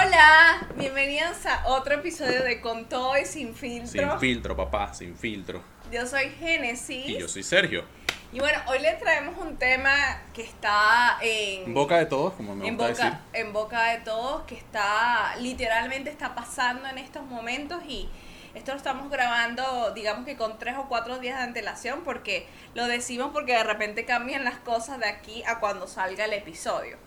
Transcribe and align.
Hola, 0.00 0.68
bienvenidos 0.76 1.44
a 1.44 1.66
otro 1.66 1.96
episodio 1.96 2.44
de 2.44 2.60
Con 2.60 2.88
todo 2.88 3.18
y 3.18 3.24
sin 3.24 3.52
filtro. 3.52 4.10
Sin 4.10 4.20
filtro, 4.20 4.56
papá, 4.56 4.94
sin 4.94 5.16
filtro. 5.16 5.60
Yo 5.90 6.06
soy 6.06 6.30
Génesis. 6.38 7.08
Y 7.08 7.18
yo 7.18 7.26
soy 7.26 7.42
Sergio. 7.42 7.84
Y 8.32 8.38
bueno, 8.38 8.60
hoy 8.68 8.78
le 8.78 8.92
traemos 8.92 9.36
un 9.38 9.56
tema 9.56 10.22
que 10.32 10.42
está 10.42 11.18
en... 11.20 11.64
En 11.64 11.74
boca 11.74 11.98
de 11.98 12.06
todos, 12.06 12.34
como 12.34 12.54
me 12.54 12.68
en 12.68 12.76
gusta 12.76 12.92
boca, 12.92 13.04
decir. 13.04 13.18
En 13.32 13.52
boca 13.52 13.84
de 13.90 13.98
todos, 13.98 14.42
que 14.42 14.54
está, 14.54 15.34
literalmente 15.40 16.10
está 16.10 16.32
pasando 16.36 16.86
en 16.86 16.98
estos 16.98 17.24
momentos 17.24 17.82
y 17.88 18.08
esto 18.54 18.70
lo 18.70 18.76
estamos 18.76 19.10
grabando, 19.10 19.90
digamos 19.94 20.24
que 20.24 20.36
con 20.36 20.60
tres 20.60 20.76
o 20.78 20.86
cuatro 20.88 21.18
días 21.18 21.38
de 21.38 21.42
antelación, 21.42 22.04
porque 22.04 22.46
lo 22.74 22.86
decimos 22.86 23.30
porque 23.32 23.52
de 23.52 23.64
repente 23.64 24.04
cambian 24.04 24.44
las 24.44 24.58
cosas 24.58 25.00
de 25.00 25.08
aquí 25.08 25.42
a 25.44 25.58
cuando 25.58 25.88
salga 25.88 26.24
el 26.24 26.34
episodio, 26.34 26.98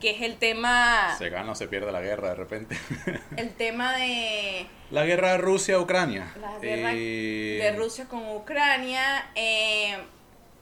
que 0.00 0.10
es 0.10 0.22
el 0.22 0.36
tema, 0.36 1.14
Se 1.18 1.28
gana 1.28 1.52
o 1.52 1.54
se 1.54 1.68
pierde 1.68 1.90
la 1.92 2.00
guerra 2.00 2.28
de 2.30 2.34
repente. 2.36 2.78
el 3.36 3.50
tema 3.54 3.96
de 3.96 4.66
la 4.90 5.04
guerra 5.04 5.32
de 5.32 5.38
Rusia-Ucrania. 5.38 6.32
la 6.40 6.58
guerra 6.58 6.90
Eh, 6.94 7.58
de 7.62 7.72
Rusia 7.72 8.06
con 8.06 8.26
Ucrania. 8.30 9.30
Eh, 9.34 9.96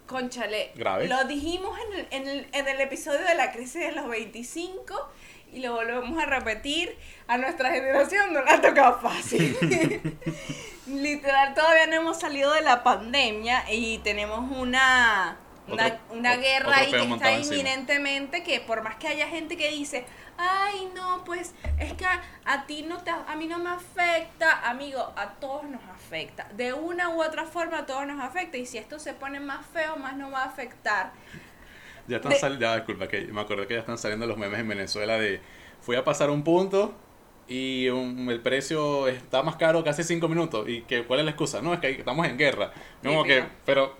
conchale, 0.06 0.70
Grave. 0.74 1.08
lo 1.08 1.24
dijimos 1.24 1.78
en 1.88 1.98
el, 1.98 2.06
en, 2.10 2.28
el, 2.28 2.46
en 2.52 2.68
el 2.68 2.80
episodio 2.80 3.20
de 3.26 3.34
la 3.34 3.52
crisis 3.52 3.80
de 3.82 3.92
los 3.92 4.08
25 4.08 5.10
y 5.52 5.60
lo 5.60 5.74
volvemos 5.74 6.20
a 6.22 6.26
repetir. 6.26 6.96
A 7.28 7.38
nuestra 7.38 7.70
generación 7.72 8.32
no 8.32 8.42
le 8.42 8.50
ha 8.50 8.60
tocado 8.60 9.00
fácil. 9.00 9.56
Literal, 10.86 11.54
todavía 11.54 11.86
no 11.88 11.94
hemos 11.96 12.20
salido 12.20 12.52
de 12.52 12.62
la 12.62 12.82
pandemia 12.84 13.64
y 13.72 13.98
tenemos 13.98 14.50
una, 14.56 15.36
una, 15.68 15.86
Otro- 15.86 15.98
una 16.10 16.30
otro 16.30 16.42
guerra 16.42 16.76
ahí 16.78 16.90
que 16.90 16.96
está 17.14 17.32
inminentemente 17.38 18.42
que 18.42 18.60
por 18.60 18.82
más 18.82 18.96
que 18.96 19.08
haya 19.08 19.28
gente 19.28 19.56
que 19.56 19.70
dice, 19.70 20.06
ay 20.38 20.88
no, 20.94 21.24
pues 21.24 21.54
es 21.78 21.92
que 21.94 22.04
a, 22.04 22.22
a 22.44 22.66
ti 22.66 22.82
no 22.82 23.02
te, 23.02 23.10
a 23.10 23.34
mí 23.36 23.46
no 23.46 23.58
me 23.58 23.70
afecta, 23.70 24.68
amigo, 24.68 25.12
a 25.16 25.34
todos 25.40 25.64
nos 25.64 25.82
afecta. 25.84 26.48
De 26.54 26.72
una 26.72 27.10
u 27.10 27.22
otra 27.22 27.44
forma 27.46 27.78
a 27.78 27.86
todos 27.86 28.06
nos 28.06 28.22
afecta 28.22 28.56
y 28.58 28.66
si 28.66 28.78
esto 28.78 28.98
se 28.98 29.14
pone 29.14 29.40
más 29.40 29.66
feo, 29.66 29.96
más 29.96 30.16
nos 30.16 30.32
va 30.32 30.42
a 30.42 30.46
afectar. 30.46 31.12
Ya 32.06 32.16
están 32.16 32.32
de- 32.32 32.38
saliendo, 32.38 32.66
ya, 32.66 32.76
disculpa, 32.76 33.08
que 33.08 33.22
me 33.22 33.40
acordé 33.40 33.66
que 33.66 33.74
ya 33.74 33.80
están 33.80 33.98
saliendo 33.98 34.26
los 34.26 34.36
memes 34.38 34.60
en 34.60 34.68
Venezuela 34.68 35.18
de 35.18 35.40
fui 35.80 35.96
a 35.96 36.04
pasar 36.04 36.30
un 36.30 36.44
punto 36.44 36.94
y 37.48 37.88
un- 37.88 38.28
el 38.30 38.40
precio 38.40 39.08
está 39.08 39.42
más 39.42 39.56
caro 39.56 39.82
que 39.82 39.90
hace 39.90 40.04
cinco 40.04 40.28
minutos. 40.28 40.68
¿Y 40.68 40.82
que, 40.82 41.04
cuál 41.04 41.20
es 41.20 41.24
la 41.24 41.32
excusa? 41.32 41.60
No, 41.62 41.74
es 41.74 41.80
que 41.80 41.90
estamos 41.90 42.26
en 42.26 42.38
guerra. 42.38 42.72
Como 43.02 43.24
que, 43.24 43.44
pero, 43.64 43.96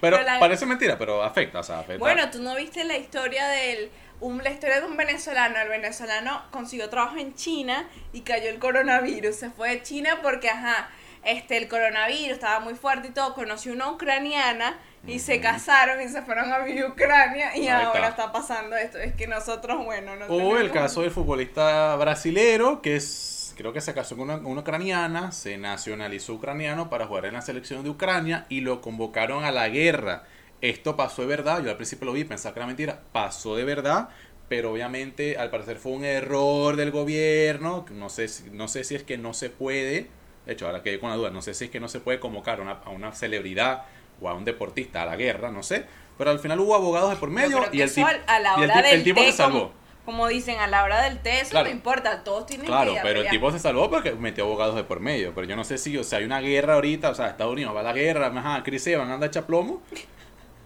pero, 0.00 0.16
Pero 0.18 0.28
la- 0.30 0.38
parece 0.38 0.66
mentira, 0.66 0.98
pero 0.98 1.22
afecta, 1.22 1.60
o 1.60 1.62
sea, 1.62 1.80
afecta. 1.80 1.98
Bueno, 1.98 2.30
tú 2.30 2.40
no 2.42 2.54
viste 2.56 2.84
la 2.84 2.96
historia 2.96 3.46
del 3.48 3.90
un, 4.20 4.42
la 4.42 4.50
historia 4.50 4.80
de 4.80 4.86
un 4.86 4.96
venezolano. 4.96 5.58
El 5.60 5.68
venezolano 5.68 6.42
consiguió 6.50 6.88
trabajo 6.88 7.16
en 7.18 7.34
China 7.34 7.88
y 8.12 8.22
cayó 8.22 8.48
el 8.48 8.58
coronavirus. 8.58 9.36
Se 9.36 9.50
fue 9.50 9.70
de 9.70 9.82
China 9.82 10.20
porque, 10.22 10.48
ajá, 10.48 10.88
este, 11.22 11.56
el 11.58 11.68
coronavirus 11.68 12.30
estaba 12.32 12.60
muy 12.60 12.74
fuerte 12.74 13.08
y 13.08 13.10
todo. 13.10 13.34
Conoció 13.34 13.72
una 13.72 13.90
ucraniana 13.90 14.78
y 15.06 15.18
se 15.18 15.40
casaron 15.40 16.00
y 16.00 16.08
se 16.08 16.22
fueron 16.22 16.52
a 16.52 16.58
vivir 16.60 16.84
Ucrania 16.86 17.54
y 17.56 17.62
Ahí 17.62 17.68
ahora 17.68 18.08
está. 18.08 18.24
está. 18.24 18.32
pasando 18.32 18.74
esto. 18.76 18.98
Es 18.98 19.14
que 19.14 19.26
nosotros, 19.26 19.84
bueno, 19.84 20.16
no 20.16 20.26
O 20.26 20.56
el 20.58 20.70
caso 20.72 21.02
del 21.02 21.10
futbolista 21.10 21.94
brasilero 21.96 22.80
que 22.82 22.96
es, 22.96 23.35
creo 23.56 23.72
que 23.72 23.80
se 23.80 23.94
casó 23.94 24.16
con 24.16 24.30
una, 24.30 24.36
una 24.46 24.60
ucraniana, 24.60 25.32
se 25.32 25.58
nacionalizó 25.58 26.34
ucraniano 26.34 26.88
para 26.90 27.06
jugar 27.06 27.26
en 27.26 27.34
la 27.34 27.42
selección 27.42 27.82
de 27.82 27.90
Ucrania 27.90 28.46
y 28.48 28.60
lo 28.60 28.80
convocaron 28.80 29.44
a 29.44 29.52
la 29.52 29.68
guerra. 29.68 30.24
Esto 30.60 30.96
pasó 30.96 31.22
de 31.22 31.28
verdad, 31.28 31.62
yo 31.62 31.70
al 31.70 31.76
principio 31.76 32.06
lo 32.06 32.12
vi, 32.12 32.24
pensaba 32.24 32.54
que 32.54 32.60
era 32.60 32.66
mentira, 32.66 33.02
pasó 33.12 33.56
de 33.56 33.64
verdad, 33.64 34.08
pero 34.48 34.72
obviamente 34.72 35.36
al 35.38 35.50
parecer 35.50 35.76
fue 35.78 35.92
un 35.92 36.04
error 36.04 36.76
del 36.76 36.90
gobierno, 36.90 37.84
no 37.90 38.08
sé, 38.08 38.28
si- 38.28 38.50
no 38.50 38.68
sé 38.68 38.84
si 38.84 38.94
es 38.94 39.02
que 39.02 39.18
no 39.18 39.34
se 39.34 39.50
puede, 39.50 40.08
de 40.46 40.52
hecho 40.52 40.66
ahora 40.66 40.82
quedé 40.82 40.98
con 41.00 41.10
la 41.10 41.16
duda, 41.16 41.30
no 41.30 41.42
sé 41.42 41.52
si 41.54 41.64
es 41.66 41.70
que 41.70 41.80
no 41.80 41.88
se 41.88 42.00
puede 42.00 42.20
convocar 42.20 42.58
a 42.60 42.62
una, 42.62 42.72
a 42.84 42.90
una 42.90 43.12
celebridad 43.12 43.84
o 44.20 44.28
a 44.28 44.34
un 44.34 44.44
deportista 44.44 45.02
a 45.02 45.06
la 45.06 45.16
guerra, 45.16 45.50
no 45.50 45.62
sé, 45.62 45.84
pero 46.16 46.30
al 46.30 46.38
final 46.38 46.60
hubo 46.60 46.74
abogados 46.74 47.10
de 47.10 47.16
por 47.16 47.30
medio 47.30 47.68
y 47.72 47.80
el, 47.82 47.90
eso 47.90 48.00
a 48.26 48.38
la 48.40 48.54
y 48.54 48.62
el 48.62 48.70
hora 48.70 48.80
el 48.90 49.02
tipo 49.02 49.24
se 49.24 49.32
salvó. 49.32 49.72
Como, 50.06 50.26
dicen, 50.28 50.58
a 50.60 50.66
la 50.68 50.82
hora 50.84 51.02
del 51.02 51.18
té, 51.18 51.40
eso 51.40 51.50
Claro. 51.50 51.66
no 51.68 51.72
importa, 51.74 52.24
todos 52.24 52.46
tienen 52.46 52.66
Claro, 52.66 52.94
que 52.94 53.00
a 53.00 53.02
pero 53.02 53.20
el 53.20 53.28
tipo 53.28 53.50
se 53.52 53.58
salvó 53.58 53.90
porque 53.90 54.12
metió 54.12 54.44
abogados 54.44 54.74
de 54.76 54.84
por 54.84 55.00
medio. 55.00 55.34
Pero 55.34 55.46
yo 55.46 55.56
no 55.56 55.64
sé 55.64 55.76
si, 55.76 55.98
o 55.98 56.04
sea, 56.04 56.20
hay 56.20 56.24
una 56.24 56.40
guerra 56.40 56.74
ahorita, 56.74 57.10
o 57.10 57.14
sea, 57.14 57.26
Estados 57.26 57.52
Unidos 57.52 57.76
va 57.76 57.80
a 57.80 57.82
la 57.82 57.92
guerra, 57.92 58.28
ajá, 58.28 58.62
Chris 58.62 58.86
Evans 58.86 59.10
anda 59.10 59.26
hecha 59.26 59.46
plomo. 59.46 59.82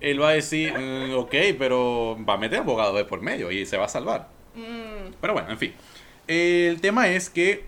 Él 0.00 0.22
va 0.22 0.28
a 0.28 0.32
decir, 0.32 0.72
mm, 0.78 1.14
ok, 1.16 1.34
pero 1.58 2.16
va 2.26 2.34
a 2.34 2.36
meter 2.38 2.60
abogados 2.60 2.94
de 2.96 3.04
por 3.04 3.20
medio 3.20 3.50
y 3.50 3.66
se 3.66 3.76
va 3.76 3.86
a 3.86 3.88
salvar. 3.88 4.28
Mm, 4.54 5.14
Pero 5.20 5.32
bueno, 5.32 5.50
en 5.50 5.58
fin. 5.58 5.74
El 6.26 6.80
tema 6.80 7.08
es 7.08 7.28
que, 7.28 7.64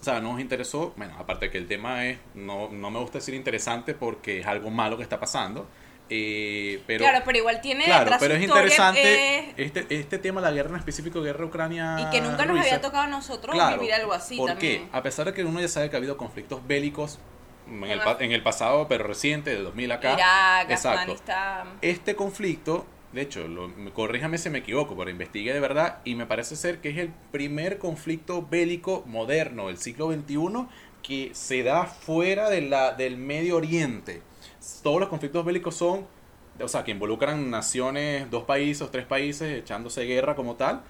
o 0.00 0.04
sea, 0.04 0.20
nos 0.20 0.40
interesó, 0.40 0.92
bueno, 0.96 1.14
aparte 1.18 1.50
que 1.50 1.58
el 1.58 1.66
tema 1.66 2.06
es, 2.06 2.18
no, 2.34 2.68
no 2.70 2.90
me 2.90 2.98
gusta 2.98 3.18
decir 3.18 3.34
interesante 3.34 3.94
porque 3.94 4.40
es 4.40 4.46
algo 4.46 4.70
malo 4.70 4.96
que 4.96 5.02
está 5.02 5.20
pasando. 5.20 5.66
Eh, 6.10 6.82
pero, 6.86 7.04
claro, 7.04 7.22
pero 7.24 7.38
igual 7.38 7.60
tiene 7.60 7.84
claro, 7.84 8.12
pero 8.20 8.34
es 8.34 8.42
interesante 8.42 9.38
eh, 9.40 9.54
este, 9.56 9.86
este 9.88 10.18
tema, 10.18 10.40
la 10.40 10.50
guerra 10.50 10.70
en 10.70 10.76
específico, 10.76 11.22
guerra 11.22 11.46
Ucrania. 11.46 11.96
y 12.00 12.10
que 12.10 12.20
nunca 12.20 12.44
nos 12.44 12.56
Rusia. 12.56 12.74
había 12.74 12.80
tocado 12.80 13.04
a 13.04 13.06
nosotros 13.06 13.54
Claro, 13.54 13.78
vivir 13.78 13.94
algo 13.94 14.12
así 14.12 14.36
¿Por 14.36 14.50
también. 14.50 14.82
qué? 14.82 14.96
A 14.96 15.02
pesar 15.02 15.26
de 15.26 15.34
que 15.34 15.44
uno 15.44 15.60
ya 15.60 15.68
sabe 15.68 15.88
que 15.88 15.96
ha 15.96 15.98
habido 15.98 16.16
conflictos 16.16 16.66
bélicos 16.66 17.18
en, 17.66 17.84
el, 17.84 18.00
en 18.32 18.42
pasado, 18.42 18.86
pero 18.88 19.04
reciente, 19.04 19.50
de 19.50 19.62
2000 19.62 19.92
acá. 19.92 20.12
Irak, 20.14 20.70
Exacto. 20.70 21.00
Afganistán. 21.00 21.68
Este 21.80 22.14
conflicto, 22.14 22.86
de 23.12 23.22
hecho, 23.22 23.48
lo, 23.48 23.70
corríjame 23.94 24.36
si 24.38 24.50
me 24.50 24.58
equivoco, 24.58 24.96
pero 24.96 25.10
investigué 25.10 25.54
de 25.54 25.60
verdad 25.60 26.00
y 26.04 26.14
me 26.14 26.26
parece 26.26 26.56
ser 26.56 26.80
que 26.80 26.90
es 26.90 26.98
el 26.98 27.12
primer 27.32 27.78
conflicto 27.78 28.46
bélico 28.46 29.04
moderno 29.06 29.68
del 29.68 29.78
siglo 29.78 30.12
XXI 30.12 30.66
que 31.02 31.30
se 31.34 31.62
da 31.62 31.84
fuera 31.86 32.50
de 32.50 32.62
la, 32.62 32.92
del 32.92 33.16
Medio 33.16 33.56
Oriente. 33.56 34.22
Todos 34.82 35.00
los 35.00 35.08
conflictos 35.08 35.44
bélicos 35.44 35.74
son, 35.76 36.06
o 36.60 36.68
sea, 36.68 36.84
que 36.84 36.90
involucran 36.92 37.50
naciones, 37.50 38.30
dos 38.30 38.44
países 38.44 38.90
tres 38.90 39.06
países 39.06 39.52
echándose 39.58 40.04
guerra 40.04 40.34
como 40.34 40.54
tal. 40.56 40.82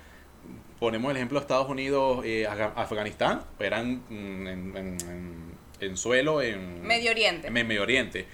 Ponemos 0.78 1.10
el 1.10 1.16
ejemplo 1.16 1.38
de 1.38 1.42
Estados 1.44 1.68
Unidos, 1.68 2.24
eh, 2.24 2.46
Afga- 2.48 2.72
Afganistán, 2.76 3.42
eran 3.58 4.02
mm, 4.10 4.46
en, 4.46 4.76
en- 4.76 4.96
en- 5.10 5.54
en 5.80 5.96
suelo, 5.96 6.42
en 6.42 6.82
Medio 6.82 7.10
Oriente. 7.12 7.48
en 7.48 7.52
Medio 7.52 7.82
Oriente. 7.82 8.26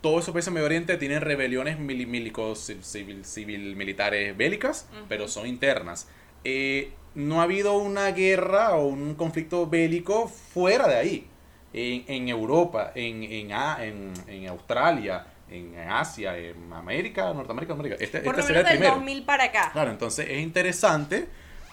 Todos 0.00 0.22
esos 0.24 0.32
países 0.32 0.48
en 0.48 0.54
Medio 0.54 0.66
Oriente 0.66 0.96
tienen 0.96 1.20
rebeliones 1.20 1.78
mili- 1.78 2.06
milicos, 2.06 2.72
civil, 2.80 3.24
civil 3.24 3.76
militares 3.76 4.36
bélicas, 4.36 4.88
pero 5.08 5.28
son 5.28 5.46
internas. 5.46 6.08
Eh, 6.44 6.92
no 7.14 7.40
ha 7.40 7.44
habido 7.44 7.76
una 7.76 8.10
guerra 8.10 8.74
o 8.74 8.86
un 8.86 9.14
conflicto 9.14 9.66
bélico 9.68 10.26
fuera 10.28 10.88
de 10.88 10.96
ahí. 10.96 11.26
En, 11.72 12.04
en 12.06 12.28
Europa, 12.28 12.92
en, 12.94 13.22
en, 13.22 14.12
en, 14.26 14.48
Australia, 14.48 15.26
en 15.50 15.74
Asia, 15.78 16.36
en 16.36 16.72
América, 16.72 17.32
Norteamérica, 17.32 17.72
América. 17.72 17.96
Este, 17.98 18.20
Por 18.20 18.38
este 18.38 18.42
lo 18.42 18.48
menos 18.48 18.60
el 18.60 18.64
del 18.64 18.78
primero. 18.78 18.94
2000 18.96 19.24
para 19.24 19.44
acá. 19.44 19.70
Claro, 19.72 19.90
entonces 19.90 20.26
es 20.28 20.40
interesante 20.40 21.28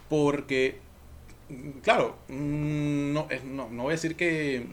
porque, 0.10 0.80
mm, 1.50 1.70
claro, 1.82 2.18
mm, 2.30 3.14
no, 3.14 3.28
es- 3.30 3.44
no, 3.44 3.70
no 3.70 3.84
voy 3.84 3.92
a 3.92 3.96
decir 3.96 4.16
que 4.16 4.66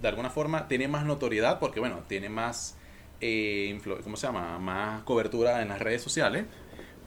de 0.00 0.08
alguna 0.08 0.30
forma 0.30 0.68
tiene 0.68 0.88
más 0.88 1.04
notoriedad 1.04 1.58
porque, 1.58 1.80
bueno, 1.80 2.00
tiene 2.08 2.28
más, 2.28 2.76
eh, 3.20 3.80
¿cómo 4.02 4.16
se 4.16 4.26
llama? 4.26 4.58
Más 4.58 5.02
cobertura 5.04 5.62
en 5.62 5.68
las 5.68 5.80
redes 5.80 6.02
sociales, 6.02 6.44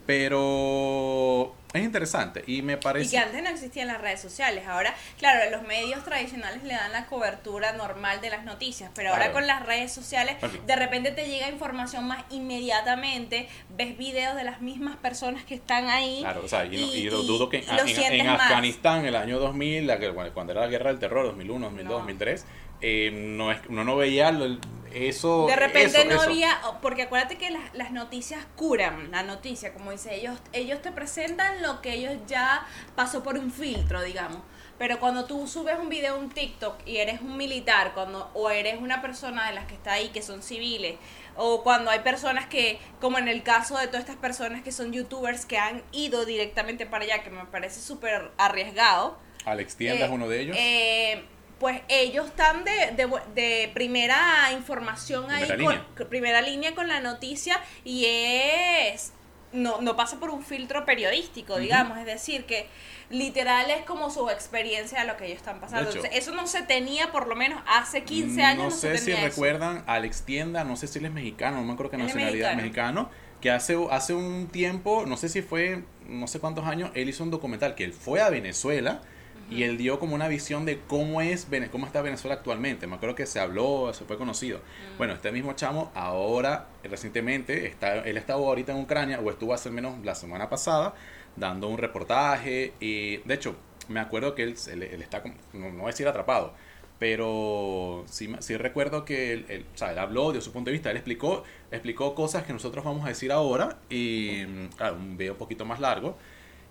pero 0.08 1.54
es 1.74 1.82
interesante 1.82 2.42
y 2.46 2.62
me 2.62 2.74
Y 2.74 2.76
parece... 2.76 3.10
que 3.10 3.18
antes 3.18 3.42
no 3.42 3.50
existían 3.50 3.88
las 3.88 4.00
redes 4.00 4.20
sociales. 4.20 4.66
Ahora, 4.66 4.94
claro, 5.18 5.50
los 5.50 5.62
medios 5.66 6.02
tradicionales 6.02 6.62
le 6.64 6.72
dan 6.74 6.92
la 6.92 7.04
cobertura 7.06 7.72
normal 7.72 8.20
de 8.22 8.30
las 8.30 8.44
noticias, 8.44 8.90
pero 8.94 9.10
ahora 9.10 9.24
Claro. 9.26 9.34
con 9.34 9.46
las 9.46 9.66
redes 9.66 9.92
sociales, 9.92 10.36
Bueno. 10.40 10.58
de 10.66 10.76
repente 10.76 11.10
te 11.10 11.26
llega 11.28 11.48
información 11.50 12.06
más 12.06 12.24
inmediatamente, 12.30 13.48
ves 13.76 13.98
videos 13.98 14.34
de 14.34 14.44
las 14.44 14.62
mismas 14.62 14.96
personas 14.96 15.44
que 15.44 15.54
están 15.56 15.88
ahí. 15.90 16.20
Claro, 16.20 16.42
o 16.44 16.48
sea, 16.48 16.64
y, 16.64 16.70
no- 16.70 16.76
y- 16.76 16.98
y 17.00 17.10
lo 17.10 17.22
y- 17.22 17.26
dudo 17.26 17.48
que 17.50 17.58
en, 17.58 17.64
y 17.64 18.04
en- 18.04 18.12
en. 18.20 18.28
Afganistán, 18.28 19.00
en 19.00 19.06
el 19.06 19.16
año 19.16 19.38
2000, 19.38 19.86
la 19.86 19.98
que- 19.98 20.10
cuando 20.32 20.52
era 20.52 20.62
la 20.62 20.68
guerra 20.68 20.90
del 20.90 20.98
terror, 20.98 21.26
2001, 21.26 21.66
2002, 21.66 21.90
No. 21.92 21.98
2003, 21.98 22.46
eh, 22.80 23.10
no 23.12 23.50
es, 23.52 23.60
uno 23.68 23.84
no 23.84 23.96
veía 23.96 24.30
lo- 24.30 24.58
eso. 24.92 25.46
De 25.46 25.54
repente 25.56 25.98
eso, 26.00 26.08
no 26.08 26.14
eso. 26.14 26.30
había, 26.30 26.58
porque 26.80 27.02
acuérdate 27.02 27.36
que 27.36 27.50
las, 27.50 27.62
las 27.74 27.90
noticias 27.92 28.46
curan 28.56 29.10
la 29.10 29.22
noticia, 29.22 29.74
como 29.74 29.90
dice 29.90 30.14
ellos, 30.14 30.38
ellos 30.52 30.80
te 30.80 30.92
presentan 30.92 31.60
lo 31.62 31.82
que 31.82 31.92
ellos 31.92 32.14
ya 32.26 32.66
pasó 32.96 33.22
por 33.22 33.36
un 33.38 33.50
filtro, 33.52 34.02
digamos. 34.02 34.38
Pero 34.78 34.98
cuando 35.00 35.24
tú 35.24 35.46
subes 35.48 35.76
un 35.78 35.88
video 35.88 36.16
un 36.16 36.30
TikTok 36.30 36.86
y 36.86 36.98
eres 36.98 37.20
un 37.20 37.36
militar, 37.36 37.92
cuando 37.94 38.30
o 38.32 38.48
eres 38.48 38.80
una 38.80 39.02
persona 39.02 39.48
de 39.48 39.54
las 39.54 39.66
que 39.66 39.74
está 39.74 39.92
ahí 39.94 40.08
que 40.10 40.22
son 40.22 40.40
civiles, 40.42 40.96
o 41.36 41.62
cuando 41.64 41.90
hay 41.90 41.98
personas 42.00 42.46
que, 42.46 42.78
como 43.00 43.18
en 43.18 43.26
el 43.28 43.42
caso 43.42 43.76
de 43.76 43.88
todas 43.88 44.00
estas 44.00 44.16
personas 44.16 44.62
que 44.62 44.70
son 44.72 44.92
youtubers 44.92 45.46
que 45.46 45.58
han 45.58 45.82
ido 45.92 46.24
directamente 46.24 46.86
para 46.86 47.04
allá, 47.04 47.22
que 47.24 47.30
me 47.30 47.44
parece 47.46 47.80
súper 47.80 48.30
arriesgado, 48.38 49.18
Alex 49.44 49.76
Tienda 49.76 50.04
es 50.06 50.10
eh, 50.10 50.14
uno 50.14 50.28
de 50.28 50.40
ellos. 50.40 50.56
eh, 50.58 51.24
pues 51.58 51.80
ellos 51.88 52.26
están 52.26 52.64
de, 52.64 52.92
de, 52.96 53.08
de 53.34 53.70
primera 53.74 54.50
información 54.52 55.26
Primera 55.26 55.54
ahí, 55.54 55.56
línea. 55.56 55.86
con, 55.96 56.08
primera 56.08 56.40
línea 56.42 56.74
con 56.74 56.88
la 56.88 57.00
noticia 57.00 57.60
y 57.84 58.06
es 58.06 59.12
no, 59.52 59.80
no 59.80 59.96
pasa 59.96 60.20
por 60.20 60.30
un 60.30 60.42
filtro 60.44 60.84
periodístico, 60.84 61.56
digamos, 61.58 61.96
es 61.98 62.04
decir, 62.04 62.44
que 62.44 62.68
literal 63.08 63.70
es 63.70 63.82
como 63.86 64.10
su 64.10 64.28
experiencia 64.28 65.00
de 65.00 65.06
lo 65.06 65.16
que 65.16 65.24
ellos 65.26 65.38
están 65.38 65.58
pasando. 65.60 65.84
De 65.90 65.90
hecho, 65.90 65.98
Entonces, 66.04 66.22
eso 66.22 66.34
no 66.34 66.46
se 66.46 66.62
tenía 66.62 67.10
por 67.12 67.26
lo 67.26 67.34
menos 67.34 67.62
hace 67.66 68.04
15 68.04 68.42
años. 68.42 68.64
No 68.64 68.64
No, 68.64 68.76
sé 68.76 68.98
se 68.98 69.04
si 69.06 69.12
eso. 69.12 69.22
recuerdan 69.22 69.84
a 69.86 69.94
Alex 69.94 70.22
Tienda, 70.24 70.64
no 70.64 70.76
sé 70.76 70.86
si 70.86 70.98
él 70.98 71.06
es 71.06 71.12
mexicano, 71.12 71.56
no 71.58 71.64
me 71.64 71.72
acuerdo 71.72 71.90
qué 71.92 71.96
nacionalidad 71.96 72.54
mexicano. 72.56 73.10
que 73.40 73.50
hace, 73.50 73.76
hace 73.90 74.12
un 74.14 74.48
tiempo, 74.48 75.04
no 75.06 75.16
sé 75.16 75.28
si 75.30 75.40
fue, 75.42 75.84
no 76.06 76.26
sé 76.26 76.40
cuántos 76.40 76.66
años, 76.66 76.90
él 76.94 77.08
hizo 77.08 77.22
un 77.24 77.30
documental 77.30 77.74
que 77.74 77.84
él 77.84 77.92
fue 77.94 78.20
a 78.20 78.28
Venezuela 78.30 79.00
y 79.50 79.62
él 79.62 79.78
dio 79.78 79.98
como 79.98 80.14
una 80.14 80.28
visión 80.28 80.64
de 80.64 80.80
cómo 80.86 81.20
es 81.20 81.46
cómo 81.72 81.86
está 81.86 82.02
Venezuela 82.02 82.34
actualmente. 82.34 82.86
Me 82.86 82.96
acuerdo 82.96 83.14
que 83.14 83.26
se 83.26 83.40
habló, 83.40 83.92
se 83.94 84.04
fue 84.04 84.18
conocido. 84.18 84.58
Mm. 84.58 84.98
Bueno, 84.98 85.14
este 85.14 85.32
mismo 85.32 85.54
chamo 85.54 85.90
ahora, 85.94 86.68
recientemente, 86.84 87.66
está, 87.66 87.96
él 87.96 88.16
estaba 88.16 88.40
ahorita 88.40 88.72
en 88.72 88.80
Ucrania, 88.80 89.20
o 89.20 89.30
estuvo 89.30 89.54
hace 89.54 89.70
menos 89.70 90.04
la 90.04 90.14
semana 90.14 90.50
pasada, 90.50 90.94
dando 91.36 91.68
un 91.68 91.78
reportaje. 91.78 92.74
Y 92.80 93.18
de 93.18 93.34
hecho, 93.34 93.56
me 93.88 94.00
acuerdo 94.00 94.34
que 94.34 94.42
él, 94.42 94.54
él, 94.70 94.82
él 94.82 95.02
está, 95.02 95.22
no, 95.52 95.70
no 95.70 95.78
voy 95.78 95.84
a 95.84 95.86
decir 95.88 96.06
atrapado, 96.06 96.52
pero 96.98 98.04
sí, 98.06 98.30
sí 98.40 98.56
recuerdo 98.56 99.04
que 99.04 99.32
él, 99.32 99.46
él, 99.48 99.66
o 99.74 99.78
sea, 99.78 99.92
él 99.92 99.98
habló 99.98 100.32
de 100.32 100.40
su 100.40 100.52
punto 100.52 100.68
de 100.68 100.72
vista, 100.72 100.90
él 100.90 100.96
explicó, 100.96 101.44
explicó 101.70 102.14
cosas 102.14 102.44
que 102.44 102.52
nosotros 102.52 102.84
vamos 102.84 103.04
a 103.06 103.08
decir 103.08 103.32
ahora, 103.32 103.78
y 103.88 104.44
claro, 104.76 104.96
un 104.96 105.16
video 105.16 105.32
un 105.34 105.38
poquito 105.38 105.64
más 105.64 105.80
largo. 105.80 106.18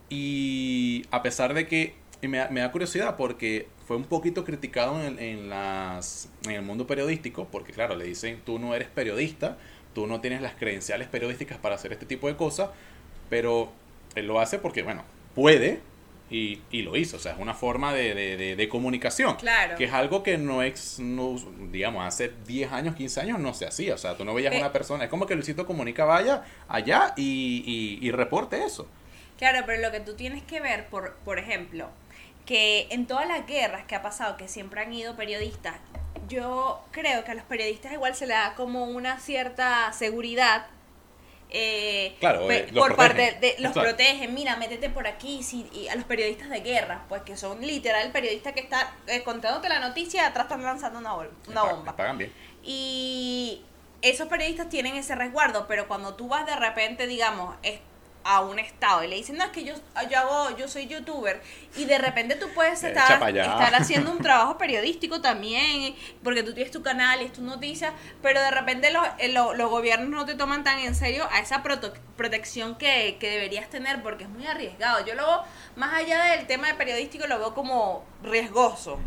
Y 0.09 1.03
a 1.11 1.21
pesar 1.21 1.53
de 1.53 1.67
que 1.67 1.95
y 2.21 2.27
me, 2.27 2.37
da- 2.39 2.49
me 2.49 2.61
da 2.61 2.71
curiosidad 2.71 3.15
porque 3.17 3.67
fue 3.87 3.95
un 3.97 4.05
poquito 4.05 4.43
criticado 4.43 4.99
en 5.01 5.17
el, 5.17 5.19
en 5.19 5.49
las, 5.49 6.29
en 6.45 6.51
el 6.51 6.61
mundo 6.63 6.87
periodístico, 6.87 7.47
porque 7.51 7.73
claro, 7.73 7.95
le 7.95 8.05
dicen, 8.05 8.41
tú 8.45 8.59
no 8.59 8.73
eres 8.75 8.87
periodista, 8.89 9.57
tú 9.93 10.07
no 10.07 10.19
tienes 10.21 10.41
las 10.41 10.55
credenciales 10.55 11.07
periodísticas 11.07 11.57
para 11.57 11.75
hacer 11.75 11.93
este 11.93 12.05
tipo 12.05 12.27
de 12.27 12.35
cosas, 12.35 12.69
pero 13.29 13.71
él 14.15 14.27
lo 14.27 14.39
hace 14.39 14.57
porque, 14.59 14.83
bueno, 14.83 15.03
puede 15.35 15.79
y, 16.29 16.61
y 16.71 16.81
lo 16.81 16.97
hizo, 16.97 17.17
o 17.17 17.19
sea, 17.19 17.33
es 17.33 17.39
una 17.39 17.53
forma 17.53 17.93
de, 17.93 18.13
de, 18.13 18.35
de- 18.35 18.55
de 18.57 18.69
comunicación, 18.69 19.35
Claro. 19.37 19.75
que 19.77 19.85
es 19.85 19.93
algo 19.93 20.23
que 20.23 20.37
no 20.37 20.61
es, 20.61 20.99
no, 20.99 21.35
digamos, 21.71 22.03
hace 22.05 22.31
10 22.45 22.71
años, 22.73 22.95
15 22.95 23.21
años 23.21 23.39
no 23.39 23.53
se 23.53 23.65
hacía, 23.65 23.93
o 23.95 23.97
sea, 23.97 24.17
tú 24.17 24.25
no 24.25 24.33
veías 24.33 24.51
Pe- 24.51 24.59
una 24.59 24.73
persona, 24.73 25.05
es 25.05 25.09
como 25.09 25.25
que 25.25 25.35
Luisito 25.35 25.65
Comunica 25.65 26.03
vaya 26.03 26.43
allá 26.67 27.13
y, 27.15 27.63
y, 28.01 28.05
y 28.05 28.11
reporte 28.11 28.61
eso. 28.65 28.87
Claro, 29.37 29.59
pero 29.67 29.81
lo 29.83 29.91
que 29.91 29.99
tú 29.99 30.15
tienes 30.15 30.43
que 30.43 30.59
ver, 30.59 30.87
por, 30.87 31.13
por 31.17 31.37
ejemplo, 31.39 31.89
que 32.47 32.87
en 32.91 33.05
todas 33.05 33.27
las 33.27 33.45
guerras 33.45 33.85
que 33.85 33.93
ha 33.95 34.01
pasado, 34.01 34.37
que 34.37 34.47
siempre 34.47 34.81
han 34.81 34.91
ido 34.93 35.15
periodistas, 35.15 35.75
yo 36.27 36.81
creo 36.91 37.23
que 37.23 37.31
a 37.31 37.35
los 37.35 37.43
periodistas 37.43 37.91
igual 37.91 38.15
se 38.15 38.25
les 38.25 38.37
da 38.37 38.55
como 38.55 38.85
una 38.85 39.19
cierta 39.19 39.91
seguridad. 39.93 40.65
eh, 41.49 42.15
Claro, 42.19 42.49
eh, 42.51 42.69
por 42.75 42.95
parte 42.97 43.31
protegen. 43.31 43.39
de 43.41 43.55
los 43.63 43.71
Claro. 43.71 43.89
protegen, 43.89 44.33
mira, 44.33 44.57
métete 44.57 44.89
por 44.89 45.07
aquí, 45.07 45.41
sí, 45.43 45.69
y 45.71 45.87
a 45.87 45.95
los 45.95 46.03
periodistas 46.03 46.49
de 46.49 46.59
guerra, 46.59 47.05
pues 47.07 47.21
que 47.21 47.37
son 47.37 47.61
literal 47.65 48.05
el 48.05 48.11
periodista 48.11 48.51
que 48.51 48.59
está 48.59 48.93
eh, 49.07 49.23
contándote 49.23 49.69
la 49.69 49.79
noticia 49.79 50.23
y 50.23 50.25
atrás 50.25 50.45
están 50.47 50.61
lanzando 50.63 50.99
una, 50.99 51.13
bomba. 51.13 51.83
les 51.85 51.93
pagan 51.93 52.17
bien. 52.17 52.33
Y 52.63 53.61
esos 54.01 54.27
periodistas 54.27 54.67
tienen 54.67 54.95
ese 54.95 55.15
resguardo, 55.15 55.67
pero 55.67 55.87
cuando 55.87 56.15
tú 56.15 56.27
vas 56.27 56.45
de 56.45 56.55
repente, 56.57 57.07
digamos, 57.07 57.55
es- 57.63 57.79
a 58.29 58.41
un 58.41 58.59
estado 58.59 59.03
y 59.03 59.07
le 59.07 59.15
dicen, 59.15 59.37
no, 59.37 59.45
es 59.45 59.51
que 59.51 59.63
yo, 59.63 59.73
yo 60.11 60.19
hago, 60.19 60.57
yo 60.57 60.67
soy 60.67 60.85
youtuber, 60.87 61.41
y 61.77 61.85
de 61.85 61.97
repente 61.97 62.35
tú 62.35 62.47
puedes 62.53 62.83
estar, 62.89 63.07
estar 63.53 63.73
haciendo 63.81 64.11
un 64.11 64.17
trabajo 64.19 64.57
periodístico 64.57 65.21
también, 65.21 65.95
porque 66.23 66.43
tú 66.43 66.53
tienes 66.53 66.71
tu 66.71 66.83
canal 66.83 67.21
y 67.21 67.25
es 67.25 67.31
tu 67.33 67.41
noticia, 67.41 67.93
pero 68.21 68.41
de 68.41 68.51
repente 68.51 68.91
los, 68.91 69.05
eh, 69.19 69.29
lo- 69.29 69.53
los 69.53 69.69
gobiernos 69.69 70.09
no 70.09 70.25
te 70.25 70.35
toman 70.35 70.63
tan 70.65 70.79
en 70.79 70.93
serio 70.93 71.25
a 71.31 71.39
esa 71.39 71.63
proto- 71.63 71.93
protección 72.17 72.77
que, 72.77 73.15
que 73.19 73.29
deberías 73.29 73.69
tener, 73.69 74.01
porque 74.03 74.25
es 74.25 74.29
muy 74.29 74.45
arriesgado. 74.45 75.05
Yo 75.05 75.15
lo 75.15 75.25
veo, 75.25 75.43
más 75.77 75.93
allá 75.93 76.25
del 76.35 76.47
tema 76.47 76.67
de 76.67 76.73
periodístico, 76.73 77.27
lo 77.27 77.39
veo 77.39 77.53
como 77.53 78.03
riesgoso. 78.23 78.99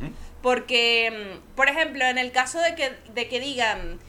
Porque, 0.43 1.11
mm, 1.45 1.55
por 1.57 1.69
ejemplo, 1.69 2.05
en 2.07 2.17
el 2.17 2.33
caso 2.33 2.59
de 2.61 2.75
que, 2.75 2.97
de 3.13 3.29
que 3.29 3.41
digan, 3.41 4.01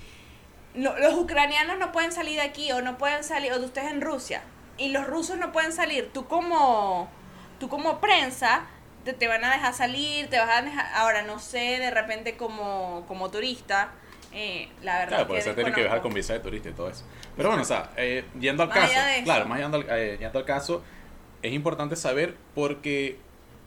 no, 0.74 0.98
los 0.98 1.14
ucranianos 1.16 1.78
no 1.78 1.92
pueden 1.92 2.14
salir 2.14 2.36
de 2.36 2.44
aquí 2.44 2.72
o 2.72 2.82
no 2.82 2.98
pueden 2.98 3.24
salir, 3.26 3.52
o 3.52 3.60
de 3.60 3.66
ustedes 3.66 3.92
en 3.92 4.00
Rusia, 4.00 4.42
y 4.82 4.90
los 4.90 5.06
rusos 5.06 5.38
no 5.38 5.52
pueden 5.52 5.72
salir, 5.72 6.10
tú 6.12 6.26
como, 6.26 7.08
tú 7.60 7.70
como 7.70 8.02
prensa 8.02 8.66
te, 9.06 9.14
te 9.14 9.28
van 9.28 9.46
a 9.46 9.52
dejar 9.52 9.76
salir, 9.76 10.28
te 10.28 10.40
vas 10.40 10.50
a 10.50 10.62
dejar, 10.64 10.88
ahora 10.96 11.22
no 11.22 11.38
sé, 11.38 11.78
de 11.78 11.92
repente 11.92 12.36
como, 12.36 13.06
como 13.08 13.30
turista, 13.30 13.92
eh, 14.34 14.70
la 14.82 14.94
verdad 14.98 15.10
Claro, 15.10 15.28
por 15.28 15.38
eso 15.38 15.54
tiene 15.54 15.72
que 15.72 15.82
viajar 15.82 16.02
con 16.02 16.14
visa 16.14 16.34
de 16.34 16.40
turista 16.40 16.70
y 16.70 16.74
todo 16.74 16.90
eso. 16.90 17.04
Pero 17.38 17.50
bueno, 17.50 17.62
o 17.62 17.66
sea, 17.66 17.92
eh, 17.96 18.26
yendo 18.40 18.64
al 18.64 18.70
Más 18.70 18.80
caso, 18.80 18.94
claro, 19.24 19.46
más 19.46 19.60
yendo 19.60 19.78
al, 19.78 19.86
eh, 19.90 20.18
yendo 20.20 20.40
al 20.40 20.46
caso, 20.46 20.84
es 21.44 21.54
importante 21.54 21.96
saber 21.96 22.36
porque 22.56 23.20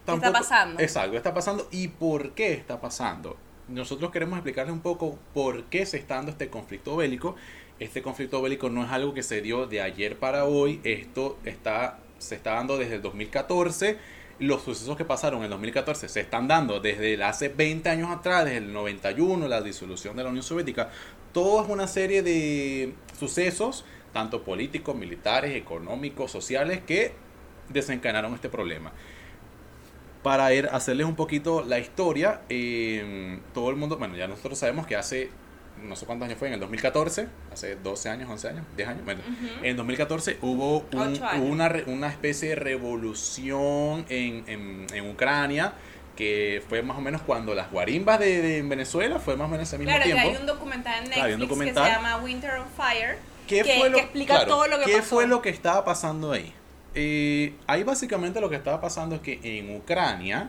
¿Qué 0.06 0.14
está 0.14 0.32
pasando? 0.32 0.82
Exacto, 0.82 1.12
¿qué 1.12 1.16
está 1.16 1.32
pasando 1.32 1.68
y 1.70 1.88
por 1.88 2.32
qué 2.32 2.54
está 2.54 2.80
pasando. 2.80 3.36
Nosotros 3.68 4.10
queremos 4.10 4.36
explicarles 4.36 4.72
un 4.72 4.80
poco 4.80 5.16
por 5.32 5.64
qué 5.66 5.86
se 5.86 5.96
está 5.96 6.16
dando 6.16 6.32
este 6.32 6.50
conflicto 6.50 6.96
bélico. 6.96 7.36
Este 7.84 8.00
conflicto 8.00 8.40
bélico 8.40 8.70
no 8.70 8.82
es 8.82 8.90
algo 8.90 9.12
que 9.12 9.22
se 9.22 9.42
dio 9.42 9.66
de 9.66 9.82
ayer 9.82 10.18
para 10.18 10.46
hoy, 10.46 10.80
esto 10.84 11.38
está, 11.44 11.98
se 12.18 12.34
está 12.34 12.54
dando 12.54 12.78
desde 12.78 12.94
el 12.94 13.02
2014 13.02 13.98
los 14.38 14.62
sucesos 14.62 14.96
que 14.96 15.04
pasaron 15.04 15.40
en 15.40 15.44
el 15.44 15.50
2014 15.50 16.08
se 16.08 16.20
están 16.20 16.48
dando 16.48 16.80
desde 16.80 17.22
hace 17.22 17.50
20 17.50 17.88
años 17.88 18.10
atrás, 18.10 18.46
desde 18.46 18.58
el 18.58 18.72
91, 18.72 19.46
la 19.46 19.60
disolución 19.60 20.16
de 20.16 20.24
la 20.24 20.30
Unión 20.30 20.42
Soviética. 20.42 20.90
Todo 21.32 21.62
es 21.62 21.68
una 21.68 21.86
serie 21.86 22.22
de 22.22 22.94
sucesos, 23.18 23.84
tanto 24.12 24.42
políticos, 24.42 24.96
militares, 24.96 25.54
económicos, 25.54 26.32
sociales, 26.32 26.80
que 26.86 27.12
desencadenaron 27.68 28.34
este 28.34 28.48
problema. 28.48 28.92
Para 30.22 30.46
hacerles 30.72 31.06
un 31.06 31.16
poquito 31.16 31.62
la 31.62 31.78
historia, 31.78 32.40
eh, 32.48 33.38
todo 33.52 33.68
el 33.68 33.76
mundo, 33.76 33.98
bueno, 33.98 34.16
ya 34.16 34.26
nosotros 34.26 34.58
sabemos 34.58 34.86
que 34.86 34.96
hace, 34.96 35.30
no 35.82 35.96
sé 35.96 36.06
cuántos 36.06 36.26
años 36.26 36.38
fue, 36.38 36.48
en 36.48 36.54
el 36.54 36.60
2014, 36.60 37.28
hace 37.52 37.76
12 37.76 38.08
años, 38.08 38.30
11 38.30 38.48
años, 38.48 38.64
10 38.76 38.88
años, 38.88 39.04
bueno, 39.04 39.20
Ujú. 39.26 39.64
en 39.64 39.76
2014 39.76 40.38
hubo 40.42 40.86
un- 40.92 41.20
una, 41.42 41.72
una 41.86 42.08
especie 42.08 42.50
de 42.50 42.54
revolución 42.56 44.04
en, 44.08 44.44
en, 44.46 44.86
en 44.92 45.10
Ucrania, 45.10 45.72
que 46.16 46.62
fue 46.68 46.82
más 46.82 46.96
o 46.96 47.00
menos 47.00 47.22
cuando 47.22 47.54
las 47.54 47.70
guarimbas 47.70 48.18
de, 48.20 48.40
de 48.40 48.62
Venezuela, 48.62 49.18
fue 49.18 49.36
más 49.36 49.46
o 49.46 49.50
menos 49.50 49.66
ese 49.68 49.78
mismo 49.78 49.90
Claro, 49.94 50.04
tiempo. 50.04 50.28
hay 50.28 50.36
un 50.36 50.46
documental 50.46 50.94
en 50.94 51.04
Netflix 51.10 51.24
Claro, 51.26 51.38
documental. 51.38 51.84
que 51.84 51.90
se 51.90 51.96
llama 51.96 52.16
Winter 52.18 52.50
on 52.52 52.66
Fire, 52.76 53.16
¿Qué 53.48 53.62
que, 53.62 53.74
fue 53.78 53.90
lo, 53.90 53.96
que 53.96 54.02
explica 54.04 54.34
claro, 54.34 54.48
todo 54.50 54.66
lo 54.68 54.78
que 54.78 54.84
¿qué 54.86 54.96
pasó. 54.98 55.08
fue 55.16 55.26
lo 55.26 55.42
que 55.42 55.48
estaba 55.50 55.84
pasando 55.84 56.32
ahí? 56.32 56.52
Eh, 56.94 57.54
ahí 57.66 57.82
básicamente 57.82 58.40
lo 58.40 58.48
que 58.48 58.56
estaba 58.56 58.80
pasando 58.80 59.16
es 59.16 59.20
que 59.20 59.40
en 59.42 59.74
Ucrania, 59.76 60.48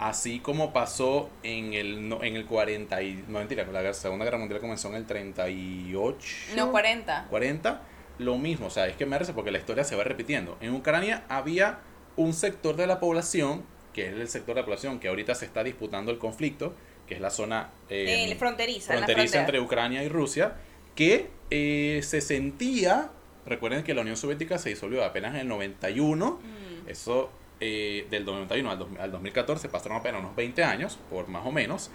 así 0.00 0.40
como 0.40 0.72
pasó 0.72 1.30
en 1.42 1.74
el, 1.74 2.08
no, 2.08 2.24
en 2.24 2.34
el 2.34 2.46
40 2.46 3.02
y, 3.02 3.24
no 3.28 3.38
mentira, 3.38 3.64
la 3.66 3.94
Segunda 3.94 4.24
Guerra 4.24 4.38
Mundial 4.38 4.60
comenzó 4.60 4.88
en 4.88 4.94
el 4.96 5.06
38. 5.06 6.16
No, 6.56 6.70
40. 6.70 7.26
40, 7.30 7.82
lo 8.18 8.38
mismo, 8.38 8.66
o 8.66 8.70
sea, 8.70 8.86
es 8.86 8.96
que 8.96 9.04
me 9.06 9.12
parece 9.12 9.32
porque 9.32 9.50
la 9.50 9.58
historia 9.58 9.84
se 9.84 9.94
va 9.96 10.02
repitiendo. 10.04 10.56
En 10.60 10.74
Ucrania 10.74 11.24
había 11.28 11.78
un 12.16 12.32
sector 12.32 12.76
de 12.76 12.86
la 12.86 12.98
población, 12.98 13.62
que 13.92 14.06
es 14.08 14.12
el 14.14 14.28
sector 14.28 14.54
de 14.54 14.62
la 14.62 14.64
población 14.64 14.98
que 15.00 15.08
ahorita 15.08 15.34
se 15.34 15.44
está 15.44 15.62
disputando 15.62 16.10
el 16.10 16.18
conflicto, 16.18 16.74
que 17.06 17.14
es 17.14 17.20
la 17.20 17.30
zona 17.30 17.70
eh, 17.88 18.28
Eh, 18.30 18.36
fronteriza, 18.36 18.94
fronteriza 18.94 19.40
entre 19.40 19.60
Ucrania 19.60 20.02
y 20.02 20.08
Rusia, 20.08 20.54
que 20.94 21.28
eh, 21.50 22.00
se 22.04 22.20
sentía, 22.20 23.10
recuerden 23.46 23.82
que 23.84 23.94
la 23.94 24.00
Unión 24.02 24.16
Soviética 24.16 24.58
se 24.58 24.70
disolvió 24.70 25.04
apenas 25.04 25.34
en 25.34 25.40
el 25.40 25.48
91, 25.48 26.40
Mm. 26.42 26.88
eso 26.88 27.30
eh, 27.60 28.06
del 28.10 28.24
91 28.24 28.70
al, 28.70 28.78
dos- 28.78 28.88
al 28.98 29.12
2014 29.12 29.68
pasaron 29.68 29.98
apenas 29.98 30.20
unos 30.20 30.34
20 30.36 30.64
años, 30.64 30.98
por 31.10 31.28
más 31.28 31.46
o 31.46 31.52
menos. 31.52 31.90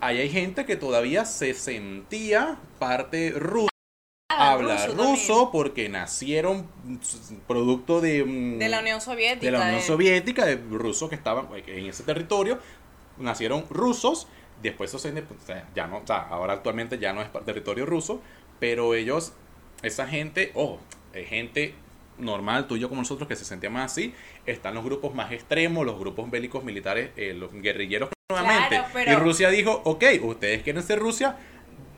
Ahí 0.00 0.18
hay 0.18 0.28
gente 0.28 0.66
que 0.66 0.76
todavía 0.76 1.24
se 1.24 1.54
sentía 1.54 2.58
parte 2.78 3.30
rusa 3.30 3.68
Ah, 4.28 4.52
habla 4.52 4.86
ruso 4.88 5.50
porque 5.50 5.88
nacieron 5.88 6.68
producto 7.46 8.00
de, 8.00 8.24
mm, 8.24 8.58
De 8.58 8.68
la 8.68 8.80
Unión 8.80 9.00
Soviética. 9.00 9.46
de 9.46 9.50
la 9.52 9.60
Unión 9.60 9.76
de- 9.76 9.82
Soviética, 9.86 10.44
de 10.44 10.56
rusos 10.56 11.08
que 11.08 11.14
estaban 11.14 11.46
eh, 11.56 11.62
en 11.66 11.86
ese 11.86 12.02
territorio, 12.02 12.58
nacieron 13.18 13.64
rusos, 13.70 14.26
después 14.62 14.90
eso 14.90 14.98
se 14.98 15.12
ya 15.74 15.86
no, 15.86 15.98
o 15.98 16.06
sea, 16.06 16.22
ahora 16.28 16.54
actualmente 16.54 16.98
ya 16.98 17.12
no 17.12 17.22
es 17.22 17.28
territorio 17.46 17.86
ruso, 17.86 18.20
pero 18.60 18.94
ellos, 18.94 19.32
esa 19.82 20.06
gente, 20.06 20.50
ojo, 20.54 20.80
es 21.14 21.28
gente 21.28 21.74
normal, 22.18 22.66
tú 22.66 22.76
y 22.76 22.80
yo 22.80 22.88
como 22.88 23.02
nosotros, 23.02 23.28
que 23.28 23.36
se 23.36 23.44
sentían 23.44 23.72
más 23.72 23.92
así, 23.92 24.14
están 24.46 24.74
los 24.74 24.84
grupos 24.84 25.14
más 25.14 25.32
extremos, 25.32 25.84
los 25.86 25.98
grupos 25.98 26.30
bélicos 26.30 26.64
militares, 26.64 27.10
eh, 27.16 27.34
los 27.34 27.52
guerrilleros 27.52 28.10
nuevamente. 28.30 28.68
Claro, 28.76 28.88
pero- 28.92 29.12
Y 29.12 29.14
Rusia 29.16 29.50
dijo, 29.50 29.80
ok, 29.84 30.04
ustedes 30.22 30.62
quieren 30.62 30.82
ser 30.82 30.98
Rusia, 30.98 31.36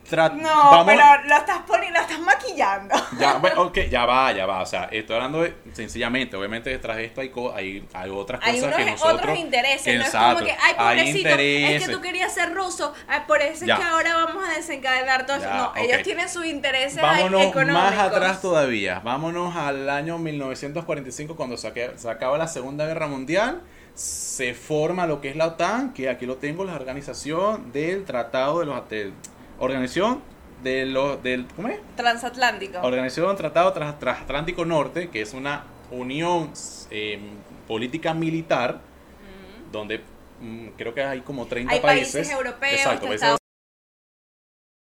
tra- 0.09 0.33
No, 0.33 0.49
vamos- 0.71 0.85
pero 0.87 1.03
lo 1.27 1.35
estás 1.35 1.59
poniendo, 1.67 1.99
lo 1.99 2.05
estás 2.05 2.19
maquillando. 2.19 2.95
Ya, 3.19 3.33
bueno, 3.39 3.61
ok, 3.63 3.77
ya 3.89 4.05
va, 4.05 4.31
ya 4.31 4.45
va. 4.45 4.61
O 4.61 4.65
sea, 4.65 4.85
estoy 4.91 5.15
hablando 5.15 5.41
de, 5.43 5.55
sencillamente, 5.73 6.35
obviamente 6.35 6.69
detrás 6.69 6.97
de 6.97 7.05
esto 7.05 7.21
hay, 7.21 7.29
co- 7.29 7.53
hay, 7.53 7.87
hay 7.93 8.09
otras 8.09 8.41
Hay 8.43 8.55
cosas 8.55 8.67
unos 8.75 8.77
que 8.85 8.91
nosotros... 8.91 9.19
otros 9.21 9.37
intereses, 9.39 9.83
que 9.83 9.97
no 9.97 10.03
es 10.03 10.09
como 10.11 10.37
que, 10.39 10.51
ay, 10.51 10.57
hay 10.77 10.97
pobrecito, 11.13 11.29
es 11.29 11.85
que 11.85 11.91
tú 11.93 12.01
querías 12.01 12.33
ser 12.33 12.53
ruso, 12.53 12.93
ay, 13.07 13.21
por 13.27 13.41
eso 13.41 13.65
Ya. 13.65 13.75
es 13.75 13.79
que 13.79 13.85
ahora 13.85 14.13
vamos 14.25 14.43
a 14.47 14.53
desencadenar 14.55 15.25
todo 15.25 15.37
eso. 15.37 15.49
No, 15.53 15.73
ellos 15.75 16.01
tienen 16.03 16.29
sus 16.29 16.45
intereses 16.45 17.01
Vámonos 17.01 17.41
económicos. 17.43 17.83
más 17.83 17.97
atrás 17.97 18.41
todavía. 18.41 18.99
Vámonos 19.03 19.55
al 19.55 19.89
año 19.89 20.17
1945 20.17 21.35
cuando 21.35 21.55
saque- 21.57 21.93
se 21.97 22.09
acaba 22.09 22.37
la 22.37 22.47
Segunda 22.47 22.85
Guerra 22.85 23.07
Mundial. 23.07 23.61
Se 23.95 24.53
forma 24.53 25.05
lo 25.07 25.19
que 25.19 25.29
es 25.29 25.35
la 25.35 25.47
OTAN, 25.47 25.93
que 25.93 26.09
aquí 26.09 26.25
lo 26.25 26.37
tengo, 26.37 26.63
la 26.63 26.73
organización 26.75 27.71
del 27.73 28.05
Tratado 28.05 28.59
de 28.61 28.65
los... 28.65 28.89
de- 28.89 29.11
organización 29.59 30.21
de 30.63 30.85
los... 30.85 31.21
Del, 31.23 31.45
¿Cómo 31.55 31.69
es? 31.69 31.79
Transatlántico. 31.95 32.79
Organización 32.81 33.35
Tratado 33.35 33.71
Transatlántico 33.73 34.65
Norte, 34.65 35.09
que 35.09 35.21
es 35.21 35.33
una 35.33 35.63
unión 35.91 36.51
eh, 36.91 37.19
política 37.67 38.13
militar, 38.13 38.79
donde 39.71 40.01
mm, 40.41 40.69
creo 40.77 40.93
que 40.93 41.03
hay 41.03 41.21
como 41.21 41.45
30 41.45 41.73
Hay 41.73 41.79
países 41.79 42.13
países. 42.13 42.33
europeos, 42.33 42.73
Exacto, 42.73 43.07
países 43.07 43.39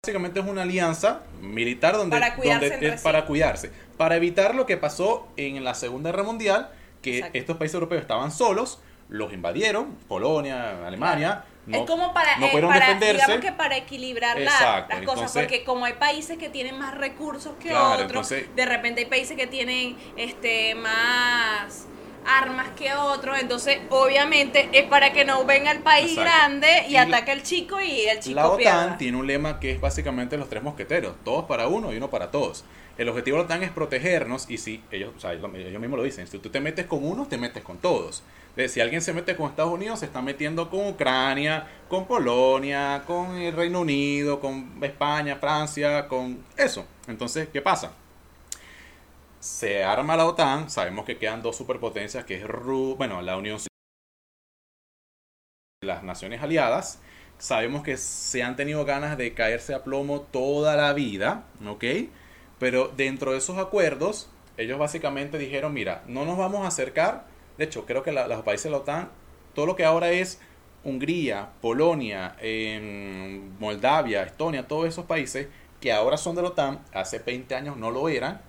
Básicamente 0.04 0.40
es 0.40 0.48
una 0.48 0.64
alianza 0.64 1.22
militar 1.42 1.96
donde, 1.96 2.18
Para 2.18 2.36
cuidarse 2.36 2.70
donde 2.72 2.88
es 2.88 3.02
para 3.04 3.26
cuidarse, 3.28 3.72
para 3.98 4.16
evitar 4.16 4.56
lo 4.56 4.66
que 4.66 4.76
pasó 4.76 5.28
en 5.38 5.64
la 5.64 5.76
Segunda 5.76 6.10
Guerra 6.10 6.24
Mundial, 6.24 6.72
que 7.04 7.18
Exacto. 7.18 7.38
estos 7.38 7.58
países 7.58 7.76
europeos 7.76 8.02
estaban 8.02 8.32
solos, 8.32 8.80
los 9.10 9.32
invadieron, 9.32 9.96
Polonia, 10.08 10.88
Alemania, 10.88 11.46
no, 11.68 11.78
es 11.78 11.84
como 11.86 12.14
para, 12.14 12.38
no 12.38 12.48
eh, 12.48 12.62
para, 12.62 12.94
digamos 12.96 13.38
que 13.40 13.52
para 13.52 13.78
equilibrar 13.78 14.40
la- 14.40 14.52
las 14.90 15.00
cosas, 15.00 15.00
entonces- 15.00 15.32
porque 15.44 15.64
como 15.64 15.86
hay 15.86 15.94
países 15.94 16.38
que 16.38 16.50
tienen 16.50 16.78
más 16.80 16.96
recursos 16.98 17.54
que 17.62 17.70
Claro, 17.70 18.04
otros, 18.04 18.08
entonces- 18.08 18.56
de 18.56 18.66
repente 18.66 19.02
hay 19.02 19.08
países 19.08 19.38
que 19.38 19.48
tienen 19.48 19.96
este 20.18 20.76
más 20.76 21.88
armas 22.24 22.70
que 22.76 22.94
otros, 22.94 23.40
entonces 23.40 23.80
obviamente 23.90 24.70
es 24.74 24.84
para 24.86 25.12
que 25.12 25.26
no 25.26 25.44
venga 25.46 25.72
el 25.72 25.80
país 25.80 26.12
Exacto. 26.12 26.22
grande 26.32 26.86
y, 26.88 26.96
ataque 26.96 27.32
al 27.32 27.42
chico 27.42 27.82
y 27.82 28.02
el 28.08 28.20
chico 28.20 28.36
La 28.36 28.48
OTAN 28.48 28.58
pierda. 28.58 28.98
tiene 28.98 29.18
un 29.18 29.26
lema 29.26 29.60
que 29.60 29.72
es 29.72 29.82
básicamente 29.82 30.38
los 30.38 30.48
tres 30.48 30.62
mosqueteros, 30.62 31.16
todos 31.24 31.46
para 31.46 31.68
uno 31.68 31.92
y 31.94 31.98
uno 31.98 32.10
para 32.12 32.30
todos. 32.30 32.64
El 32.98 33.10
objetivo 33.10 33.38
de 33.38 33.44
la 33.44 33.46
OTAN 33.46 33.64
es 33.64 33.72
protegernos 33.72 34.48
y 34.50 34.60
si 34.60 34.84
ellos, 34.92 35.14
o 35.18 35.20
sea, 35.20 35.34
ellos 35.34 35.50
ellos 35.56 35.82
mismos 35.82 35.98
lo 35.98 36.04
dicen, 36.04 36.28
si 36.28 36.38
tú 36.38 36.50
te 36.50 36.60
metes 36.60 36.86
con 36.86 37.04
uno, 37.04 37.26
te 37.28 37.38
metes 37.40 37.64
con 37.64 37.80
todos. 37.80 38.22
Entonces, 38.52 38.74
si 38.74 38.82
alguien 38.82 39.02
se 39.02 39.14
mete 39.14 39.36
con 39.38 39.50
Estados 39.50 39.72
Unidos, 39.74 40.00
se 40.00 40.06
está 40.06 40.22
metiendo 40.22 40.70
con 40.70 40.88
Ucrania, 40.90 41.68
con 41.88 42.06
Polonia, 42.06 43.02
con 43.08 43.38
el 43.38 43.56
Reino 43.56 43.80
Unido, 43.80 44.42
con 44.42 44.78
España, 44.84 45.38
Francia, 45.38 46.08
con 46.10 46.44
eso. 46.58 46.86
Entonces, 47.08 47.48
¿qué 47.48 47.62
pasa? 47.62 47.94
Se 49.40 49.84
arma 49.86 50.18
la 50.18 50.26
OTAN, 50.26 50.70
sabemos 50.70 51.06
que 51.06 51.18
quedan 51.18 51.42
dos 51.42 51.56
superpotencias, 51.56 52.26
que 52.26 52.36
es 52.36 52.44
Ru 52.44 52.96
bueno, 52.98 53.22
la 53.22 53.38
Unión 53.38 53.58
las 55.84 56.04
Naciones 56.04 56.44
Aliadas. 56.44 57.00
Sabemos 57.40 57.84
que 57.84 57.98
se 57.98 58.44
han 58.44 58.56
tenido 58.56 58.86
ganas 58.86 59.18
de 59.18 59.34
caerse 59.34 59.74
a 59.74 59.84
plomo 59.84 60.22
toda 60.22 60.76
la 60.76 60.94
vida, 60.94 61.46
¿ok? 61.66 61.86
Pero 62.60 62.90
dentro 62.90 63.32
de 63.32 63.40
esos 63.40 63.58
acuerdos, 63.58 64.30
ellos 64.58 64.78
básicamente 64.78 65.40
dijeron, 65.40 65.74
mira, 65.74 66.04
no 66.06 66.26
nos 66.26 66.38
vamos 66.38 66.66
a 66.66 66.68
acercar. 66.68 67.31
De 67.58 67.66
hecho, 67.66 67.86
creo 67.86 68.04
que 68.04 68.12
la- 68.12 68.28
los 68.28 68.42
países 68.44 68.66
de 68.66 68.70
la 68.72 68.78
OTAN, 68.78 69.10
todo 69.54 69.66
lo 69.66 69.76
que 69.76 69.86
ahora 69.86 70.10
es 70.12 70.40
Hungría, 70.84 71.50
Polonia, 71.62 72.36
em, 72.42 73.58
Moldavia, 73.60 74.24
Estonia, 74.24 74.68
todos 74.68 74.88
esos 74.88 75.06
países 75.06 75.48
que 75.80 75.92
ahora 75.92 76.18
son 76.18 76.36
de 76.36 76.42
la 76.42 76.50
OTAN, 76.50 76.80
hace 76.94 77.20
20 77.20 77.56
años 77.56 77.78
no 77.78 77.92
lo 77.92 78.10
eran, 78.10 78.42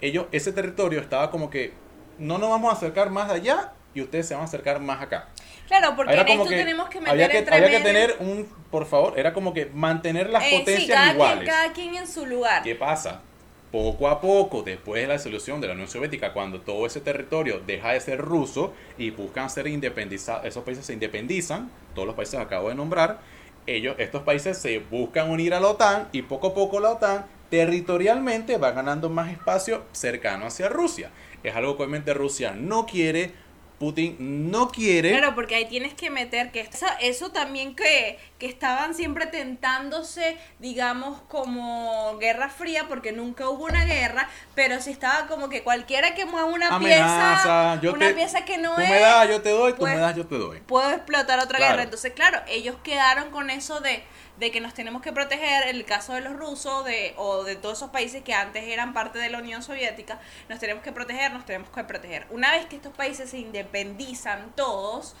ellos, 0.00 0.26
ese 0.32 0.52
territorio 0.52 1.00
estaba 1.00 1.30
como 1.30 1.50
que 1.50 1.72
no 2.18 2.38
nos 2.38 2.50
vamos 2.50 2.72
a 2.72 2.76
acercar 2.76 3.10
más 3.10 3.30
allá 3.30 3.72
y 3.94 4.00
ustedes 4.02 4.28
se 4.28 4.34
van 4.34 4.42
a 4.42 4.46
acercar 4.46 4.80
más 4.80 5.00
acá. 5.02 5.28
Claro, 5.66 5.94
porque 5.96 6.12
Era 6.12 6.22
en 6.22 6.28
como 6.28 6.42
esto 6.44 6.50
que 6.50 6.56
tenemos 6.56 6.88
que 6.88 6.98
meter 7.00 7.12
había 7.12 7.28
que, 7.28 7.38
entre 7.38 7.56
había 7.56 7.70
que 7.70 7.80
tener 7.80 8.16
un, 8.20 8.48
por 8.70 8.86
favor, 8.86 9.18
era 9.18 9.32
como 9.34 9.52
que 9.52 9.66
mantener 9.66 10.30
las 10.30 10.44
Eh, 10.44 10.48
sí, 10.50 10.58
potencias 10.60 10.98
cada 10.98 11.12
iguales. 11.12 11.38
Quien, 11.44 11.50
cada 11.50 11.72
quien 11.72 11.94
en 11.96 12.06
su 12.06 12.26
lugar. 12.26 12.62
¿Qué 12.62 12.74
pasa? 12.74 13.22
Poco 13.70 14.08
a 14.08 14.20
poco, 14.20 14.62
después 14.62 15.02
de 15.02 15.08
la 15.08 15.14
disolución 15.14 15.60
de 15.60 15.66
la 15.66 15.74
Unión 15.74 15.88
Soviética, 15.88 16.32
cuando 16.32 16.60
todo 16.60 16.86
ese 16.86 17.02
territorio 17.02 17.60
deja 17.66 17.92
de 17.92 18.00
ser 18.00 18.18
ruso 18.18 18.72
y 18.96 19.10
buscan 19.10 19.50
ser 19.50 19.66
independizados, 19.66 20.46
esos 20.46 20.64
países 20.64 20.86
se 20.86 20.94
independizan, 20.94 21.70
todos 21.94 22.06
los 22.06 22.16
países 22.16 22.36
que 22.36 22.44
acabo 22.44 22.70
de 22.70 22.74
nombrar, 22.74 23.20
ellos, 23.66 23.94
estos 23.98 24.22
países 24.22 24.56
se 24.56 24.78
buscan 24.78 25.28
unir 25.28 25.52
a 25.52 25.60
la 25.60 25.68
OTAN 25.68 26.08
y 26.12 26.22
poco 26.22 26.48
a 26.48 26.54
poco 26.54 26.80
la 26.80 26.92
OTAN 26.92 27.26
territorialmente 27.50 28.56
va 28.56 28.72
ganando 28.72 29.10
más 29.10 29.30
espacio 29.30 29.84
cercano 29.92 30.46
hacia 30.46 30.70
Rusia. 30.70 31.10
Es 31.42 31.54
algo 31.54 31.76
que 31.76 31.82
obviamente 31.82 32.14
Rusia 32.14 32.54
no 32.54 32.86
quiere, 32.86 33.32
Putin 33.78 34.50
no 34.50 34.70
quiere. 34.70 35.10
Claro, 35.10 35.34
porque 35.34 35.54
ahí 35.54 35.66
tienes 35.66 35.94
que 35.94 36.10
meter 36.10 36.50
que 36.50 36.60
eso, 36.60 36.86
eso 37.00 37.30
también 37.30 37.76
que, 37.76 38.18
que 38.38 38.46
estaban 38.46 38.94
siempre 38.94 39.26
tentándose, 39.26 40.36
digamos, 40.58 41.20
como 41.28 42.18
guerra 42.18 42.48
fría, 42.48 42.86
porque 42.88 43.12
nunca 43.12 43.48
hubo 43.48 43.64
una 43.66 43.84
guerra, 43.84 44.28
pero 44.54 44.80
si 44.80 44.90
estaba 44.90 45.26
como 45.28 45.48
que 45.48 45.62
cualquiera 45.62 46.14
que 46.14 46.24
mueva 46.26 46.46
una 46.48 46.74
amenaza, 46.74 47.78
pieza, 47.80 47.94
una 47.94 48.08
te, 48.08 48.14
pieza 48.14 48.44
que 48.44 48.58
no 48.58 48.74
tú 48.74 48.80
es, 48.82 48.90
me 48.90 48.98
das, 49.00 49.28
yo 49.28 49.40
te 49.42 49.50
doy, 49.50 49.72
tú 49.72 49.78
pues, 49.78 49.94
me 49.94 50.00
das, 50.00 50.16
yo 50.16 50.26
te 50.26 50.36
doy. 50.38 50.60
puedo 50.60 50.90
explotar 50.90 51.38
otra 51.38 51.58
Claro. 51.58 51.72
guerra. 51.72 51.82
Entonces, 51.84 52.12
claro, 52.14 52.40
ellos 52.48 52.76
quedaron 52.82 53.30
con 53.30 53.48
eso 53.50 53.80
de, 53.80 54.02
de 54.38 54.50
que 54.52 54.60
nos 54.60 54.72
tenemos 54.74 55.02
que 55.02 55.12
proteger, 55.12 55.68
en 55.68 55.76
el 55.76 55.84
caso 55.84 56.14
de 56.14 56.20
los 56.20 56.34
rusos 56.34 56.84
de, 56.84 57.12
o 57.16 57.42
de 57.44 57.56
todos 57.56 57.78
esos 57.78 57.90
países 57.90 58.22
que 58.22 58.34
antes 58.34 58.64
eran 58.64 58.92
parte 58.94 59.18
de 59.18 59.30
la 59.30 59.38
Unión 59.38 59.62
Soviética, 59.62 60.20
nos 60.48 60.58
tenemos 60.60 60.82
que 60.82 60.92
proteger, 60.92 61.32
nos 61.32 61.44
tenemos 61.44 61.70
que 61.70 61.82
proteger. 61.84 62.26
Una 62.30 62.52
vez 62.52 62.66
que 62.66 62.76
estos 62.76 62.92
países 62.94 63.30
se 63.30 63.38
independizan 63.38 64.52
todos, 64.54 65.16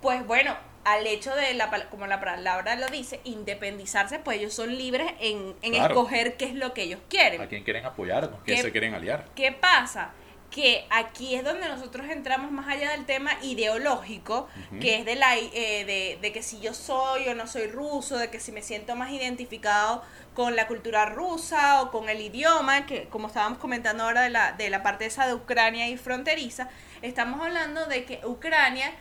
pues 0.00 0.24
bueno, 0.26 0.56
al 0.84 1.06
hecho 1.06 1.34
de, 1.34 1.54
la, 1.54 1.70
como 1.90 2.06
la 2.06 2.20
palabra 2.20 2.74
lo 2.76 2.86
dice, 2.88 3.20
independizarse, 3.24 4.18
pues 4.18 4.38
ellos 4.38 4.54
son 4.54 4.76
libres 4.76 5.12
en, 5.20 5.54
en 5.62 5.72
Claro. 5.72 5.94
escoger 5.94 6.36
qué 6.36 6.44
es 6.46 6.54
lo 6.54 6.72
que 6.74 6.82
ellos 6.82 7.00
quieren. 7.08 7.40
¿A 7.40 7.48
quién 7.48 7.62
quieren 7.64 7.84
apoyar? 7.84 8.30
¿Con 8.30 8.40
quién 8.40 8.56
¿Qué- 8.58 8.62
se 8.62 8.72
quieren 8.72 8.94
aliar? 8.94 9.26
¿Qué 9.36 9.52
pasa? 9.52 10.10
Que 10.52 10.86
aquí 10.90 11.34
es 11.34 11.44
donde 11.44 11.66
nosotros 11.66 12.06
entramos 12.10 12.52
más 12.52 12.68
allá 12.68 12.90
del 12.90 13.06
tema 13.06 13.30
ideológico, 13.42 14.48
que 14.82 14.98
es 14.98 15.04
de, 15.06 15.16
la, 15.16 15.38
eh, 15.38 15.50
de, 15.86 16.18
de 16.20 16.32
que 16.32 16.42
si 16.42 16.60
yo 16.60 16.74
soy 16.74 17.26
o 17.28 17.34
no 17.34 17.46
soy 17.46 17.68
ruso, 17.68 18.18
de 18.18 18.28
que 18.28 18.38
si 18.38 18.52
me 18.52 18.60
siento 18.60 18.94
más 18.94 19.10
identificado 19.10 20.02
con 20.34 20.54
la 20.54 20.66
cultura 20.66 21.06
rusa 21.06 21.82
o 21.82 21.90
con 21.90 22.08
el 22.08 22.20
idioma, 22.20 22.86
que 22.86 23.08
como 23.08 23.28
estábamos 23.28 23.58
comentando 23.58 24.04
ahora 24.04 24.22
de 24.22 24.30
la, 24.30 24.52
de 24.52 24.70
la 24.70 24.82
parte 24.82 25.06
esa 25.06 25.26
de 25.26 25.34
Ucrania 25.34 25.88
y 25.88 25.96
fronteriza, 25.96 26.68
estamos 27.00 27.40
hablando 27.40 27.86
de 27.86 28.04
que 28.04 28.20
Ucrania 28.24 28.92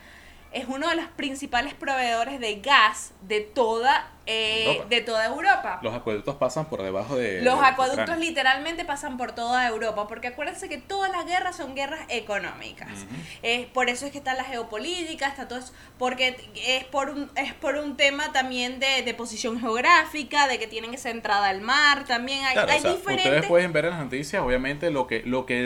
es 0.51 0.65
uno 0.67 0.89
de 0.89 0.95
los 0.95 1.05
principales 1.07 1.73
proveedores 1.73 2.39
de 2.39 2.55
gas 2.59 3.11
de 3.21 3.39
toda, 3.41 4.11
eh, 4.25 4.65
Europa. 4.67 4.85
de 4.89 5.01
toda 5.01 5.25
Europa. 5.25 5.79
Los 5.81 5.93
acueductos 5.95 6.35
pasan 6.35 6.65
por 6.65 6.81
debajo 6.83 7.15
de. 7.15 7.41
Los 7.41 7.59
de 7.59 7.65
acueductos 7.65 8.17
literalmente 8.17 8.83
pasan 8.85 9.17
por 9.17 9.31
toda 9.31 9.65
Europa, 9.67 10.07
porque 10.07 10.27
acuérdense 10.27 10.67
que 10.69 10.77
todas 10.77 11.09
las 11.11 11.25
guerras 11.25 11.55
son 11.55 11.73
guerras 11.73 12.01
económicas. 12.09 12.89
Eh, 13.43 13.69
por 13.73 13.89
eso 13.89 14.05
es 14.05 14.11
que 14.11 14.17
está 14.17 14.33
la 14.33 14.43
geopolítica, 14.43 15.27
está 15.27 15.47
todo 15.47 15.59
eso, 15.59 15.73
porque 15.97 16.35
es 16.55 16.83
por 16.85 17.09
un, 17.09 17.31
es 17.35 17.53
por 17.53 17.75
un 17.75 17.95
tema 17.97 18.31
también 18.31 18.79
de, 18.79 19.01
de 19.03 19.13
posición 19.13 19.59
geográfica, 19.59 20.47
de 20.47 20.59
que 20.59 20.67
tienen 20.67 20.93
esa 20.93 21.09
entrada 21.09 21.47
al 21.49 21.61
mar, 21.61 22.05
también 22.05 22.43
hay, 22.45 22.53
Claro, 22.53 22.71
hay 22.71 22.79
o 22.79 22.81
sea, 22.81 22.91
diferentes... 22.91 23.25
ustedes 23.25 23.47
pueden 23.47 23.73
ver 23.73 23.85
en 23.85 23.91
las 23.91 24.03
noticias, 24.03 24.41
obviamente 24.41 24.91
lo 24.91 25.07
que 25.07 25.23
lo 25.25 25.45
que 25.45 25.63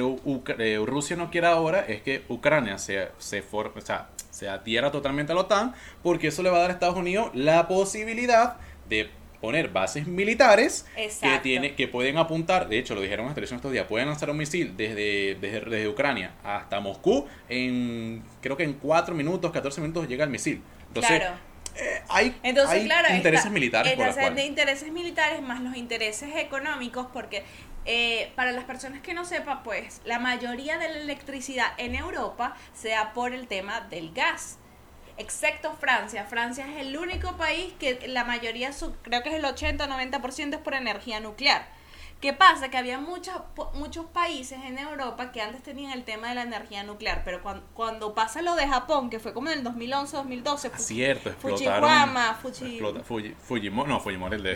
eh, 0.59 0.79
Rusia 0.85 1.15
no 1.15 1.29
quiere 1.31 1.47
ahora 1.47 1.79
es 1.87 2.01
que 2.01 2.23
Ucrania 2.29 2.77
se 2.77 3.09
se 3.17 3.41
for- 3.41 3.73
o 3.75 3.81
sea, 3.81 4.09
se 4.35 4.49
adhiera 4.49 4.91
totalmente 4.91 5.31
a 5.31 5.35
la 5.35 5.41
OTAN, 5.41 5.73
porque 6.03 6.27
eso 6.27 6.43
le 6.43 6.49
va 6.49 6.57
a 6.57 6.61
dar 6.61 6.69
a 6.71 6.73
Estados 6.73 6.97
Unidos 6.97 7.31
la 7.33 7.67
posibilidad 7.69 8.57
de 8.89 9.09
poner 9.39 9.69
bases 9.69 10.07
militares 10.07 10.85
que 10.95 11.39
tiene 11.41 11.75
que 11.75 11.87
pueden 11.87 12.17
apuntar, 12.17 12.67
de 12.67 12.79
hecho 12.79 12.95
lo 12.95 13.01
dijeron 13.01 13.25
en 13.25 13.29
la 13.29 13.35
televisión 13.35 13.57
estos 13.57 13.71
días, 13.71 13.85
pueden 13.87 14.07
lanzar 14.07 14.29
un 14.29 14.37
misil 14.37 14.75
desde, 14.75 15.35
desde, 15.35 15.61
desde 15.61 15.87
Ucrania 15.87 16.33
hasta 16.43 16.79
Moscú 16.79 17.27
en 17.47 18.23
creo 18.41 18.57
que 18.57 18.63
en 18.63 18.73
4 18.73 19.15
minutos, 19.15 19.51
14 19.51 19.79
minutos 19.81 20.07
llega 20.07 20.23
el 20.25 20.29
misil. 20.31 20.61
Entonces, 20.87 21.19
Claro. 21.19 21.35
eh, 21.75 22.01
hay, 22.09 22.35
Entonces, 22.43 22.79
hay 22.79 22.85
claro, 22.85 23.15
intereses 23.15 23.45
está- 23.45 23.53
militares 23.53 23.93
por 23.93 24.05
las 24.07 24.17
entonces, 24.17 24.35
de 24.35 24.45
intereses 24.45 24.91
militares 24.91 25.41
más 25.41 25.61
los 25.61 25.75
intereses 25.77 26.29
económicos, 26.35 27.07
porque 27.13 27.43
eh, 27.85 28.31
para 28.35 28.51
las 28.51 28.63
personas 28.63 29.01
que 29.01 29.13
no 29.13 29.25
sepan, 29.25 29.63
pues 29.63 30.01
la 30.05 30.19
mayoría 30.19 30.77
de 30.77 30.89
la 30.89 30.99
electricidad 30.99 31.67
en 31.77 31.95
Europa 31.95 32.55
se 32.73 32.89
da 32.89 33.13
por 33.13 33.33
el 33.33 33.47
tema 33.47 33.81
del 33.81 34.13
gas. 34.13 34.57
Excepto 35.17 35.73
Francia. 35.73 36.25
Francia 36.25 36.67
es 36.67 36.85
el 36.85 36.97
único 36.97 37.37
país 37.37 37.73
que 37.79 38.07
la 38.07 38.25
mayoría, 38.25 38.71
creo 39.03 39.23
que 39.23 39.29
es 39.29 39.35
el 39.35 39.45
80-90% 39.45 40.55
es 40.55 40.59
por 40.59 40.73
energía 40.73 41.19
nuclear. 41.19 41.67
¿Qué 42.25 42.33
pasa? 42.33 42.69
Que 42.69 42.77
había 42.77 42.97
muchos, 42.99 43.35
muchos 43.75 44.07
países 44.07 44.57
en 44.65 44.79
Europa 44.79 45.31
que 45.31 45.41
antes 45.43 45.61
tenían 45.61 45.91
el 45.91 46.03
tema 46.03 46.29
de 46.29 46.33
la 46.33 46.41
energía 46.41 46.81
nuclear, 46.81 47.21
pero 47.23 47.43
cuando, 47.43 47.63
cuando 47.75 48.15
pasa 48.15 48.41
lo 48.41 48.55
de 48.55 48.67
Japón, 48.67 49.11
que 49.11 49.19
fue 49.19 49.31
como 49.31 49.51
en 49.51 49.59
el 49.59 49.63
2011-2012, 49.63 50.71
Ah, 50.73 50.77
Cierto, 50.79 51.29
explotaron. 51.29 51.87
Fujiwama, 51.87 52.39
Fuji- 52.41 52.79
explota- 52.79 53.03
Fuji- 53.03 53.35
Fujimori, 53.35 53.89
no, 53.89 53.99
Fujimori, 53.99 54.37
el 54.37 54.41
de, 54.41 54.55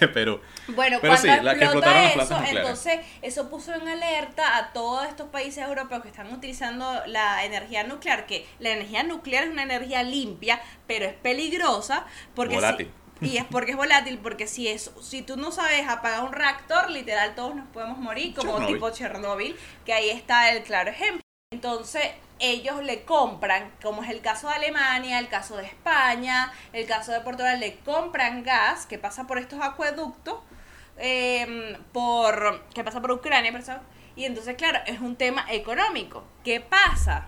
de 0.00 0.08
Perú. 0.08 0.40
Bueno, 0.66 0.98
Pero 1.00 1.14
cuando 1.14 1.34
sí, 1.36 1.40
la 1.44 1.54
que 1.54 1.64
explota 1.66 1.86
explotaron 1.86 2.02
las 2.02 2.10
eso, 2.26 2.26
plantas 2.36 2.50
entonces 2.56 3.00
eso 3.22 3.48
puso 3.48 3.72
en 3.74 3.86
alerta 3.86 4.56
a 4.56 4.72
todos 4.72 5.06
estos 5.06 5.28
países 5.28 5.62
europeos 5.64 6.02
que 6.02 6.08
están 6.08 6.32
utilizando 6.32 7.00
la 7.06 7.44
energía 7.44 7.84
nuclear, 7.84 8.26
que 8.26 8.44
la 8.58 8.70
energía 8.70 9.04
nuclear 9.04 9.44
es 9.44 9.50
una 9.50 9.62
energía 9.62 10.02
limpia, 10.02 10.60
pero 10.88 11.04
es 11.04 11.14
peligrosa 11.14 12.06
porque 12.34 12.54
si- 12.54 12.60
Volátil. 12.60 12.90
Y 13.20 13.36
es 13.36 13.44
porque 13.44 13.72
es 13.72 13.76
volátil, 13.76 14.18
porque 14.18 14.46
si 14.46 14.68
es, 14.68 14.90
si 15.00 15.22
tú 15.22 15.36
no 15.36 15.52
sabes 15.52 15.88
apagar 15.88 16.24
un 16.24 16.32
reactor, 16.32 16.90
literal 16.90 17.34
todos 17.34 17.54
nos 17.54 17.68
podemos 17.68 17.98
morir, 17.98 18.34
como 18.34 18.52
Chernobyl. 18.52 18.74
tipo 18.74 18.90
Chernobyl, 18.90 19.56
que 19.84 19.92
ahí 19.92 20.10
está 20.10 20.50
el 20.50 20.62
claro 20.62 20.90
ejemplo. 20.90 21.20
Entonces, 21.52 22.02
ellos 22.40 22.82
le 22.82 23.04
compran, 23.04 23.72
como 23.80 24.02
es 24.02 24.10
el 24.10 24.20
caso 24.20 24.48
de 24.48 24.54
Alemania, 24.54 25.20
el 25.20 25.28
caso 25.28 25.56
de 25.56 25.66
España, 25.66 26.52
el 26.72 26.86
caso 26.86 27.12
de 27.12 27.20
Portugal, 27.20 27.60
le 27.60 27.76
compran 27.78 28.42
gas 28.42 28.86
que 28.86 28.98
pasa 28.98 29.26
por 29.26 29.38
estos 29.38 29.60
acueductos, 29.62 30.40
eh, 30.96 31.78
por 31.92 32.64
que 32.74 32.82
pasa 32.82 33.00
por 33.00 33.12
Ucrania, 33.12 33.52
perdón, 33.52 33.80
y 34.16 34.24
entonces, 34.24 34.56
claro, 34.56 34.80
es 34.86 35.00
un 35.00 35.16
tema 35.16 35.44
económico. 35.50 36.24
¿Qué 36.44 36.60
pasa? 36.60 37.26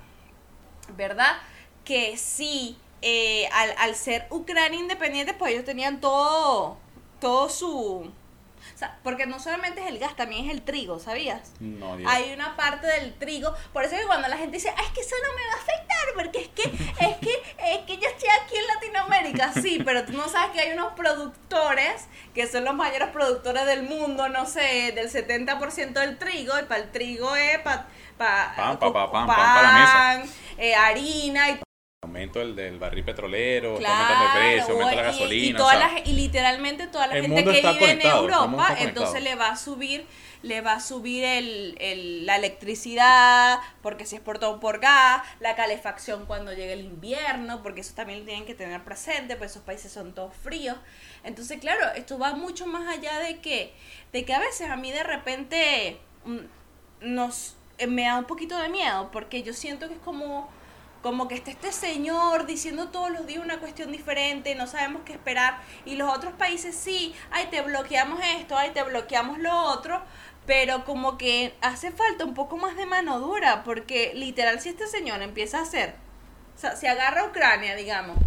¿Verdad? 0.97 1.37
Que 1.85 2.17
sí, 2.17 2.79
eh, 3.03 3.49
al, 3.53 3.75
al 3.79 3.95
ser 3.95 4.27
Ucrania 4.31 4.79
independiente, 4.81 5.35
pues 5.35 5.53
ellos 5.53 5.65
tenían 5.65 6.01
todo, 6.01 6.79
todo 7.21 7.49
su... 7.49 8.13
O 8.75 8.79
sea, 8.79 8.99
porque 9.05 9.27
no 9.27 9.39
solamente 9.39 9.81
es 9.81 9.87
el 9.87 9.99
gas, 9.99 10.17
también 10.17 10.47
es 10.47 10.51
el 10.51 10.61
trigo, 10.63 10.99
¿sabías? 10.99 11.53
No, 11.61 11.97
Dios. 11.97 12.11
hay 12.13 12.33
una 12.35 12.57
parte 12.57 12.87
del 12.87 13.15
trigo. 13.15 13.55
Por 13.73 13.85
eso 13.85 13.95
es 13.95 14.03
que 14.03 14.07
cuando 14.07 14.29
la 14.29 14.37
gente 14.37 14.57
dice, 14.57 14.71
ah, 14.77 14.83
es 14.83 14.91
que 14.91 15.01
eso 15.01 15.15
no 15.25 15.33
me 15.35 15.47
va 15.47 15.53
a 15.53 15.63
afectar, 15.63 16.15
porque 16.15 16.41
es 16.43 16.49
que, 16.49 16.63
es 17.07 17.17
que, 17.19 17.73
es 17.73 17.79
que 17.87 17.97
yo 17.97 18.09
estoy 18.09 18.29
aquí 18.43 18.57
en 18.57 18.67
Latinoamérica. 18.67 19.53
Sí, 19.63 19.81
pero 19.85 20.05
tú 20.05 20.13
no 20.13 20.29
sabes 20.29 20.51
que 20.51 20.61
hay 20.61 20.73
unos 20.73 20.93
productores 20.95 22.07
que 22.35 22.47
son 22.49 22.65
los 22.65 22.75
mayores 22.75 23.09
productores 23.09 23.65
del 23.67 23.85
mundo, 23.85 24.29
no 24.29 24.45
sé, 24.47 24.93
del 24.95 25.11
70% 25.11 25.93
del 25.93 26.19
trigo. 26.19 26.59
Y 26.59 26.65
para 26.65 26.83
el 26.83 26.91
trigo 26.91 27.35
es 27.37 27.59
para 27.61 27.87
Pan, 28.19 28.79
pa, 28.79 28.93
pa, 28.93 29.13
pan, 29.13 29.27
pan 29.27 29.37
pa' 29.37 29.63
la 29.63 29.73
mesa. 30.23 30.33
eh, 30.59 30.75
harina 30.75 31.51
y 31.51 31.61
Aumento 32.07 32.41
el 32.41 32.57
del 32.57 32.79
barril 32.79 33.05
petrolero, 33.05 33.75
está 33.75 33.87
Claro, 33.87 34.03
aumentando 34.15 34.25
el 34.25 34.31
precio, 34.57 34.73
aumenta 34.75 34.95
la 34.97 35.03
gasolina. 35.19 35.59
Y, 36.05 36.11
y 36.11 36.13
literalmente 36.15 36.87
toda 36.87 37.07
la 37.07 37.15
gente 37.23 37.45
que 37.45 37.61
vive 37.73 37.91
en 37.91 37.99
Europa, 38.23 38.67
entonces 38.89 39.23
le 39.23 39.35
va 39.35 39.49
a 39.51 39.57
subir, 39.57 40.07
le 40.43 40.61
va 40.61 40.75
a 40.75 40.81
subir 40.81 41.25
el, 41.25 41.77
el- 41.81 42.27
la 42.27 42.37
electricidad, 42.37 43.59
porque 43.83 44.07
si 44.07 44.17
es 44.17 44.21
por 44.23 44.39
todo 44.39 44.61
por 44.61 44.79
gas, 44.81 45.23
la 45.41 45.55
calefacción 45.57 46.27
cuando 46.27 46.53
llegue 46.53 46.73
el 46.75 46.81
invierno, 46.85 47.63
porque 47.63 47.81
eso 47.81 47.95
también 47.95 48.21
lo 48.21 48.25
tienen 48.27 48.45
que 48.47 48.55
tener 48.55 48.83
presente, 48.85 49.37
pues 49.37 49.51
esos 49.53 49.63
países 49.63 49.91
son 49.93 50.15
todos 50.15 50.33
fríos. 50.35 50.77
Entonces, 51.25 51.59
claro, 51.61 51.93
esto 51.97 52.19
va 52.19 52.35
mucho 52.35 52.67
más 52.67 52.87
allá 52.89 53.19
de 53.19 53.39
que, 53.41 53.73
de 54.13 54.25
que 54.25 54.33
a 54.35 54.39
veces 54.39 54.71
a 54.71 54.77
mí 54.77 54.93
de 54.93 55.03
repente 55.03 55.99
mm, 56.25 56.39
nos 57.01 57.57
eh, 57.79 57.87
me 57.87 58.05
da 58.05 58.19
un 58.19 58.25
poquito 58.27 58.57
de 58.59 58.69
miedo, 58.69 59.11
porque 59.13 59.43
yo 59.43 59.53
siento 59.53 59.89
que 59.89 59.95
es 59.95 60.01
como 60.01 60.49
como 61.07 61.29
que 61.29 61.37
está 61.37 61.53
este 61.53 61.71
señor 61.71 62.47
diciendo 62.47 62.89
todos 62.89 63.11
los 63.13 63.29
días 63.29 63.41
una 63.41 63.61
cuestión 63.61 63.93
diferente, 63.93 64.57
no 64.57 64.67
sabemos 64.67 65.03
qué 65.05 65.13
esperar, 65.13 65.61
y 65.85 65.95
los 65.95 66.13
otros 66.13 66.33
países 66.33 66.75
sí, 66.75 67.15
ay, 67.31 67.47
te 67.49 67.61
bloqueamos 67.61 68.19
esto, 68.41 68.59
ay, 68.59 68.73
te 68.75 68.83
bloqueamos 68.83 69.39
lo 69.39 69.57
otro, 69.57 70.03
pero 70.47 70.85
como 70.85 71.17
que 71.17 71.55
hace 71.61 71.93
falta 71.93 72.25
un 72.25 72.35
poco 72.35 72.57
más 72.57 72.77
de 72.77 72.87
mano 72.87 73.21
dura, 73.21 73.63
porque 73.63 74.15
literal 74.17 74.59
si 74.61 74.71
este 74.71 74.89
señor 74.89 75.23
empieza 75.23 75.61
a 75.61 75.63
hacer, 75.63 75.95
o 76.57 76.59
sea, 76.59 76.75
se 76.75 76.89
agarra 76.89 77.21
a 77.21 77.27
Ucrania, 77.27 77.77
digamos, 77.77 78.19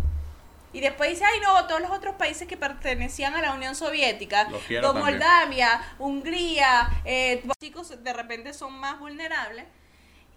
y 0.71 0.79
después 0.79 1.09
dice, 1.09 1.25
ay 1.25 1.41
no, 1.41 1.67
todos 1.67 1.81
los 1.81 1.91
otros 1.91 2.15
países 2.15 2.47
que 2.47 2.55
pertenecían 2.55 3.35
a 3.35 3.41
la 3.41 3.51
Unión 3.51 3.75
Soviética, 3.75 4.47
Los 4.49 4.61
como. 4.63 5.03
Moldavia, 5.03 5.81
Hungría, 5.97 6.89
eh, 7.03 7.43
chicos 7.59 8.01
de 8.01 8.13
repente 8.13 8.53
son 8.53 8.71
más 8.79 8.99
vulnerables, 8.99 9.65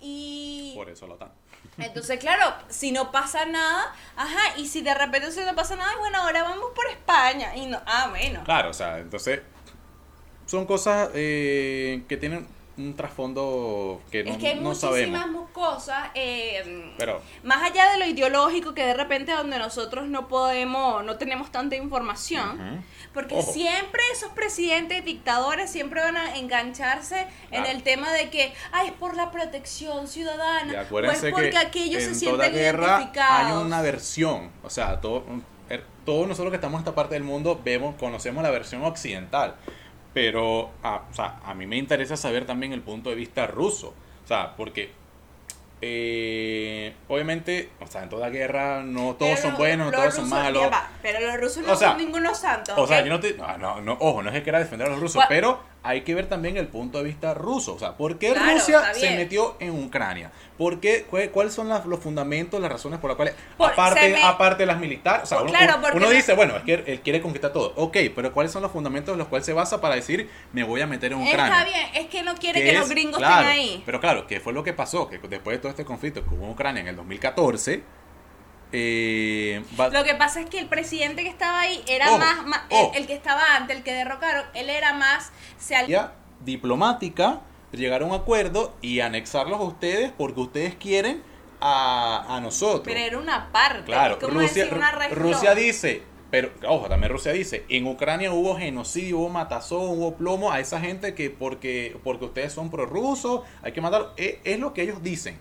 y... 0.03 0.73
Por 0.75 0.91
eso 0.91 1.07
la 1.07 1.15
OTAN. 1.15 1.31
Entonces, 1.79 2.19
claro, 2.19 2.55
si 2.69 2.93
no 2.93 3.11
pasa 3.13 3.47
nada, 3.47 3.95
ajá, 4.17 4.59
y 4.59 4.67
si 4.67 4.83
de 4.83 4.95
repente 4.95 5.31
si 5.33 5.41
no 5.41 5.55
pasa 5.55 5.77
nada, 5.77 5.97
bueno, 5.99 6.19
ahora 6.19 6.43
vamos 6.43 6.71
por 6.75 6.87
España. 6.89 7.57
Y 7.57 7.67
no, 7.67 7.81
ah, 7.87 8.09
bueno. 8.11 8.43
Claro, 8.45 8.71
o 8.71 8.75
sea, 8.75 8.99
entonces 8.99 9.41
son 10.47 10.67
cosas 10.67 11.11
eh, 11.15 12.03
que 12.09 12.17
tienen 12.17 12.47
un 12.77 12.95
trasfondo 12.95 14.03
que 14.11 14.25
no, 14.25 14.33
es 14.33 14.39
que 14.39 14.49
hay 14.49 14.61
no 14.61 14.75
sabemos. 14.75 15.42
Cosas, 15.63 16.11
eh, 16.17 16.93
Pero 16.99 17.21
más 17.45 17.63
allá 17.63 17.93
de 17.93 17.99
lo 17.99 18.07
ideológico, 18.07 18.75
que 18.75 18.85
de 18.85 18.95
repente 18.95 19.31
donde 19.31 19.59
nosotros 19.61 20.09
no 20.09 20.27
podemos, 20.27 21.05
no 21.05 21.17
tenemos 21.19 21.53
tanta 21.53 21.77
información, 21.77 22.85
porque 23.15 23.37
Ojo. 23.37 23.53
siempre 23.53 24.01
esos 24.13 24.33
presidentes 24.33 25.05
dictadores 25.05 25.71
siempre 25.71 26.01
van 26.01 26.17
a 26.17 26.37
engancharse 26.37 27.29
en 27.53 27.65
el 27.67 27.85
tema 27.85 28.11
de 28.13 28.29
que, 28.29 28.53
ay, 28.73 28.89
es 28.89 28.93
por 28.95 29.15
la 29.17 29.31
protección 29.31 30.09
ciudadana, 30.09 30.85
o 30.91 30.99
es 31.01 31.21
porque 31.31 31.51
que 31.51 31.59
aquellos 31.59 32.03
se 32.03 32.09
en 32.09 32.15
sienten 32.17 32.53
guerra 32.53 32.97
identificados. 32.97 33.47
hay 33.59 33.63
una 33.65 33.83
versión, 33.83 34.51
o 34.65 34.71
sea, 34.71 35.01
todo, 35.01 35.25
er- 35.71 35.85
todos 36.05 36.27
nosotros 36.27 36.51
que 36.51 36.57
estamos 36.57 36.79
en 36.79 36.81
esta 36.81 36.95
parte 36.97 37.15
del 37.15 37.23
mundo 37.23 37.61
vemos, 37.63 37.95
conocemos 37.95 38.43
la 38.43 38.51
versión 38.51 38.83
occidental, 38.85 39.55
pero 40.13 40.71
a, 40.83 41.03
o 41.11 41.15
sea, 41.15 41.39
a 41.45 41.55
mí 41.55 41.67
me 41.67 41.77
interesa 41.77 42.17
saber 42.17 42.47
también 42.47 42.73
el 42.73 42.83
punto 42.83 43.11
de 43.11 43.17
vista 43.17 43.47
ruso, 43.47 43.95
o 44.25 44.27
sea, 44.27 44.55
porque 44.57 44.91
eh, 45.85 46.95
obviamente, 47.09 47.71
o 47.81 47.87
sea, 47.89 48.05
en 48.05 48.09
toda 48.09 48.31
guerra 48.31 48.85
no 48.85 49.17
todos 49.17 49.33
Pero 49.33 49.43
son 49.43 49.57
buenos, 49.57 49.91
no 49.91 49.99
todos 49.99 50.15
son 50.15 50.29
malos. 50.29 50.71
va, 50.71 50.89
pero 51.03 51.19
los 51.21 51.41
rusos 51.41 51.67
no 51.67 51.73
O 51.73 51.77
sea, 51.77 51.89
son 51.89 51.99
ningunos 51.99 52.39
santos. 52.39 52.75
O 52.79 52.87
sea, 52.87 53.03
yo 53.03 53.09
no 53.11 53.19
te. 53.19 53.35
No, 53.35 53.59
no, 53.59 53.81
no, 53.81 53.97
ojo, 53.99 54.23
no 54.23 54.31
es 54.31 54.35
que 54.37 54.45
quiera 54.45 54.61
defender 54.61 54.87
a 54.87 54.91
los 54.91 55.01
rusos, 55.01 55.25
pero 55.29 55.59
hay 55.85 56.03
que 56.03 56.15
ver 56.15 56.29
también 56.29 56.57
el 56.57 56.69
punto 56.69 56.99
de 56.99 57.05
vista 57.05 57.35
ruso. 57.35 57.75
O 57.75 57.79
sea, 57.79 57.97
¿por 57.97 58.19
qué 58.19 58.33
Claro, 58.33 58.53
Rusia 58.55 58.95
se 58.95 59.17
metió 59.17 59.57
en 59.59 59.71
Ucrania? 59.85 60.31
¿Por 60.57 60.79
qué, 60.81 61.05
cuál- 61.11 61.31
¿Cuáles 61.31 61.53
son 61.55 61.69
las- 61.69 61.85
los 61.87 61.99
fundamentos, 61.99 62.61
las 62.61 62.71
razones 62.71 63.01
por 63.01 63.11
las 63.11 63.17
cuales, 63.17 63.35
Por- 63.57 63.73
aparte, 63.73 64.11
me- 64.11 64.23
aparte 64.23 64.63
de 64.63 64.67
las 64.67 64.79
militares, 64.79 65.25
o 65.25 65.27
sea, 65.27 65.41
uno, 65.43 65.51
claro, 65.51 65.79
uno- 65.95 66.09
me- 66.09 66.15
dice, 66.15 66.35
bueno, 66.35 66.57
es 66.57 66.63
que 66.63 66.75
él 66.75 67.01
quiere 67.01 67.21
conquistar 67.21 67.53
todo. 67.53 67.73
Ok, 67.77 67.97
pero 68.15 68.33
¿cuáles 68.33 68.53
son 68.53 68.63
los 68.63 68.71
fundamentos 68.71 69.13
en 69.13 69.19
los 69.19 69.27
cuales 69.29 69.45
se 69.45 69.53
basa 69.53 69.81
para 69.81 69.97
decir, 69.97 70.31
me 70.53 70.63
voy 70.63 70.81
a 70.83 70.87
meter 70.87 71.13
en 71.13 71.19
Ucrania? 71.23 71.59
Está 71.61 71.65
bien, 71.65 71.87
es 71.95 72.07
que 72.09 72.23
no 72.23 72.35
quiere 72.37 72.63
que 72.63 72.73
los 72.79 72.89
gringos 72.89 73.19
claro, 73.19 73.41
estén 73.49 73.53
ahí. 73.53 73.83
Pero 73.85 74.01
claro, 74.01 74.27
¿qué 74.29 74.39
fue 74.41 74.53
lo 74.53 74.63
que 74.63 74.73
pasó? 74.73 75.09
Que 75.09 75.19
después 75.19 75.57
de 75.57 75.59
todo 75.59 75.71
este 75.71 75.85
conflicto 75.85 76.23
que 76.23 76.35
hubo 76.35 76.45
en 76.45 76.51
Ucrania 76.51 76.81
en 76.83 76.89
el 76.89 76.97
2014, 76.97 77.83
eh, 78.73 79.63
Lo 79.93 80.05
que 80.05 80.15
pasa 80.15 80.41
es 80.41 80.49
que 80.51 80.59
el 80.59 80.67
presidente 80.69 81.23
que 81.23 81.29
estaba 81.29 81.61
ahí 81.61 81.83
era 81.89 82.09
Ojo, 82.11 82.19
más, 82.19 82.47
más- 82.47 82.63
ojo. 82.71 82.93
el, 82.95 83.03
el 83.03 83.07
que 83.07 83.15
estaba 83.15 83.57
antes, 83.57 83.77
el 83.77 83.83
que 83.83 83.93
derrocaron, 83.93 84.45
él 84.55 84.71
era 84.71 84.93
más 84.95 85.33
se 85.59 85.77
al- 85.77 86.13
diplomática 86.41 87.41
llegar 87.73 88.03
a 88.03 88.05
un 88.05 88.13
acuerdo 88.15 88.75
y 88.83 89.01
anexarlos 89.01 89.59
a 89.59 89.63
ustedes 89.63 90.13
porque 90.17 90.41
ustedes 90.41 90.75
quieren 90.75 91.23
a, 91.61 92.37
a 92.37 92.41
nosotros. 92.41 92.83
pero 92.85 92.99
era 93.01 93.19
una 93.19 93.53
parte, 93.53 93.85
claro, 93.85 94.19
Rusia, 94.21 94.69
una. 94.73 94.91
Rusia 95.09 95.55
dice, 95.55 96.03
pero 96.31 96.51
ojo, 96.67 96.89
también 96.89 97.13
Rusia 97.13 97.33
dice, 97.33 97.65
en 97.69 97.87
Ucrania 97.87 98.33
hubo 98.33 98.57
genocidio, 98.59 99.19
hubo 99.19 99.29
matazón, 99.29 99.81
hubo 99.89 100.17
plomo 100.17 100.51
a 100.51 100.61
esa 100.61 100.81
gente 100.81 101.15
que 101.15 101.31
porque, 101.31 101.97
porque 102.03 102.25
ustedes 102.25 102.53
son 102.53 102.71
prorrusos, 102.71 103.43
hay 103.63 103.73
que 103.73 103.81
matarlos. 103.81 104.11
Es, 104.17 104.37
es 104.45 104.59
lo 104.59 104.75
que 104.75 104.83
ellos 104.83 105.03
dicen. 105.03 105.39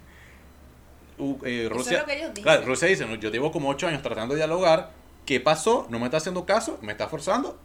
Eh, 1.44 1.66
Eso 1.66 1.74
Rusia, 1.76 1.94
es 1.94 2.00
lo 2.02 2.06
que 2.08 2.14
ellos 2.18 2.30
dicen. 2.30 2.44
claro, 2.44 2.66
Rusia 2.66 2.88
dice, 2.88 3.06
"No, 3.06 3.16
yo 3.16 3.30
llevo 3.30 3.52
como 3.52 3.70
ocho 3.70 3.88
años 3.88 4.02
tratando 4.02 4.34
de 4.34 4.40
dialogar, 4.40 4.92
¿qué 5.26 5.40
pasó? 5.40 5.86
No 5.90 6.00
me 6.00 6.06
está 6.06 6.18
haciendo 6.18 6.46
caso, 6.46 6.78
me 6.82 6.92
está 6.92 7.08
forzando 7.08 7.58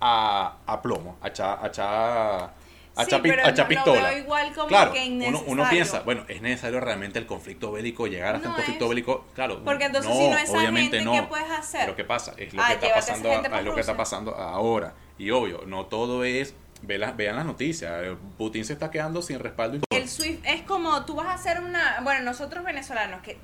a, 0.00 0.56
a 0.66 0.82
plomo, 0.82 1.16
a 1.20 1.28
echar 1.28 1.58
a 1.62 1.66
echar- 1.68 2.50
a 2.96 3.04
Sí, 3.04 3.10
pero 3.22 3.42
a 3.44 3.50
lo 3.50 3.92
veo 3.92 4.18
igual 4.18 4.54
como 4.54 4.68
claro, 4.68 4.92
que 4.92 5.04
uno, 5.26 5.42
uno 5.48 5.68
piensa, 5.68 6.02
bueno, 6.02 6.24
es 6.28 6.40
necesario 6.42 6.78
realmente 6.78 7.18
el 7.18 7.26
conflicto 7.26 7.72
bélico, 7.72 8.06
llegar 8.06 8.36
hasta 8.36 8.46
No 8.46 8.50
un 8.50 8.56
conflicto 8.56 8.84
es. 8.84 8.88
bélico, 8.90 9.24
claro. 9.34 9.64
Porque 9.64 9.86
entonces 9.86 10.12
si 10.16 10.28
no 10.28 10.38
esa 10.38 10.52
obviamente 10.52 10.98
gente, 10.98 11.04
no. 11.04 11.12
¿qué 11.12 11.22
puedes 11.24 11.50
hacer? 11.50 11.80
Pero 11.80 11.96
¿qué 11.96 12.04
pasa? 12.04 12.34
Es 12.36 12.54
lo 12.54 12.62
Ah, 12.62 12.68
que 12.68 12.74
está 12.74 12.94
pasando, 12.94 13.32
es 13.32 13.64
lo 13.64 13.74
que 13.74 13.80
está 13.80 13.96
pasando 13.96 14.36
ahora. 14.36 14.94
Y 15.18 15.30
obvio, 15.32 15.62
no 15.66 15.86
todo 15.86 16.22
es, 16.22 16.54
ve 16.86 16.98
vean 17.16 17.36
las 17.36 17.44
noticias, 17.46 17.92
Putin 18.38 18.64
se 18.64 18.72
está 18.74 18.90
quedando 18.90 19.22
sin 19.22 19.38
respaldo. 19.38 19.78
El 19.90 20.08
SWIFT 20.08 20.44
es 20.46 20.62
como 20.62 21.04
tú 21.04 21.14
vas 21.14 21.26
a 21.26 21.34
hacer 21.34 21.60
una, 21.60 22.00
bueno, 22.02 22.22
nosotros 22.22 22.64
venezolanos 22.64 23.20
que 23.22 23.38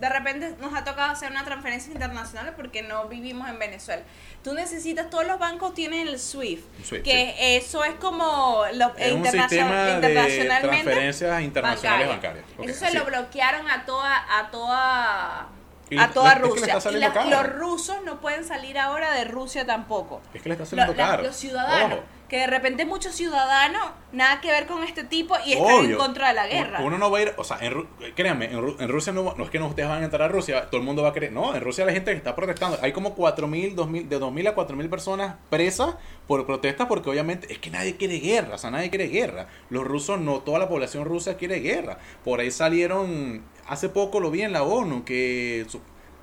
de 0.00 0.08
repente 0.08 0.56
nos 0.60 0.74
ha 0.74 0.82
tocado 0.82 1.12
hacer 1.12 1.30
una 1.30 1.44
transferencia 1.44 1.92
internacional 1.92 2.52
porque 2.56 2.82
no 2.82 3.06
vivimos 3.08 3.48
en 3.48 3.58
Venezuela. 3.60 4.02
Tú 4.42 4.52
necesitas, 4.52 5.08
todos 5.08 5.24
los 5.26 5.38
bancos 5.38 5.72
tienen 5.72 6.08
el 6.08 6.18
SWIFT, 6.18 6.64
que 7.04 7.56
eso 7.56 7.84
es 7.84 7.94
como 7.94 8.64
lo, 8.74 8.92
Es 8.96 9.12
un 9.12 9.22
internacion- 9.24 9.48
sistema 9.48 9.84
de 9.84 9.92
internacionalmente 9.94 10.68
transferencias 10.68 11.42
internacionales 11.42 12.08
bancarias. 12.08 12.44
Eso 12.64 12.86
se 12.86 12.94
lo 12.94 13.04
bloquearon 13.04 13.70
a 13.70 13.84
toda, 13.86 14.38
a 14.40 14.50
toda, 14.50 15.46
Y 15.90 15.98
a 15.98 16.10
toda 16.10 16.32
es 16.32 16.34
que 16.34 16.40
le 16.42 16.48
Rusia. 16.48 16.90
Y 16.90 16.96
la- 16.98 17.24
los 17.26 17.52
rusos 17.54 17.96
no 18.04 18.20
pueden 18.20 18.44
salir 18.44 18.78
ahora 18.78 19.12
de 19.12 19.24
Rusia 19.24 19.64
tampoco. 19.64 20.20
Es 20.34 20.42
que 20.42 20.48
le 20.48 20.54
está 20.54 20.66
saliendo 20.66 20.92
Lo- 20.92 20.98
la- 20.98 21.06
caro. 21.08 21.22
los 21.22 21.36
ciudadanos. 21.36 21.98
Ojo. 22.00 22.04
Que 22.28 22.38
de 22.38 22.46
repente 22.46 22.84
muchos 22.84 23.14
ciudadanos 23.14 23.82
nada 24.12 24.40
que 24.40 24.48
ver 24.48 24.66
con 24.66 24.82
este 24.82 25.04
tipo 25.04 25.34
y 25.44 25.52
están 25.52 25.84
en 25.84 25.96
contra 25.96 26.28
de 26.28 26.34
la 26.34 26.46
guerra. 26.46 26.80
Uno 26.80 26.98
no 26.98 27.10
va 27.10 27.18
a 27.18 27.22
ir, 27.22 27.34
o 27.36 27.44
sea, 27.44 27.58
en, 27.60 27.86
créanme, 28.14 28.46
en, 28.46 28.88
Rusia 28.88 29.12
no, 29.12 29.34
no, 29.36 29.44
es 29.44 29.50
que 29.50 29.58
no 29.58 29.66
ustedes 29.66 29.88
van 29.88 30.02
a 30.02 30.04
entrar 30.04 30.22
a 30.22 30.28
Rusia, 30.28 30.66
todo 30.66 30.78
el 30.80 30.86
mundo 30.86 31.02
va 31.02 31.10
a 31.10 31.12
querer, 31.12 31.32
no, 31.32 31.54
en 31.54 31.60
Rusia 31.60 31.84
la 31.84 31.92
gente 31.92 32.10
que 32.10 32.16
está 32.16 32.34
protestando, 32.34 32.78
hay 32.80 32.92
como 32.92 33.16
4.000, 33.16 33.74
2.000, 33.74 34.08
de 34.08 34.20
2.000 34.20 34.48
a 34.48 34.54
4.000 34.54 34.88
personas 34.88 35.36
presas 35.50 35.96
por 36.26 36.46
protesta 36.46 36.88
porque 36.88 37.10
obviamente 37.10 37.52
es 37.52 37.58
que 37.58 37.70
nadie 37.70 37.96
quiere 37.96 38.18
guerra, 38.18 38.54
o 38.54 38.58
sea, 38.58 38.70
nadie 38.70 38.90
quiere 38.90 39.08
guerra. 39.08 39.48
Los 39.70 39.84
rusos, 39.84 40.20
no 40.20 40.40
toda 40.40 40.58
la 40.58 40.68
población 40.68 41.04
rusa 41.04 41.36
quiere 41.36 41.60
guerra. 41.60 41.98
Por 42.24 42.40
ahí 42.40 42.50
salieron, 42.50 43.42
hace 43.66 43.88
poco 43.88 44.20
lo 44.20 44.30
vi 44.30 44.42
en 44.42 44.52
la 44.52 44.62
ONU, 44.62 45.04
que 45.04 45.66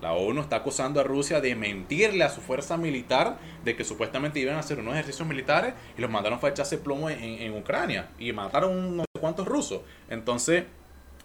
la 0.02 0.14
ONU 0.14 0.42
está 0.42 0.58
acusando 0.58 1.00
a 1.00 1.04
Rusia 1.04 1.40
de 1.42 1.56
mentirle 1.56 2.24
a 2.24 2.30
su 2.30 2.42
fuerza 2.42 2.76
militar 2.76 3.38
de 3.64 3.76
que 3.76 3.84
supuestamente 3.84 4.40
iban 4.40 4.56
a 4.56 4.60
hacer 4.60 4.80
unos 4.80 4.94
ejercicios 4.96 5.28
militares 5.28 5.74
y 5.98 6.02
los 6.02 6.10
mandaron 6.10 6.40
a 6.42 6.48
echarse 6.48 6.78
plomo 6.78 7.10
en, 7.10 7.52
Ucrania 7.54 8.10
y 8.18 8.32
mataron 8.32 8.98
no 8.98 9.04
sé 9.04 9.20
cuántos 9.20 9.48
rusos. 9.48 9.82
Entonces, 10.10 10.66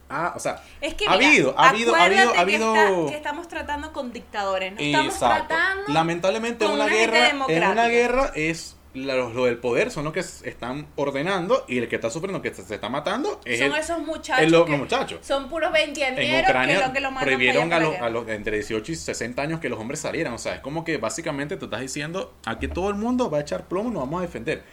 Ah, 0.09 0.35
o 0.37 0.39
sea, 0.39 0.63
ha, 1.09 1.13
habido, 1.15 1.59
ha 1.59 1.71
habido, 1.71 1.93
ha 1.97 2.05
habido, 2.05 2.33
ha 2.33 2.41
habido, 2.41 3.07
que, 3.09 3.17
estamos 3.17 3.49
tratando 3.49 3.93
con 3.93 4.13
dictadores, 4.13 4.73
no 4.73 4.79
estamos 4.79 5.19
tratando 5.19 5.93
Lamentablemente 5.93 6.65
una, 6.65 6.87
guerra, 6.87 7.31
en 7.31 7.65
una 7.65 7.89
guerra 7.89 8.31
es 8.37 8.76
los, 8.97 9.35
del 9.35 9.59
poder 9.59 9.91
son 9.91 10.05
los 10.05 10.13
que 10.13 10.21
están 10.21 10.87
ordenando 10.97 11.65
y 11.69 11.79
el 11.79 11.89
que 11.89 11.97
está 11.97 12.11
sufriendo, 12.11 12.43
que 12.43 12.53
se, 12.53 12.75
está 12.75 12.89
matando, 12.89 13.41
es 13.45 13.61
son 13.61 13.75
esos 13.75 13.99
muchachos. 14.01 14.51
los 14.51 14.69
muchachos. 14.69 15.19
Son 15.23 15.49
puros 15.49 15.73
veinteañeros 15.73 16.51
que 16.93 17.01
lo 17.01 17.11
que 17.11 17.25
prohibieron 17.25 17.73
a, 17.73 18.11
los, 18.11 18.29
entre 18.29 18.57
18 18.57 18.93
y 18.93 18.95
60 18.95 19.43
años 19.43 19.61
que 19.61 19.69
los 19.69 19.79
hombres 19.79 20.01
salieran. 20.01 20.33
O 20.33 20.39
sea, 20.39 20.57
es 20.57 20.61
como 20.61 20.85
que 20.85 20.97
básicamente 20.97 21.57
tú 21.57 21.67
estás 21.67 21.81
diciendo, 21.81 22.35
aquí 22.45 22.69
todo 22.69 22.89
el 22.89 22.97
mundo 22.97 23.31
va 23.31 23.39
a 23.39 23.41
echar 23.43 23.69
plomo, 23.69 23.91
nos 23.91 24.03
vamos 24.03 24.21
a 24.21 24.23
defender. 24.23 24.65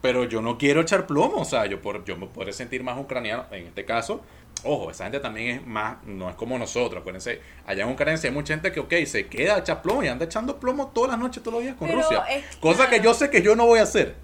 Pero 0.00 0.24
yo 0.24 0.40
no 0.40 0.58
quiero 0.58 0.82
echar 0.82 1.06
plomo, 1.06 1.38
o 1.38 1.44
sea, 1.44 1.66
yo, 1.66 1.80
por, 1.80 2.04
yo 2.04 2.16
me 2.16 2.26
puedo 2.26 2.52
sentir 2.52 2.82
más 2.82 2.98
ucraniano 2.98 3.46
en 3.50 3.66
este 3.66 3.84
caso, 3.84 4.22
Ojo, 4.66 4.90
esa 4.90 5.04
gente 5.04 5.20
también 5.20 5.56
es 5.56 5.66
más, 5.66 6.02
no 6.04 6.28
es 6.28 6.34
como 6.34 6.58
nosotros, 6.58 7.00
acuérdense, 7.00 7.40
allá 7.64 7.84
en 7.84 7.90
Ucrania 7.90 8.20
hay 8.22 8.30
mucha 8.30 8.54
gente 8.54 8.72
que, 8.72 8.80
ok, 8.80 8.92
se 9.06 9.26
queda 9.28 9.58
echa 9.58 9.80
plomo 9.80 10.02
y 10.02 10.08
anda 10.08 10.24
echando 10.24 10.58
plomo 10.58 10.88
todas 10.88 11.12
las 11.12 11.20
noches, 11.20 11.42
todos 11.42 11.54
los 11.54 11.62
días 11.62 11.76
con 11.76 11.90
Rusia. 11.90 12.24
Cosa 12.60 12.88
que 12.88 13.00
yo 13.00 13.14
sé 13.14 13.30
que 13.30 13.42
yo 13.42 13.54
no 13.54 13.66
voy 13.66 13.78
a 13.78 13.84
hacer. 13.84 14.14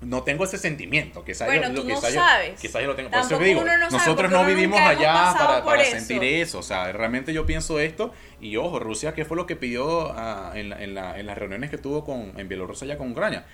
No 0.00 0.22
tengo 0.22 0.44
ese 0.44 0.58
sentimiento, 0.58 1.24
quizás 1.24 1.48
bueno, 1.48 1.72
yo, 1.72 1.82
tú 1.82 1.88
no 1.88 2.00
sabes. 2.00 2.60
quizás 2.60 2.80
yo 2.82 2.86
lo 2.86 2.94
tengo. 2.94 3.10
Por 3.10 3.18
eso 3.18 3.36
digo, 3.38 3.64
nosotros 3.90 4.30
no 4.30 4.44
vivimos 4.44 4.80
allá 4.80 5.34
para, 5.36 5.64
para 5.64 5.84
sentir 5.84 6.22
eso. 6.22 6.60
O 6.60 6.62
sea, 6.62 6.92
realmente 6.92 7.32
yo 7.32 7.46
pienso 7.46 7.80
esto. 7.80 8.12
Y 8.40 8.56
ojo, 8.56 8.78
Rusia, 8.78 9.12
¿qué 9.12 9.24
fue 9.24 9.36
lo 9.36 9.46
que 9.46 9.56
pidió 9.56 10.12
ah, 10.12 10.52
en, 10.54 10.72
en, 10.72 10.94
la, 10.94 11.18
en 11.18 11.26
las 11.26 11.36
reuniones 11.36 11.70
que 11.70 11.78
tuvo 11.78 12.04
con, 12.04 12.32
en 12.38 12.48
Bielorrusia 12.48 12.84
allá 12.84 12.96
con 12.96 13.10
Ucrania? 13.10 13.44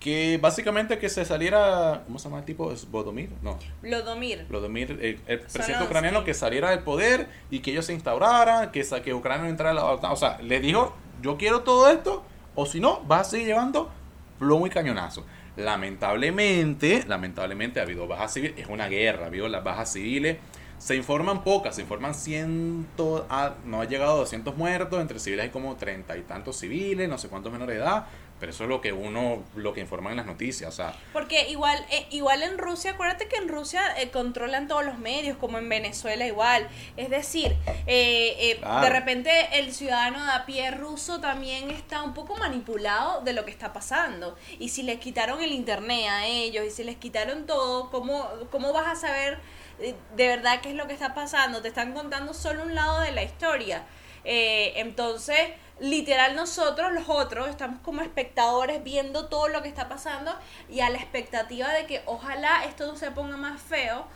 Que 0.00 0.38
básicamente 0.40 0.98
que 0.98 1.08
se 1.08 1.24
saliera, 1.24 2.02
¿cómo 2.06 2.18
se 2.18 2.24
llama 2.24 2.40
el 2.40 2.44
tipo? 2.44 2.70
¿Es 2.72 2.90
Bodomir? 2.90 3.30
No. 3.42 3.58
Lodomir. 3.82 4.46
Lodomir, 4.50 4.98
el, 5.26 5.40
presidente 5.40 5.84
ucraniano 5.84 6.24
que 6.24 6.34
saliera 6.34 6.70
del 6.70 6.80
poder 6.80 7.28
y 7.50 7.60
que 7.60 7.70
ellos 7.70 7.86
se 7.86 7.94
instauraran, 7.94 8.70
que, 8.70 8.84
que 9.02 9.14
Ucrania 9.14 9.48
entrara 9.48 9.70
a 9.70 9.74
la 9.74 9.84
OTAN. 9.86 10.12
O 10.12 10.16
sea, 10.16 10.38
le 10.42 10.60
dijo, 10.60 10.94
yo 11.22 11.38
quiero 11.38 11.62
todo 11.62 11.88
esto, 11.88 12.22
o 12.54 12.66
si 12.66 12.80
no, 12.80 13.00
vas 13.04 13.28
a 13.28 13.30
seguir 13.30 13.46
llevando 13.46 13.90
plomo 14.38 14.66
y 14.66 14.70
cañonazo. 14.70 15.24
Lamentablemente, 15.56 17.04
lamentablemente 17.06 17.80
ha 17.80 17.84
habido 17.84 18.06
bajas 18.06 18.34
civiles, 18.34 18.58
es 18.58 18.66
una 18.66 18.88
guerra, 18.88 19.24
ha 19.24 19.26
habido 19.28 19.48
las 19.48 19.62
bajas 19.64 19.92
civiles. 19.92 20.38
Se 20.78 20.96
informan 20.96 21.44
pocas, 21.44 21.76
se 21.76 21.82
informan 21.82 22.14
ciento, 22.14 23.26
ah, 23.30 23.54
no 23.64 23.80
ha 23.80 23.84
llegado 23.86 24.12
a 24.12 24.16
200 24.16 24.56
muertos, 24.56 25.00
entre 25.00 25.18
civiles 25.18 25.44
hay 25.44 25.50
como 25.50 25.76
treinta 25.76 26.16
y 26.18 26.22
tantos 26.22 26.56
civiles, 26.58 27.08
no 27.08 27.16
sé 27.16 27.28
cuántos 27.28 27.52
menores 27.52 27.76
de 27.76 27.82
edad, 27.82 28.06
pero 28.44 28.52
eso 28.52 28.64
es 28.64 28.68
lo 28.68 28.82
que 28.82 28.92
uno, 28.92 29.42
lo 29.56 29.72
que 29.72 29.80
informan 29.80 30.10
en 30.10 30.18
las 30.18 30.26
noticias, 30.26 30.68
o 30.68 30.76
sea. 30.76 30.94
Porque 31.14 31.48
igual, 31.48 31.82
eh, 31.90 32.06
igual 32.10 32.42
en 32.42 32.58
Rusia, 32.58 32.90
acuérdate 32.90 33.26
que 33.26 33.36
en 33.36 33.48
Rusia 33.48 33.80
eh, 33.96 34.10
controlan 34.10 34.68
todos 34.68 34.84
los 34.84 34.98
medios, 34.98 35.38
como 35.38 35.56
en 35.56 35.66
Venezuela 35.66 36.26
igual. 36.26 36.68
Es 36.98 37.08
decir, 37.08 37.56
eh, 37.86 38.60
de 38.82 38.90
repente 38.90 39.30
el 39.52 39.72
ciudadano 39.72 40.22
de 40.26 40.30
a 40.30 40.44
pie 40.44 40.70
ruso 40.72 41.20
también 41.20 41.70
está 41.70 42.02
un 42.02 42.12
poco 42.12 42.36
manipulado 42.36 43.22
de 43.22 43.32
lo 43.32 43.46
que 43.46 43.50
está 43.50 43.72
pasando. 43.72 44.36
Y 44.58 44.68
si 44.68 44.82
les 44.82 44.98
quitaron 44.98 45.42
el 45.42 45.52
internet 45.52 46.06
a 46.10 46.26
ellos 46.26 46.66
y 46.66 46.70
si 46.70 46.84
les 46.84 46.96
quitaron 46.96 47.46
todo, 47.46 47.88
¿cómo, 47.88 48.28
cómo 48.50 48.74
vas 48.74 48.88
a 48.88 48.94
saber 48.94 49.38
de 49.78 50.28
verdad 50.28 50.60
qué 50.60 50.68
es 50.68 50.74
lo 50.74 50.86
que 50.86 50.92
está 50.92 51.14
pasando? 51.14 51.62
Te 51.62 51.68
están 51.68 51.94
contando 51.94 52.34
solo 52.34 52.64
un 52.64 52.74
lado 52.74 53.00
de 53.00 53.12
la 53.12 53.22
historia. 53.22 53.86
entonces 54.22 55.48
literal 55.80 56.36
nosotros, 56.36 56.92
los 56.92 57.08
otros, 57.08 57.48
estamos 57.48 57.80
como 57.80 58.02
espectadores 58.02 58.82
viendo 58.84 59.28
todo 59.28 59.48
lo 59.48 59.62
que 59.62 59.68
está 59.68 59.88
pasando 59.88 60.32
y 60.68 60.80
a 60.80 60.90
la 60.90 60.98
expectativa 60.98 61.72
de 61.72 61.86
que 61.86 62.02
ojalá 62.06 62.64
esto 62.64 62.86
no 62.86 62.96
se 62.96 63.10
ponga 63.10 63.36
más 63.36 63.60
feo 63.60 64.06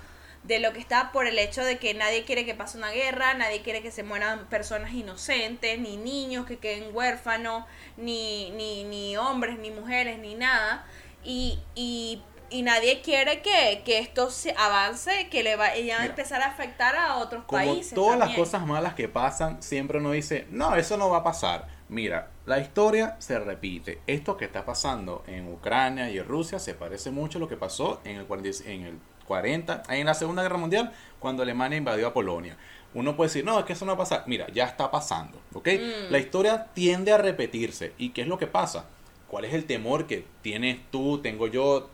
de 0.44 0.60
lo 0.60 0.72
que 0.72 0.78
está 0.78 1.10
por 1.12 1.26
el 1.26 1.38
hecho 1.38 1.64
de 1.64 1.78
que 1.78 1.94
nadie 1.94 2.24
quiere 2.24 2.46
que 2.46 2.54
pase 2.54 2.78
una 2.78 2.90
guerra, 2.90 3.34
nadie 3.34 3.62
quiere 3.62 3.82
que 3.82 3.90
se 3.90 4.02
mueran 4.02 4.46
personas 4.46 4.92
inocentes, 4.92 5.78
ni 5.78 5.96
niños 5.96 6.46
que 6.46 6.58
queden 6.58 6.94
huérfanos, 6.94 7.64
ni, 7.96 8.50
ni, 8.52 8.84
ni 8.84 9.16
hombres, 9.16 9.58
ni 9.58 9.70
mujeres, 9.70 10.18
ni 10.18 10.34
nada. 10.36 10.86
Y, 11.24 11.58
y 11.74 12.22
y 12.50 12.62
nadie 12.62 13.00
quiere 13.02 13.42
que, 13.42 13.82
esto 13.98 14.30
se 14.30 14.54
avance, 14.56 15.28
que 15.30 15.42
le 15.42 15.56
vaya 15.56 16.00
a 16.00 16.06
empezar 16.06 16.42
a 16.42 16.46
afectar 16.46 16.96
a 16.96 17.16
otros 17.16 17.44
como 17.44 17.62
países. 17.62 17.94
Todas 17.94 18.18
las 18.18 18.34
cosas 18.34 18.66
malas 18.66 18.94
que 18.94 19.08
pasan, 19.08 19.62
siempre 19.62 19.98
uno 19.98 20.12
dice, 20.12 20.46
no, 20.50 20.74
eso 20.76 20.96
no 20.96 21.10
va 21.10 21.18
a 21.18 21.24
pasar. 21.24 21.66
Mira, 21.88 22.30
la 22.44 22.58
historia 22.58 23.16
se 23.18 23.38
repite. 23.38 24.00
Esto 24.06 24.36
que 24.36 24.44
está 24.44 24.64
pasando 24.64 25.24
en 25.26 25.50
Ucrania 25.52 26.10
y 26.10 26.18
en 26.18 26.26
Rusia 26.26 26.58
se 26.58 26.74
parece 26.74 27.10
mucho 27.10 27.38
a 27.38 27.40
lo 27.40 27.48
que 27.48 27.56
pasó 27.56 28.00
en 28.04 28.16
el, 28.16 28.26
40, 28.26 28.70
en 28.70 28.82
el 28.84 28.98
40, 29.26 29.82
en 29.90 30.06
la 30.06 30.14
Segunda 30.14 30.42
Guerra 30.42 30.58
Mundial, 30.58 30.92
cuando 31.18 31.42
Alemania 31.42 31.78
invadió 31.78 32.08
a 32.08 32.12
Polonia. 32.12 32.56
Uno 32.94 33.16
puede 33.16 33.28
decir, 33.28 33.44
no, 33.44 33.58
es 33.58 33.64
que 33.64 33.74
eso 33.74 33.84
no 33.84 33.92
va 33.92 33.96
a 33.96 34.08
pasar. 34.08 34.24
Mira, 34.26 34.46
ya 34.52 34.64
está 34.64 34.90
pasando, 34.90 35.40
¿ok? 35.54 35.68
Mm. 35.68 36.12
La 36.12 36.18
historia 36.18 36.68
tiende 36.74 37.12
a 37.12 37.18
repetirse. 37.18 37.92
¿Y 37.98 38.10
qué 38.10 38.22
es 38.22 38.28
lo 38.28 38.38
que 38.38 38.46
pasa? 38.46 38.86
¿Cuál 39.28 39.44
es 39.44 39.52
el 39.52 39.66
temor 39.66 40.06
que 40.06 40.24
tienes 40.40 40.78
tú, 40.90 41.20
tengo 41.20 41.48
yo, 41.48 41.90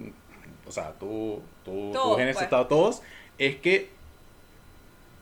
o 0.66 0.72
sea, 0.72 0.92
tú, 0.92 1.42
tú, 1.64 1.90
tú 1.92 2.14
en 2.14 2.28
ese 2.28 2.34
pues. 2.34 2.44
estado, 2.44 2.66
todos, 2.66 3.02
es 3.38 3.56
que, 3.56 3.90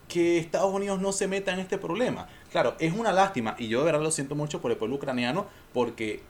que 0.07 0.37
Estados 0.37 0.73
Unidos 0.73 0.99
no 1.01 1.11
se 1.11 1.27
meta 1.27 1.53
en 1.53 1.59
este 1.59 1.77
problema. 1.77 2.27
Claro, 2.51 2.75
es 2.79 2.93
una 2.93 3.11
lástima 3.11 3.55
y 3.57 3.67
yo 3.67 3.79
de 3.79 3.85
verdad 3.85 4.01
lo 4.01 4.11
siento 4.11 4.35
mucho 4.35 4.61
por 4.61 4.71
el 4.71 4.77
pueblo 4.77 4.95
ucraniano 4.95 5.47
porque 5.73 6.21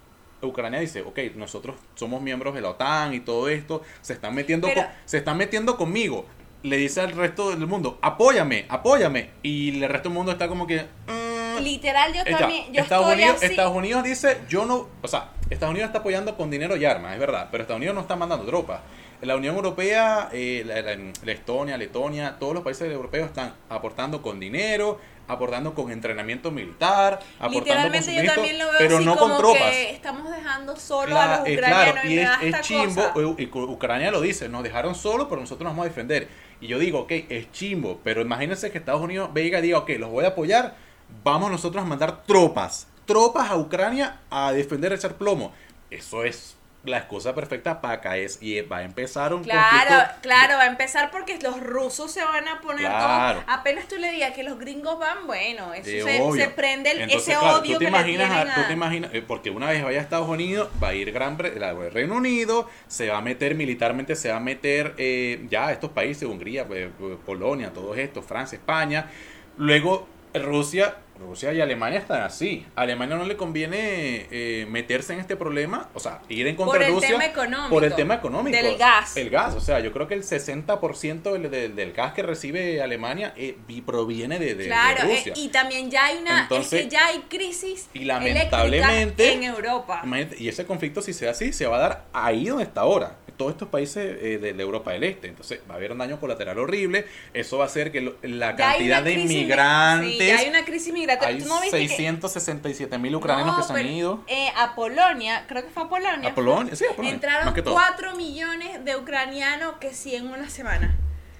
Ucrania 0.47 0.79
dice, 0.79 1.01
ok, 1.01 1.19
nosotros 1.35 1.75
somos 1.95 2.21
miembros 2.21 2.53
de 2.53 2.61
la 2.61 2.71
OTAN 2.71 3.13
y 3.13 3.19
todo 3.19 3.49
esto, 3.49 3.81
se 4.01 4.13
están 4.13 4.35
metiendo, 4.35 4.67
se 5.05 5.17
están 5.17 5.37
metiendo 5.37 5.77
conmigo. 5.77 6.25
Le 6.63 6.77
dice 6.77 7.01
al 7.01 7.11
resto 7.11 7.49
del 7.49 7.67
mundo, 7.67 7.97
apóyame, 8.01 8.65
apóyame. 8.69 9.31
Y 9.41 9.83
el 9.83 9.89
resto 9.89 10.09
del 10.09 10.17
mundo 10.17 10.31
está 10.31 10.47
como 10.47 10.65
que... 10.65 10.83
Mm". 11.07 11.32
Literal, 11.59 12.13
yo 12.13 12.23
también... 12.23 12.75
Estados, 12.75 13.13
Unidos, 13.13 13.43
Estados 13.43 13.75
Unidos 13.75 14.03
dice, 14.03 14.41
yo 14.47 14.65
no... 14.65 14.87
O 15.01 15.07
sea, 15.07 15.31
Estados 15.49 15.71
Unidos 15.71 15.87
está 15.87 15.99
apoyando 15.99 16.35
con 16.35 16.49
dinero 16.49 16.75
y 16.75 16.85
armas, 16.85 17.13
es 17.13 17.19
verdad, 17.19 17.49
pero 17.51 17.63
Estados 17.63 17.77
Unidos 17.77 17.95
no 17.95 18.01
está 18.01 18.15
mandando 18.15 18.45
tropas. 18.45 18.81
La 19.23 19.37
Unión 19.37 19.55
Europea, 19.55 20.29
eh, 20.33 20.63
la, 20.65 21.31
Estonia, 21.31 21.77
Letonia, 21.77 22.37
todos 22.39 22.53
los 22.53 22.63
países 22.63 22.91
europeos 22.91 23.27
están 23.27 23.53
aportando 23.69 24.21
con 24.21 24.37
dinero, 24.37 24.99
aportando 25.29 25.73
con 25.73 25.91
entrenamiento 25.91 26.51
militar, 26.51 27.19
aportando 27.39 27.97
con 27.97 28.13
yo 28.13 28.33
también 28.33 28.59
lo 28.59 28.65
veo 28.65 28.75
pero 28.77 28.99
no 28.99 29.15
con 29.15 29.37
tropas. 29.37 29.71
Que 29.71 29.91
estamos 29.91 30.29
dejando 30.29 30.75
solo 30.75 31.17
a 31.17 31.37
los 31.37 31.49
ucranianos. 31.49 32.05
y, 32.05 32.19
es, 32.19 32.61
chimbo, 32.61 33.35
y 33.37 33.45
Ucrania 33.45 34.11
lo 34.11 34.19
dice, 34.19 34.49
nos 34.49 34.61
dejaron 34.61 34.93
solo, 34.93 35.29
pero 35.29 35.39
nosotros 35.39 35.63
nos 35.63 35.71
vamos 35.71 35.85
a 35.85 35.89
defender. 35.89 36.27
Y 36.59 36.67
yo 36.67 36.77
digo, 36.77 36.99
ok, 36.99 37.11
es 37.29 37.49
chimbo, 37.51 38.01
pero 38.03 38.21
imagínense 38.21 38.71
que 38.71 38.77
Estados 38.77 39.01
Unidos 39.01 39.29
venga 39.31 39.59
y 39.59 39.61
diga, 39.61 39.77
ok, 39.79 39.89
los 39.99 40.09
voy 40.09 40.25
a 40.25 40.29
apoyar, 40.29 40.75
vamos 41.23 41.51
nosotros 41.51 41.83
a 41.83 41.85
mandar 41.85 42.23
tropas, 42.23 42.87
tropas 43.05 43.49
a 43.49 43.57
Ucrania 43.57 44.19
a 44.29 44.51
defender, 44.51 44.91
a 44.91 44.95
echar 44.95 45.15
plomo. 45.15 45.53
Eso 45.89 46.23
es 46.23 46.55
la 46.85 46.97
excusa 46.97 47.33
perfecta 47.33 47.79
para 47.79 48.01
caer 48.01 48.29
y 48.41 48.59
va 48.61 48.79
a 48.79 48.83
empezar 48.83 49.33
un 49.33 49.43
claro 49.43 50.05
claro 50.21 50.57
va 50.57 50.63
a 50.63 50.67
empezar 50.67 51.11
porque 51.11 51.39
los 51.41 51.57
rusos 51.61 52.11
se 52.11 52.21
van 52.21 52.45
a 52.49 52.59
poner 52.59 52.87
claro. 52.87 53.41
apenas 53.47 53.87
tú 53.87 53.95
le 53.95 54.11
digas 54.11 54.33
que 54.33 54.43
los 54.43 54.59
gringos 54.59 54.99
van 54.99 55.25
bueno 55.25 55.73
eso 55.73 56.33
se, 56.33 56.49
prende 56.49 56.91
ese 57.09 57.37
odio 57.37 57.73
tú 57.73 57.79
te 57.79 57.85
que 57.85 57.87
imaginas 57.87 58.55
tú 58.55 58.61
te 58.67 58.73
imaginas 58.73 59.13
eh, 59.13 59.23
porque 59.25 59.49
una 59.49 59.69
vez 59.69 59.81
vaya 59.81 59.99
a 59.99 60.01
Estados 60.01 60.27
Unidos 60.27 60.69
va 60.83 60.89
a 60.89 60.93
ir 60.93 61.13
Gran 61.13 61.37
el 61.39 61.93
Reino 61.93 62.15
Unido 62.15 62.69
se 62.87 63.07
va 63.07 63.19
a 63.19 63.21
meter 63.21 63.55
militarmente 63.55 64.17
se 64.17 64.29
va 64.29 64.37
a 64.37 64.41
meter 64.41 64.93
eh, 64.97 65.47
ya 65.49 65.71
estos 65.71 65.91
países 65.91 66.27
Hungría 66.27 66.67
pues, 66.67 66.89
Polonia 67.25 67.71
todos 67.71 67.97
estos 67.97 68.25
Francia 68.25 68.57
España 68.57 69.09
luego 69.55 70.07
Rusia, 70.41 70.95
Rusia 71.19 71.53
y 71.53 71.61
Alemania 71.61 71.99
están 71.99 72.21
así. 72.23 72.65
A 72.75 72.81
Alemania 72.81 73.15
no 73.15 73.25
le 73.25 73.37
conviene 73.37 74.27
eh, 74.31 74.65
meterse 74.69 75.13
en 75.13 75.19
este 75.19 75.35
problema, 75.35 75.89
o 75.93 75.99
sea, 75.99 76.21
ir 76.27 76.47
en 76.47 76.55
contra 76.55 76.71
Por 76.73 76.79
de 76.79 76.87
el 76.87 76.93
Rusia 76.93 77.09
tema 77.09 77.25
económico. 77.25 77.69
por 77.69 77.83
el 77.85 77.95
tema 77.95 78.13
económico. 78.15 78.57
Del 78.57 78.77
gas. 78.77 79.15
El 79.15 79.29
gas, 79.29 79.53
o 79.55 79.61
sea, 79.61 79.79
yo 79.79 79.91
creo 79.93 80.07
que 80.07 80.15
el 80.15 80.23
60% 80.23 81.31
del, 81.31 81.49
del, 81.51 81.75
del 81.75 81.93
gas 81.93 82.13
que 82.13 82.23
recibe 82.23 82.81
Alemania 82.81 83.33
eh, 83.37 83.57
vi- 83.67 83.81
proviene 83.81 84.39
de, 84.39 84.47
de- 84.47 84.55
de 84.55 84.65
Claro, 84.65 85.03
eh, 85.07 85.33
y 85.35 85.49
también 85.49 85.89
ya 85.91 86.05
hay 86.05 86.17
una, 86.17 86.41
Entonces, 86.43 86.73
es 86.73 86.83
que 86.85 86.89
ya 86.89 87.05
hay 87.07 87.19
crisis 87.29 87.89
y 87.93 88.05
lamentablemente- 88.05 89.33
en 89.33 89.43
Europa. 89.43 90.03
Y 90.37 90.47
ese 90.47 90.65
conflicto, 90.65 91.01
si 91.01 91.13
se 91.13 91.25
da 91.25 91.31
así, 91.31 91.53
se 91.53 91.65
va 91.67 91.77
a 91.77 91.79
dar 91.79 92.05
ahí 92.13 92.45
donde 92.45 92.63
está 92.63 92.81
ahora. 92.81 93.17
Todos 93.43 93.53
estos 93.55 93.67
países 93.69 94.17
eh, 94.21 94.37
de, 94.37 94.53
de 94.53 94.63
Europa 94.63 94.91
del 94.91 95.03
Este. 95.03 95.27
Entonces 95.27 95.59
va 95.69 95.73
a 95.73 95.77
haber 95.77 95.91
un 95.91 95.97
daño 95.97 96.19
colateral 96.19 96.57
horrible. 96.59 97.05
Eso 97.33 97.57
va 97.57 97.65
a 97.65 97.67
hacer 97.67 97.91
que 97.91 97.99
lo- 98.01 98.15
la 98.21 98.55
cantidad 98.55 99.03
de 99.03 99.13
inmigrantes. 99.13 100.17
sí, 100.17 100.31
hay 100.31 100.49
una 100.49 100.63
crisis 100.65 100.93
migratoria. 100.93 101.35
hay 101.35 101.41
¿Tú 101.41 101.47
no 101.49 101.59
viste 101.61 101.77
que- 101.79 101.87
667 101.89 102.97
mil 102.97 103.15
ucranianos 103.15 103.57
No, 103.57 103.61
que 103.61 103.73
se 103.73 103.79
han 103.79 103.85
ido. 103.87 104.23
eh, 104.27 104.47
a 104.55 104.75
Polonia, 104.75 105.45
creo 105.47 105.63
que 105.63 105.69
fue 105.69 105.83
a 105.83 105.89
Polonia. 105.89 106.29
A 106.29 106.33
Polonia, 106.35 106.75
sí, 106.75 106.85
a 106.85 106.89
Polonia. 106.95 107.11
Entraron 107.13 107.45
más 107.45 107.53
que 107.53 107.61
todo. 107.61 107.73
4 107.73 108.15
millones 108.15 108.85
de 108.85 108.95
ucranianos 108.95 109.75
que 109.79 109.93
sí 109.93 110.15
en 110.15 110.27
una 110.27 110.49
semana. 110.49 110.95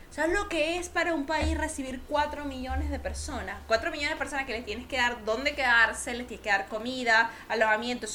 ¿Sabes 0.10 0.38
lo 0.38 0.48
que 0.48 0.78
es 0.78 0.90
para 0.90 1.14
un 1.16 1.26
país 1.26 1.58
recibir 1.58 2.02
4 2.08 2.46
millones 2.46 2.92
de 2.92 3.00
personas? 3.00 3.58
4 3.68 3.90
millones 3.92 4.12
de 4.12 4.18
personas 4.18 4.46
que 4.46 4.52
les 4.52 4.64
tienes 4.66 4.86
que 4.88 4.98
dar 4.98 5.24
dónde 5.26 5.56
quedarse, 5.56 6.14
les 6.14 6.28
tienes 6.28 6.44
que 6.44 6.50
dar 6.52 6.68
comida, 6.68 7.32
alojamiento, 7.50 8.06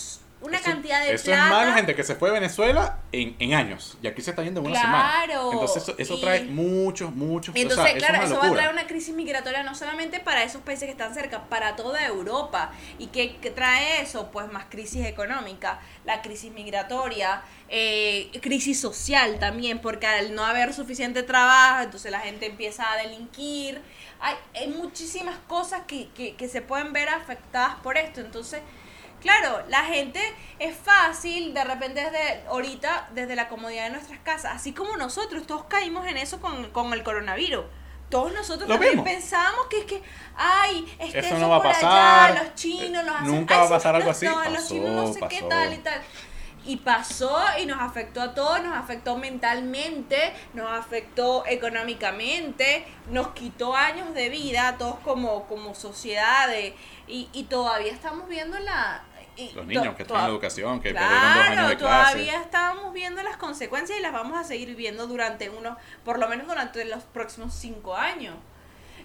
una 0.41 0.57
Eso- 0.59 0.67
cantidad 0.71 1.03
de 1.05 1.15
Eso 1.15 1.25
plata. 1.25 1.45
es 1.45 1.51
más 1.67 1.75
gente 1.75 1.95
que 1.97 2.05
se 2.05 2.15
fue 2.15 2.29
de 2.29 2.35
Venezuela 2.35 2.99
en, 3.11 3.35
en 3.41 3.55
años. 3.55 3.99
Y 4.03 4.07
aquí 4.07 4.23
se 4.23 4.31
está 4.31 4.43
yendo 4.45 4.61
en 4.61 4.67
una 4.67 4.81
semana. 4.81 5.25
Claro, 5.27 5.53
Entonces 5.53 5.83
eso, 5.83 5.95
eso 5.99 6.15
y- 6.15 6.21
trae 6.21 6.45
muchos, 6.45 7.13
muchos. 7.15 7.55
o 7.55 7.59
Entonces, 7.59 7.85
sea, 7.85 7.97
eso 7.97 8.07
claro, 8.07 8.19
es 8.25 8.31
eso 8.31 8.39
una 8.41 8.49
va 8.49 8.55
a 8.55 8.57
traer 8.57 8.73
una 8.73 8.87
crisis 8.87 9.15
migratoria 9.15 9.63
no 9.65 9.75
solamente 9.75 10.21
para 10.21 10.45
esos 10.45 10.63
países 10.63 10.85
que 10.87 10.93
están 10.93 11.13
cerca, 11.15 11.45
para 11.49 11.75
toda 11.77 12.07
Europa. 12.07 12.71
¿Y 12.99 13.09
qué, 13.09 13.37
qué 13.43 13.51
trae 13.51 14.01
eso? 14.03 14.31
Pues 14.31 14.51
más 14.53 14.67
crisis 14.69 15.05
económica, 15.07 15.81
la 16.05 16.23
crisis 16.23 16.53
migratoria, 16.53 17.43
eh, 17.69 18.31
crisis 18.41 18.81
social 18.81 19.39
también, 19.41 19.81
porque 19.81 20.07
al 20.07 20.35
no 20.35 20.45
haber 20.45 20.73
suficiente 20.73 21.23
trabajo, 21.25 21.83
entonces 21.83 22.11
la 22.13 22.21
gente 22.21 22.47
empieza 22.47 22.91
a 22.93 22.97
delinquir. 22.97 23.81
Hay, 24.21 24.35
hay 24.55 24.69
muchísimas 24.69 25.37
cosas 25.47 25.83
que, 25.87 26.09
que, 26.17 26.35
que 26.35 26.49
se 26.49 26.61
pueden 26.63 26.93
ver 26.93 27.09
afectadas 27.09 27.77
por 27.83 27.97
esto. 27.99 28.21
Entonces, 28.21 28.61
Claro, 29.21 29.63
la 29.69 29.85
gente 29.85 30.21
es 30.59 30.77
fácil 30.77 31.53
de 31.55 31.65
repente 31.65 32.01
desde 32.03 32.43
ahorita, 32.49 33.09
desde 33.15 33.35
la 33.37 33.49
comodidad 33.49 33.85
de 33.85 33.91
nuestras 33.91 34.19
casas, 34.21 34.53
así 34.55 34.73
como 34.73 34.97
nosotros, 34.97 35.47
todos 35.47 35.65
caímos 35.65 36.07
en 36.07 36.17
eso 36.17 36.41
con, 36.41 36.71
con 36.71 36.93
el 36.93 37.03
coronavirus. 37.03 37.65
Todos 38.11 38.33
nosotros 38.33 38.69
Lo 38.69 38.77
también 38.77 38.93
mismo. 38.95 39.05
pensábamos 39.05 39.67
que 39.67 39.81
es 39.81 39.85
que, 39.85 40.03
ay, 40.37 40.97
Eso 40.99 41.19
eso, 41.19 41.39
no 41.39 41.51
va 41.51 41.57
a 41.57 41.63
pasar. 41.63 42.31
allá, 42.31 42.43
los 42.45 42.55
chinos, 42.55 43.05
los 43.05 43.15
Eh, 43.15 43.19
hacen- 43.19 43.31
nunca 43.35 43.57
va 43.59 43.65
a 43.65 43.69
pasar 43.69 43.95
algo 43.97 44.09
los- 44.09 44.17
así. 44.17 44.27
no, 44.27 44.45
los 44.45 44.53
Pasó, 44.55 44.69
chinos 44.69 44.91
no 44.91 45.13
sé 45.13 45.21
qué 45.29 45.43
tal 45.43 45.75
y 45.75 45.79
tal. 45.79 46.01
Y 46.65 46.77
pasó 46.79 47.39
y 47.61 47.67
nos 47.67 47.81
afectó 47.81 48.21
a 48.23 48.35
todos, 48.35 48.63
nos 48.63 48.77
afectó 48.77 49.17
mentalmente, 49.17 50.33
nos 50.55 50.71
afectó 50.71 51.45
económicamente, 51.47 52.87
nos 53.11 53.29
quitó 53.29 53.75
años 53.75 54.13
de 54.15 54.29
vida 54.29 54.69
a 54.69 54.79
todos 54.79 54.97
como, 55.01 55.45
como 55.47 55.75
sociedad 55.75 56.49
de- 56.49 56.75
y, 57.07 57.29
y 57.33 57.45
todavía 57.45 57.93
estamos 57.93 58.29
viendo 58.29 58.59
la... 58.59 59.03
y 59.39 59.53
Los 59.55 59.67
niños 59.67 59.95
que 59.95 60.03
están 60.03 60.25
en 60.25 60.31
educación, 60.31 60.81
que 60.81 60.93
perdieron 60.93 61.13
dos 61.23 61.33
Claro, 61.33 61.53
años 61.53 61.69
de 61.71 61.77
clase. 61.77 62.03
todavía 62.13 62.41
estamos 62.43 62.93
viendo 62.93 63.23
las 63.23 63.37
consecuencias 63.37 63.99
y 63.99 64.03
las 64.03 64.13
vamos 64.13 64.37
a 64.39 64.45
seguir 64.45 64.75
viendo 64.75 65.07
durante 65.07 65.49
unos, 65.49 65.79
por 66.05 66.19
lo 66.19 66.29
menos 66.29 66.47
durante 66.49 66.85
los 66.85 67.05
próximos 67.05 67.55
cinco 67.55 67.95
años. 67.97 68.35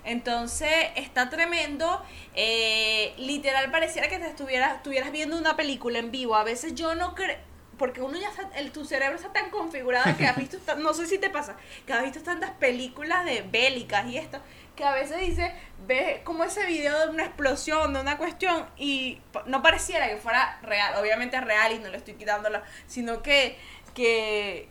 Entonces 0.04 0.69
está 0.96 1.30
tremendo. 1.30 2.02
eh, 2.36 3.13
literal 3.17 3.72
pareciera 3.72 4.10
que 4.10 4.17
te 4.19 4.28
estuvieras, 4.28 4.76
estuvieras 4.78 5.12
viendo 5.12 5.38
una 5.38 5.56
película 5.56 6.00
en 6.00 6.12
vivo. 6.12 6.36
A 6.36 6.43
veces 6.43 6.76
yo 6.76 6.96
no 6.96 7.15
creo. 7.15 7.38
Porque 7.78 8.02
uno 8.02 8.18
ya 8.18 8.30
está, 8.30 8.50
el, 8.56 8.72
tu 8.72 8.86
cerebro 8.86 9.16
está 9.16 9.34
tan 9.34 9.50
configurado 9.50 10.16
que 10.18 10.28
has 10.28 10.38
visto, 10.38 10.58
no 10.78 10.94
sé 10.94 11.08
si 11.08 11.18
te 11.18 11.30
pasa, 11.30 11.56
que 11.86 11.94
has 11.94 12.04
visto 12.04 12.22
tantas 12.22 12.52
películas 12.52 13.26
de 13.26 13.42
bélicas 13.42 14.06
y 14.08 14.18
esto, 14.18 14.40
que 14.76 14.84
a 14.84 14.94
veces 14.94 15.20
dice, 15.20 15.54
ves 15.86 16.22
como 16.24 16.44
ese 16.44 16.66
video 16.66 16.98
de 17.00 17.10
una 17.10 17.26
explosión, 17.26 17.94
de 17.94 18.02
una 18.02 18.18
cuestión, 18.18 18.68
y 18.78 19.22
no 19.46 19.62
pareciera 19.62 20.08
que 20.10 20.18
fuera 20.18 20.60
real, 20.62 20.96
obviamente 21.00 21.38
es 21.38 21.44
real 21.44 21.74
y 21.74 21.80
no 21.80 21.90
le 21.90 21.98
estoy 21.98 22.14
quitando 22.16 22.50
la, 22.50 22.64
sino 22.88 23.22
que, 23.22 23.58
que, 23.94 24.70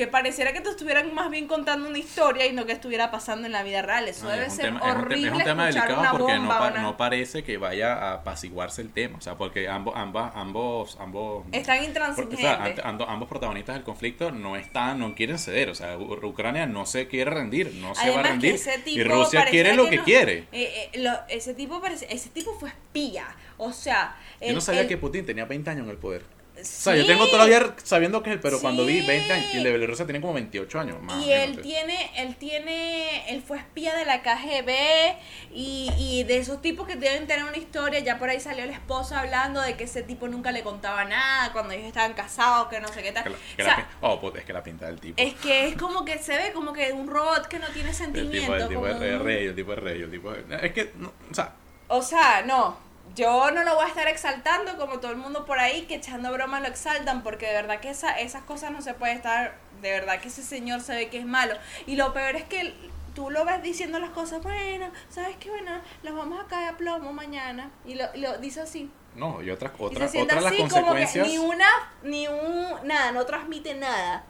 que 0.00 0.06
pareciera 0.06 0.54
que 0.54 0.62
te 0.62 0.70
estuvieran 0.70 1.12
más 1.14 1.28
bien 1.30 1.46
contando 1.46 1.86
una 1.86 1.98
historia 1.98 2.46
y 2.46 2.54
no 2.54 2.64
que 2.64 2.72
estuviera 2.72 3.10
pasando 3.10 3.44
en 3.44 3.52
la 3.52 3.62
vida 3.62 3.82
real. 3.82 4.08
Eso 4.08 4.24
No, 4.24 4.30
debe 4.30 4.46
es 4.46 4.54
ser 4.54 4.64
tema- 4.66 4.80
horrible 4.80 5.28
Es 5.28 5.34
un 5.34 5.42
tema 5.44 5.66
delicado 5.66 6.00
una 6.00 6.10
porque 6.12 6.32
no, 6.32 6.38
bomba, 6.40 6.58
pa- 6.58 6.68
una- 6.70 6.82
no 6.82 6.96
parece 6.96 7.44
que 7.44 7.58
vaya 7.58 7.92
a 7.92 8.14
apaciguarse 8.14 8.80
el 8.80 8.90
tema. 8.94 9.18
O 9.18 9.20
sea, 9.20 9.36
porque 9.36 9.68
ambos, 9.68 9.92
ambas, 9.94 10.32
ambos, 10.34 10.96
ambos. 10.98 11.44
Están 11.52 11.76
por- 11.76 11.84
o 11.84 11.88
intransigentes. 11.88 12.38
sea, 12.40 12.74
ambos 13.08 13.28
protagonistas 13.28 13.74
del 13.74 13.84
conflicto 13.84 14.30
no 14.30 14.56
están, 14.56 14.98
no 15.00 15.14
quieren 15.14 15.38
ceder. 15.38 15.68
O 15.68 15.74
sea, 15.74 15.98
Ucrania 15.98 16.64
no 16.64 16.86
se 16.86 17.06
quiere 17.06 17.30
rendir, 17.30 17.74
no 17.74 17.94
se 17.94 18.08
va 18.10 18.20
a 18.20 18.22
rendir. 18.22 18.54
ese 18.54 18.80
Y 18.86 19.02
Rusia 19.04 19.44
quiere 19.50 19.74
lo 19.74 19.84
que 19.84 19.90
que 19.90 19.96
no- 19.98 20.04
quiere. 20.04 20.38
Eh, 20.52 20.90
eh, 20.94 20.98
lo- 21.00 21.20
ese 21.28 21.52
tipo 21.52 21.78
parece, 21.82 22.06
ese 22.08 22.30
tipo 22.30 22.54
fue 22.58 22.70
espía. 22.70 23.26
O 23.58 23.70
sea, 23.74 24.16
Yo 24.40 24.54
no 24.54 24.62
sabía 24.62 24.88
que 24.88 24.96
Putin 24.96 25.26
tenía 25.26 25.44
20 25.44 25.68
años 25.68 25.84
en 25.84 25.90
el 25.90 25.98
poder. 25.98 26.24
O 26.60 26.64
Sí. 26.64 26.82
sea, 26.82 26.96
yo 26.96 27.06
tengo 27.06 27.26
todavía 27.28 27.74
sabiendo 27.82 28.22
que 28.22 28.32
él, 28.32 28.40
pero 28.40 28.60
cuando 28.60 28.84
vi 28.84 29.00
Sí. 29.00 29.06
20 29.06 29.32
años, 29.32 29.54
y 29.54 29.56
el 29.58 29.62
de 29.64 29.70
Bielorrusia 29.70 30.04
tiene 30.06 30.20
como 30.20 30.34
28 30.34 30.80
años 30.80 31.00
más. 31.02 31.24
y 31.24 31.32
él 31.32 31.60
tiene, 31.60 32.10
él 32.16 32.36
tiene, 32.36 33.30
él 33.32 33.42
fue 33.46 33.58
espía 33.58 33.94
de 33.96 34.04
la 34.04 34.22
KGB 34.22 35.16
y, 35.52 35.90
y 35.98 36.24
de 36.24 36.38
esos 36.38 36.60
tipos 36.62 36.86
que 36.86 36.96
deben 36.96 37.26
tener 37.26 37.44
una 37.44 37.56
historia, 37.56 38.00
ya 38.00 38.18
por 38.18 38.28
ahí 38.28 38.40
salió 38.40 38.64
el 38.64 38.70
esposo 38.70 39.16
hablando 39.16 39.60
de 39.60 39.76
que 39.76 39.84
ese 39.84 40.02
tipo 40.02 40.28
nunca 40.28 40.52
le 40.52 40.62
contaba 40.62 41.04
nada 41.04 41.52
cuando 41.52 41.72
ellos 41.74 41.86
estaban 41.86 42.12
casados, 42.14 42.68
que 42.68 42.80
no 42.80 42.88
sé 42.88 43.02
qué 43.02 43.12
tal. 43.12 43.24
Que 43.24 43.30
la- 43.30 43.36
que 43.56 43.62
O 43.62 43.66
la 43.66 43.74
sea, 43.74 43.76
pin- 43.76 43.96
oh, 44.02 44.20
pues, 44.20 44.34
es 44.36 44.44
que 44.44 44.52
la 44.52 44.62
pinta 44.62 44.86
del 44.86 45.00
tipo. 45.00 45.14
es 45.20 45.34
que 45.34 45.68
es 45.68 45.76
como 45.76 46.04
que 46.04 46.18
se 46.18 46.36
ve 46.36 46.52
como 46.52 46.72
que 46.72 46.92
un 46.92 47.06
robot 47.08 47.46
que 47.48 47.58
no 47.58 47.66
tiene 47.68 47.90
el 47.90 47.94
sentimiento. 47.94 48.38
tipo, 48.40 48.54
el 48.54 48.68
tipo 48.68 48.80
como 48.82 48.86
es 49.04 49.18
rey, 49.20 49.46
el 49.46 49.54
tipo 49.54 49.72
es 49.72 49.78
rey, 49.78 50.02
el 50.02 50.10
tipo 50.10 50.32
es... 50.32 50.38
Es 50.62 50.72
que, 50.72 50.92
no, 50.96 51.12
o 51.30 51.34
sea, 51.34 51.52
O 51.88 52.02
sea, 52.02 52.42
no. 52.42 52.89
Yo 53.14 53.50
no 53.50 53.64
lo 53.64 53.74
voy 53.74 53.84
a 53.84 53.88
estar 53.88 54.08
exaltando 54.08 54.76
como 54.76 55.00
todo 55.00 55.10
el 55.10 55.16
mundo 55.16 55.44
por 55.44 55.58
ahí 55.58 55.82
que 55.82 55.96
echando 55.96 56.32
broma 56.32 56.60
lo 56.60 56.68
exaltan 56.68 57.22
porque 57.22 57.46
de 57.46 57.54
verdad 57.54 57.80
que 57.80 57.90
esa, 57.90 58.18
esas 58.18 58.42
cosas 58.42 58.70
no 58.70 58.82
se 58.82 58.94
puede 58.94 59.14
estar, 59.14 59.56
de 59.82 59.90
verdad 59.90 60.20
que 60.20 60.28
ese 60.28 60.42
señor 60.42 60.80
se 60.80 60.94
ve 60.94 61.08
que 61.08 61.18
es 61.18 61.26
malo. 61.26 61.54
Y 61.86 61.96
lo 61.96 62.12
peor 62.12 62.36
es 62.36 62.44
que 62.44 62.74
tú 63.14 63.30
lo 63.30 63.44
ves 63.44 63.62
diciendo 63.62 63.98
las 63.98 64.10
cosas, 64.10 64.42
bueno, 64.42 64.90
¿sabes 65.08 65.36
qué? 65.38 65.50
Bueno, 65.50 65.72
los 66.02 66.14
vamos 66.14 66.40
a 66.42 66.46
caer 66.46 66.68
a 66.68 66.76
plomo 66.76 67.12
mañana. 67.12 67.70
Y 67.84 67.94
lo, 67.94 68.04
lo 68.14 68.38
dice 68.38 68.60
así. 68.60 68.90
no, 69.16 69.42
y 69.42 69.50
otra, 69.50 69.72
Y 69.90 69.94
se 70.08 70.22
otra 70.22 70.36
de 70.36 70.42
las 70.42 70.52
así 70.52 70.56
como 70.56 70.68
que 70.68 70.68
consecuencias... 70.68 71.26
ni 71.26 71.38
una, 71.38 71.68
ni 72.02 72.28
un, 72.28 72.66
nada, 72.84 73.12
no 73.12 73.26
transmite 73.26 73.74
nada. 73.74 74.24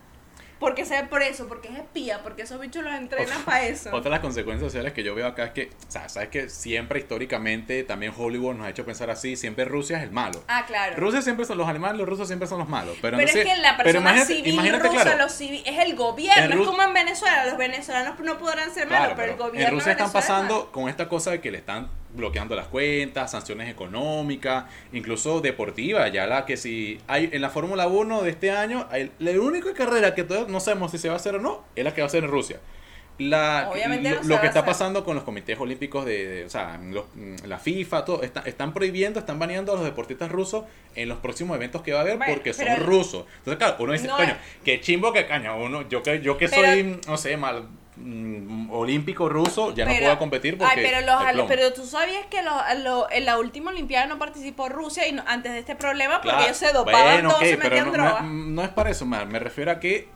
Porque 0.61 0.85
se 0.85 0.95
ve 1.01 1.09
por 1.09 1.23
eso, 1.23 1.49
porque 1.49 1.69
es 1.69 1.75
espía, 1.79 2.23
porque 2.23 2.43
esos 2.43 2.61
bichos 2.61 2.85
los 2.85 2.93
entrenan 2.93 3.43
para 3.45 3.65
eso. 3.65 3.89
Otra 3.89 4.03
de 4.05 4.11
las 4.11 4.21
consecuencias 4.21 4.71
sociales 4.71 4.93
que 4.93 5.03
yo 5.03 5.15
veo 5.15 5.27
acá 5.27 5.47
es 5.47 5.51
que, 5.53 5.71
o 5.89 5.91
sea, 5.91 6.09
sabes 6.11 6.29
que 6.29 6.51
siempre 6.51 7.01
históricamente 7.01 7.83
también 7.83 8.13
Hollywood 8.17 8.55
nos 8.57 8.67
ha 8.67 8.71
hecho 8.71 8.85
pensar 8.85 9.09
así, 9.11 9.37
siempre 9.37 9.65
Rusia 9.65 9.97
es 9.97 10.03
el 10.05 10.11
malo. 10.11 10.45
Ah, 10.49 10.65
claro. 10.67 10.97
Rusia 10.99 11.23
siempre 11.23 11.47
son 11.47 11.57
los 11.57 11.67
alemanes, 11.67 11.97
los 11.99 12.07
rusos 12.07 12.27
siempre 12.29 12.47
son 12.47 12.59
los 12.59 12.69
malos. 12.69 12.97
Pero, 13.01 13.17
Pero, 13.17 13.29
entonces- 13.31 13.47
es 13.47 13.55
que 13.55 13.63
la 13.63 13.77
persona 13.79 14.01
imagínate, 14.01 14.35
civil 14.35 14.53
imagínate, 14.55 14.89
rusa, 14.89 15.03
claro, 15.03 15.19
los 15.19 15.33
civil- 15.33 15.63
es 15.65 15.79
el 15.79 15.97
gobierno, 15.97 16.61
es 16.63 16.69
como 16.69 16.83
en 16.83 16.93
Venezuela, 16.93 17.47
los 17.47 17.57
venezolanos 17.57 18.19
no 18.21 18.39
podrán 18.39 18.71
ser 18.71 18.87
malos, 18.87 19.01
Claro, 19.01 19.15
pero 19.17 19.33
el 19.33 19.39
gobierno 19.39 19.69
en 19.69 19.75
Rusia 19.75 19.93
están 19.93 20.09
Venezuela 20.13 20.27
es 20.27 20.45
pasando 20.45 20.73
con 20.73 20.89
esta 20.91 21.09
cosa 21.09 21.31
de 21.31 21.41
que 21.41 21.51
le 21.51 21.59
están 21.59 21.89
bloqueando 22.15 22.57
las 22.57 22.67
cuentas, 22.67 23.31
sanciones 23.31 23.71
económicas, 23.71 24.65
incluso 24.93 25.41
deportivas, 25.41 26.11
ya 26.13 26.27
la 26.27 26.45
que 26.47 26.57
si 26.57 26.99
hay 27.07 27.29
en 27.33 27.41
la 27.43 27.51
Fórmula 27.51 27.87
1 27.87 28.23
de 28.23 28.31
este 28.31 28.51
año, 28.51 28.87
hay- 28.91 29.13
la 29.19 29.31
única 29.41 29.73
carrera 29.75 30.15
que 30.15 30.25
todavía 30.25 30.49
no 30.51 30.61
sabemos 30.61 30.91
si 30.91 30.99
se 30.99 31.09
va 31.09 31.15
a 31.15 31.17
hacer 31.19 31.37
o 31.37 31.41
no, 31.41 31.65
es 31.77 31.85
la 31.85 31.95
que 31.95 32.01
va 32.01 32.07
a 32.07 32.11
ser 32.11 32.25
en 32.25 32.31
Rusia. 32.31 32.61
La, 33.19 33.69
Obviamente 33.71 34.09
lo, 34.09 34.23
no 34.23 34.29
lo 34.29 34.35
va 34.37 34.41
que 34.41 34.47
está 34.47 34.65
pasando 34.65 35.05
con 35.05 35.15
los 35.15 35.25
comités 35.25 35.61
olímpicos 35.61 36.07
de, 36.07 36.27
de- 36.27 36.45
o 36.47 36.49
sea, 36.49 36.81
los- 36.83 37.05
la 37.47 37.59
FIFA, 37.59 38.05
todo, 38.07 38.23
está- 38.23 38.41
están 38.47 38.73
prohibiendo, 38.73 39.21
están 39.21 39.39
baneando 39.39 39.73
a 39.73 39.77
los 39.77 39.85
deportistas 39.85 40.33
rusos 40.33 40.65
en 40.95 41.07
los 41.11 41.19
próximos 41.19 41.55
eventos 41.57 41.83
que 41.83 41.93
va 41.93 41.99
a 41.99 42.03
haber 42.03 42.17
Bueno, 42.17 42.33
porque 42.33 42.55
son 42.55 42.67
rusos. 42.79 43.27
Entonces, 43.39 43.59
claro, 43.59 43.77
uno 43.79 43.93
dice, 43.93 44.07
No 44.07 44.17
coño, 44.17 44.31
es- 44.31 44.37
qué 44.65 44.81
chimbo 44.81 45.13
que 45.13 45.27
caña, 45.27 45.55
uno, 45.55 45.87
yo 45.89 46.03
que, 46.03 46.23
yo 46.23 46.39
que 46.39 46.49
Pero- 46.49 46.63
soy, 46.63 47.01
no 47.07 47.17
sé, 47.19 47.37
mal 47.37 47.69
mm, 48.01 48.71
olímpico 48.71 49.29
ruso, 49.29 49.75
ya 49.75 49.85
no 49.85 49.93
puedo 49.95 50.19
competir 50.19 50.57
porque 50.59 50.81
Ay, 50.81 50.87
pero, 50.91 51.07
los, 51.37 51.47
pero 51.49 51.73
tú 51.73 51.85
sabías 51.87 52.27
que 52.27 52.43
los- 52.43 53.07
en 53.11 53.25
la 53.25 53.39
última 53.39 53.71
Olimpiada 53.71 54.07
no 54.07 54.19
participó 54.19 54.69
Rusia 54.69 55.07
y 55.09 55.13
no- 55.13 55.23
antes 55.27 55.53
de 55.53 55.59
este 55.61 55.77
problema 55.77 56.15
porque 56.17 56.29
Claro, 56.31 56.45
ellos 56.45 56.57
se 56.57 56.73
dopaban 56.73 57.03
bueno, 57.15 57.29
todos, 57.31 57.43
se 57.47 57.57
metían 57.57 57.87
no, 57.87 57.93
droga. 57.93 58.21
no- 58.23 58.29
no 58.33 58.63
es 58.63 58.69
para 58.71 58.91
eso, 58.91 59.07
Mar, 59.07 59.27
me 59.27 59.39
refiero 59.39 59.71
a 59.71 59.81
que 59.81 60.09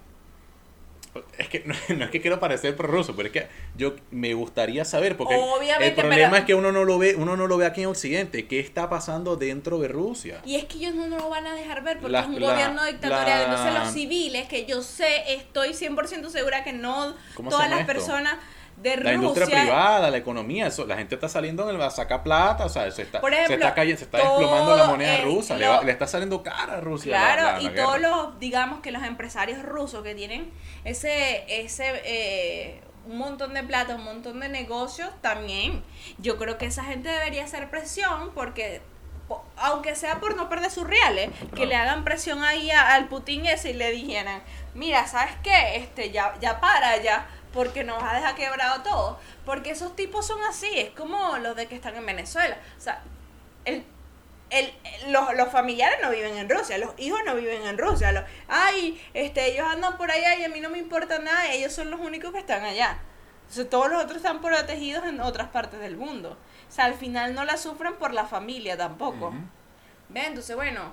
es 1.39 1.49
que 1.49 1.63
no, 1.65 1.75
no 1.97 2.05
es 2.05 2.11
que 2.11 2.21
quiero 2.21 2.41
parecer 2.41 2.77
prorruso, 2.77 3.15
pero 3.17 3.27
es 3.29 3.33
que 3.33 3.47
yo 3.77 3.95
me 4.11 4.35
gustaría 4.35 4.85
saber 4.85 5.17
porque 5.17 5.35
Obviamente, 5.37 5.87
el 6.01 6.07
problema 6.07 6.31
pero- 6.31 6.37
es 6.41 6.45
que 6.45 6.55
uno 6.55 6.73
no 6.73 6.85
lo 6.85 6.99
ve, 6.99 7.15
uno 7.17 7.37
no 7.37 7.47
lo 7.47 7.57
ve 7.57 7.67
aquí 7.67 7.83
en 7.83 7.89
Occidente, 7.89 8.47
qué 8.47 8.61
está 8.61 8.89
pasando 8.89 9.37
dentro 9.37 9.79
de 9.79 9.89
Rusia. 9.89 10.41
Y 10.45 10.57
es 10.57 10.65
que 10.65 10.79
ellos 10.79 10.95
no 10.95 11.07
lo 11.07 11.29
van 11.29 11.47
a 11.47 11.55
dejar 11.55 11.83
ver 11.83 11.99
porque 11.99 12.13
La- 12.13 12.21
es 12.21 12.27
un 12.29 12.41
la- 12.41 12.53
gobierno 12.53 12.85
dictatorial. 12.85 13.27
la- 13.27 13.45
Entonces 13.45 13.75
los 13.75 13.93
civiles, 13.93 14.49
que 14.49 14.67
yo 14.67 14.83
sé, 14.83 15.35
estoy 15.35 15.75
100% 15.75 16.31
segura 16.31 16.65
que 16.65 16.73
no 16.73 17.15
¿Cómo 17.35 17.51
se 17.51 17.57
todas 17.57 17.71
las 17.71 17.85
personas, 17.87 18.37
de 18.77 18.91
la 18.91 18.97
Rusia. 18.97 19.13
industria 19.15 19.47
privada, 19.47 20.11
la 20.11 20.17
economía, 20.19 20.67
eso, 20.67 20.87
la 20.87 20.97
gente 20.97 21.15
está 21.15 21.29
saliendo 21.29 21.69
en 21.69 21.77
el, 21.77 21.83
a 21.83 21.91
sacar 21.91 22.23
plata, 22.23 22.67
o 22.67 22.69
sea, 22.69 22.91
se 22.91 23.03
está, 23.03 23.21
se 23.21 23.55
está, 23.55 23.73
cayendo, 23.75 23.99
se 23.99 24.05
está 24.05 24.19
desplomando 24.19 24.77
la 24.77 24.85
moneda 24.85 25.17
el- 25.17 25.25
rusa, 25.25 25.57
le, 25.57 25.65
lo- 25.67 25.73
va- 25.73 25.83
le 25.83 25.93
está 25.93 26.07
saliendo 26.07 26.43
cara 26.43 26.75
a 26.75 26.81
Rusia. 26.81 27.13
la- 27.13 27.19
Claro, 27.35 27.43
la- 27.45 27.53
la 27.53 27.63
y 27.63 27.75
todos 27.75 28.01
los, 28.01 28.39
digamos 28.39 28.81
que 28.81 28.91
los 28.93 29.03
empresarios 29.03 29.63
rusos 29.63 30.03
que 30.03 30.15
tienen 30.15 30.51
ese, 30.85 31.45
ese, 31.63 32.03
eh, 32.05 32.81
un 33.07 33.19
montón 33.19 33.55
de 33.55 33.63
plata, 33.63 33.95
un 33.97 34.05
montón 34.05 34.41
de 34.41 34.49
negocios, 34.49 35.11
también. 35.21 35.83
Yo 36.19 36.37
creo 36.39 36.59
que 36.59 36.67
esa 36.67 36.85
gente 36.85 37.09
debería 37.09 37.45
hacer 37.45 37.71
presión 37.71 38.31
porque, 38.35 38.81
po- 39.29 39.45
aunque 39.57 39.95
sea 39.95 40.21
por 40.21 40.37
no 40.37 40.49
perder 40.49 40.71
sus 40.71 40.87
reales, 40.87 41.31
que 41.55 41.67
le 41.67 41.77
hagan 41.77 42.05
presión 42.05 42.43
ahí 42.43 42.71
a- 42.71 42.95
al 42.95 43.09
Putin 43.09 43.47
ese 43.47 43.71
y 43.71 43.75
le 43.75 43.91
dijeran, 43.91 44.43
mira, 44.75 45.07
¿sabes 45.07 45.35
qué? 45.43 45.77
Este, 45.77 46.11
ya, 46.13 46.35
ya 46.41 46.61
para 46.61 46.97
ya, 47.03 47.27
porque 47.55 47.85
nos 47.85 48.03
va 48.03 48.11
a 48.11 48.15
dejar 48.17 48.35
quebrado 48.35 48.83
todo. 48.83 49.19
Porque 49.47 49.71
esos 49.71 49.97
tipos 49.97 50.27
son 50.27 50.43
así, 50.43 50.69
es 50.79 50.91
como 50.91 51.39
los 51.39 51.57
de 51.57 51.67
que 51.67 51.77
están 51.77 51.95
en 51.97 52.05
Venezuela. 52.05 52.59
O 52.77 52.81
sea, 52.81 53.01
el, 53.65 53.85
el, 54.51 54.73
los, 55.09 55.35
los 55.35 55.49
familiares 55.51 55.99
no 56.03 56.11
viven 56.11 56.37
en 56.37 56.51
Rusia, 56.51 56.77
los 56.79 56.91
hijos 56.99 57.21
no 57.25 57.37
viven 57.37 57.63
en 57.63 57.79
Rusia. 57.79 58.13
Los, 58.13 58.25
ay, 58.49 59.01
este, 59.15 59.53
ellos 59.53 59.67
andan 59.67 59.97
por 59.97 60.11
allá 60.11 60.35
y 60.37 60.45
a 60.45 60.49
mí 60.49 60.61
no 60.61 60.69
me 60.69 60.79
importa 60.79 61.21
nada, 61.21 61.53
ellos 61.53 61.73
son 61.73 61.91
los 61.91 62.01
únicos 62.01 62.33
que 62.33 62.41
están 62.41 62.65
allá. 62.65 62.99
Entonces, 63.43 63.71
todos 63.71 63.91
los 63.91 64.03
otros 64.03 64.17
están 64.17 64.41
protegidos 64.41 65.05
en 65.07 65.21
otras 65.21 65.49
partes 65.49 65.79
del 65.79 65.97
mundo. 65.97 66.37
O 66.69 66.73
sea, 66.73 66.87
al 66.87 66.95
final 66.95 67.35
no 67.35 67.45
la 67.45 67.57
sufren 67.57 67.95
por 67.95 68.13
la 68.13 68.27
familia 68.27 68.77
tampoco. 68.77 69.33
¿Ven? 70.09 70.25
Entonces, 70.25 70.57
bueno, 70.57 70.93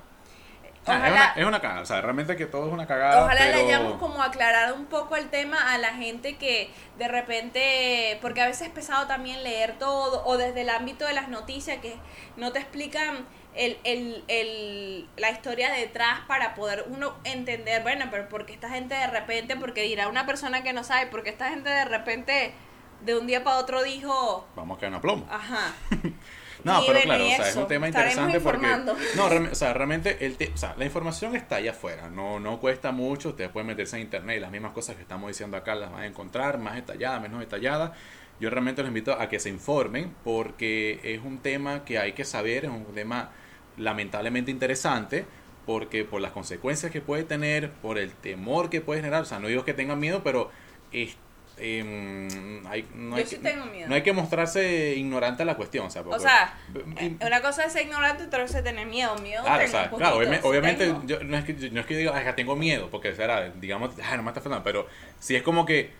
Es, 0.84 0.90
una, 0.90 1.34
es 1.36 1.46
una 1.46 1.62
cagada, 1.62 1.82
o 1.82 1.86
sea, 1.86 2.02
realmente 2.02 2.36
que 2.36 2.48
todo 2.48 2.66
es 2.68 2.74
una 2.74 2.88
cagada. 2.88 3.24
Ojalá 3.24 3.46
le 3.46 3.52
pero- 3.54 3.66
hayamos 3.68 3.94
como 4.00 4.22
aclarado 4.24 4.76
un 4.76 4.86
poco 4.86 5.16
el 5.16 5.30
tema 5.30 5.72
a 5.74 5.78
la 5.78 5.90
gente 5.94 6.38
que 6.38 6.72
de 6.98 7.08
repente, 7.08 8.18
porque 8.22 8.42
a 8.42 8.48
veces 8.48 8.68
es 8.68 8.74
pesado 8.74 9.06
también 9.08 9.44
leer 9.44 9.78
todo, 9.78 10.24
o 10.26 10.38
desde 10.38 10.62
el 10.62 10.70
ámbito 10.70 11.06
de 11.06 11.14
las 11.14 11.28
noticias 11.28 11.78
que 11.82 11.96
no 12.36 12.52
te 12.52 12.60
explican 12.60 13.28
el, 13.54 13.78
el, 13.84 14.24
el, 14.28 15.10
la 15.18 15.30
historia 15.30 15.72
detrás 15.72 16.22
para 16.28 16.56
poder 16.56 16.86
uno 16.88 17.14
entender, 17.26 17.84
bueno, 17.84 18.06
pero 18.10 18.28
porque 18.30 18.54
esta 18.54 18.70
gente 18.70 18.96
de 18.96 19.08
repente, 19.08 19.56
porque 19.58 19.84
dirá 19.84 20.08
una 20.08 20.26
persona 20.26 20.64
que 20.64 20.74
no 20.74 20.84
sabe, 20.84 21.08
porque 21.08 21.30
esta 21.30 21.50
gente 21.50 21.70
de 21.70 21.86
repente 21.86 22.54
de 23.02 23.18
un 23.18 23.28
día 23.28 23.44
para 23.44 23.58
otro 23.58 23.84
dijo, 23.84 24.48
Vamos 24.56 24.78
a 24.78 24.80
caer 24.82 24.94
en 24.94 25.02
plomo. 25.02 25.28
ajá. 25.30 25.74
No, 26.64 26.80
pero 26.88 27.00
claro, 27.06 27.24
o 27.24 27.28
sea, 27.28 27.50
es 27.50 27.56
un 27.56 27.68
tema 27.68 27.88
interesante 27.88 28.40
porque 28.44 28.68
no, 29.16 29.52
o 29.52 29.56
sea, 29.56 29.74
realmente 29.74 30.26
el 30.26 30.38
te- 30.38 30.52
o 30.54 30.58
sea, 30.58 30.76
la 30.78 30.86
información 30.86 31.36
está 31.36 31.56
allá 31.58 31.72
afuera, 31.72 32.10
no 32.10 32.40
no 32.40 32.60
cuesta 32.60 32.92
mucho, 32.92 33.30
ustedes 33.30 33.50
pueden 33.50 33.68
meterse 33.68 33.96
en 33.98 34.04
internet 34.04 34.38
y 34.38 34.40
las 34.40 34.52
mismas 34.52 34.72
cosas 34.74 34.96
que 34.96 35.02
estamos 35.02 35.28
diciendo 35.30 35.58
acá 35.58 35.76
las 35.76 35.92
van 35.92 36.02
a 36.02 36.06
encontrar, 36.08 36.58
más 36.58 36.76
detalladas, 36.76 37.22
menos 37.22 37.40
detalladas. 37.40 37.92
Yo 38.40 38.50
realmente 38.50 38.82
los 38.82 38.90
invito 38.90 39.14
a 39.14 39.30
que 39.30 39.40
se 39.40 39.50
informen 39.50 40.14
porque 40.24 41.00
es 41.04 41.22
un 41.24 41.38
tema 41.40 41.86
que 41.86 42.00
hay 42.00 42.14
que 42.14 42.26
saber, 42.26 42.66
es 42.66 42.72
un 42.72 42.86
tema 42.86 43.30
lamentablemente 43.78 44.52
interesante 44.52 45.26
porque 45.66 46.04
por 46.04 46.22
las 46.22 46.32
consecuencias 46.32 46.92
que 46.92 47.02
puede 47.02 47.24
tener, 47.24 47.72
por 47.72 47.98
el 48.00 48.12
temor 48.12 48.70
que 48.70 48.82
puede 48.82 49.02
generar, 49.02 49.22
o 49.22 49.26
sea, 49.26 49.40
no 49.40 49.48
digo 49.48 49.64
que 49.64 49.74
tengan 49.76 50.00
miedo, 50.00 50.22
pero 50.24 50.50
es- 50.92 51.16
em, 51.62 52.66
hay, 52.68 52.88
no, 52.96 53.12
Yo 53.12 53.16
hay 53.18 53.26
sí 53.26 53.36
que, 53.38 53.42
tengo 53.50 53.66
miedo. 53.68 53.88
no 53.88 53.96
hay 53.96 54.02
que 54.02 54.14
mostrarse 54.14 54.96
ignorante 54.96 55.44
a 55.44 55.46
la 55.46 55.56
cuestión. 55.56 55.86
O 55.86 55.90
sea, 55.90 56.02
O 56.02 56.06
porque- 56.06 56.22
sea, 56.24 56.58
y- 57.00 57.06
eh, 57.06 57.18
una 57.26 57.42
cosa 57.42 57.66
es 57.66 57.74
ser 57.74 57.86
ignorante, 57.86 58.24
otra 58.24 58.42
cosa 58.42 58.58
es 58.60 58.64
tener 58.64 58.88
miedo. 58.88 59.16
Miedo 59.20 59.44
Claro, 59.44 59.64
o 59.64 59.68
sea, 59.68 59.90
claro, 59.90 60.16
poquito, 60.16 60.50
obviamente, 60.50 60.86
sí 60.86 60.92
tengo. 60.92 61.06
yo, 61.06 61.24
no, 61.24 61.38
es 61.38 61.46
que, 61.46 61.54
no 61.72 61.80
es 61.82 61.86
que 61.86 61.94
yo 61.94 62.00
diga, 62.00 62.12
"Ay, 62.18 62.26
que 62.26 62.34
tengo 62.34 62.56
miedo, 62.56 62.90
porque 62.90 63.14
será, 63.16 63.50
digamos, 63.52 63.92
"Ay, 64.04 64.18
no 64.18 64.24
me 64.24 64.30
está 64.32 64.42
pero 64.64 64.88
si 65.20 65.36
es 65.36 65.44
como 65.44 65.66
que, 65.66 65.92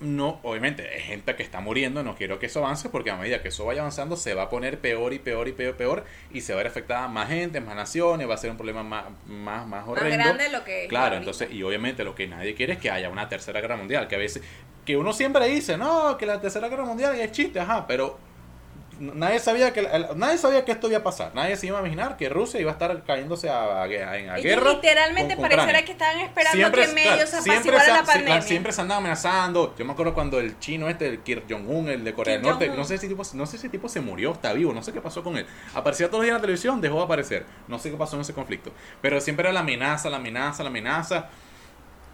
no, 0.00 0.38
obviamente, 0.44 0.88
hay 0.88 1.00
gente 1.00 1.34
que 1.34 1.42
está 1.42 1.60
muriendo, 1.60 2.02
no 2.04 2.14
quiero 2.14 2.38
que 2.38 2.46
eso 2.46 2.60
avance, 2.64 2.88
porque 2.88 3.10
a 3.10 3.16
medida 3.16 3.42
que 3.42 3.48
eso 3.48 3.64
vaya 3.64 3.80
avanzando, 3.80 4.16
se 4.16 4.32
va 4.34 4.44
a 4.44 4.48
poner 4.48 4.78
peor 4.78 5.12
y 5.12 5.18
peor 5.18 5.48
y 5.48 5.52
peor 5.52 5.74
y 5.74 5.78
peor, 5.78 6.04
y 6.32 6.40
se 6.40 6.52
va 6.52 6.60
a 6.60 6.62
ver 6.62 6.70
afectada 6.70 7.08
más 7.08 7.28
gente, 7.28 7.60
más 7.60 7.74
naciones, 7.74 8.28
va 8.28 8.34
a 8.34 8.38
ser 8.38 8.50
un 8.50 8.56
problema 8.56 8.84
más, 8.84 9.06
más, 9.26 9.66
más 9.66 9.66
más 9.66 9.88
horrendo. 9.88 10.24
grande 10.24 10.44
de 10.44 10.50
lo 10.50 10.64
que 10.64 10.84
es 10.84 10.88
Claro, 10.88 11.16
entonces, 11.16 11.50
y 11.52 11.62
obviamente 11.62 12.04
lo 12.04 12.14
que 12.14 12.28
nadie 12.28 12.54
quiere 12.54 12.74
es 12.74 12.78
que 12.78 12.90
haya 12.90 13.08
una 13.08 13.28
tercera 13.28 13.60
guerra 13.60 13.76
mundial, 13.76 14.06
que 14.06 14.14
a 14.14 14.18
veces, 14.18 14.42
que 14.84 14.96
uno 14.96 15.12
siempre 15.12 15.46
dice, 15.48 15.76
no, 15.76 16.16
que 16.16 16.26
la 16.26 16.40
tercera 16.40 16.68
guerra 16.68 16.84
mundial 16.84 17.18
es 17.18 17.32
chiste, 17.32 17.58
ajá, 17.58 17.86
pero 17.86 18.18
nadie 18.98 19.38
sabía 19.38 19.72
que 19.72 19.82
nadie 20.16 20.38
sabía 20.38 20.64
que 20.64 20.72
esto 20.72 20.88
iba 20.88 20.98
a 20.98 21.02
pasar, 21.02 21.34
nadie 21.34 21.56
se 21.56 21.66
iba 21.66 21.78
a 21.78 21.80
imaginar 21.80 22.16
que 22.16 22.28
Rusia 22.28 22.60
iba 22.60 22.70
a 22.70 22.74
estar 22.74 23.02
cayéndose 23.04 23.48
a, 23.48 23.82
a, 23.82 23.86
en 23.86 24.28
a 24.30 24.38
Ellos 24.38 24.42
guerra. 24.42 24.72
literalmente 24.72 25.34
con- 25.36 25.42
con 25.44 25.50
pareciera 25.50 25.84
que 25.84 25.92
estaban 25.92 26.20
esperando 26.20 26.56
Siempre, 26.56 26.82
que 26.82 26.88
en 26.88 26.94
medio 26.94 27.10
claro, 27.12 27.26
se 27.26 27.42
siempre, 27.42 27.70
apaciguara 27.70 27.84
se, 27.84 27.90
la 27.92 28.02
pandemia. 28.04 28.42
siempre 28.42 28.72
se 28.72 28.80
andaba 28.80 28.98
amenazando. 28.98 29.74
Yo 29.78 29.84
me 29.84 29.92
acuerdo 29.92 30.14
cuando 30.14 30.40
el 30.40 30.58
chino 30.58 30.88
este, 30.88 31.06
el 31.08 31.20
Kim 31.20 31.40
Jong-un, 31.48 31.88
el 31.88 32.04
de 32.04 32.12
Corea 32.14 32.34
del 32.34 32.42
Norte, 32.42 32.68
no 32.68 32.84
sé 32.84 32.98
si 32.98 33.08
tipo, 33.08 33.22
no 33.34 33.46
sé 33.46 33.58
si 33.58 33.68
tipo 33.68 33.88
se 33.88 34.00
murió, 34.00 34.32
está 34.32 34.52
vivo, 34.52 34.72
no 34.72 34.82
sé 34.82 34.92
qué 34.92 35.00
pasó 35.00 35.22
con 35.22 35.36
él. 35.36 35.46
Aparecía 35.74 36.06
todos 36.08 36.18
los 36.20 36.24
días 36.24 36.32
en 36.32 36.38
la 36.38 36.40
televisión, 36.42 36.80
dejó 36.80 36.96
de 36.98 37.04
aparecer. 37.04 37.44
No 37.68 37.78
sé 37.78 37.90
qué 37.90 37.96
pasó 37.96 38.16
en 38.16 38.22
ese 38.22 38.34
conflicto. 38.34 38.72
Pero 39.00 39.20
siempre 39.20 39.44
era 39.44 39.52
la 39.52 39.60
amenaza, 39.60 40.10
la 40.10 40.16
amenaza, 40.18 40.62
la 40.62 40.70
amenaza. 40.70 41.28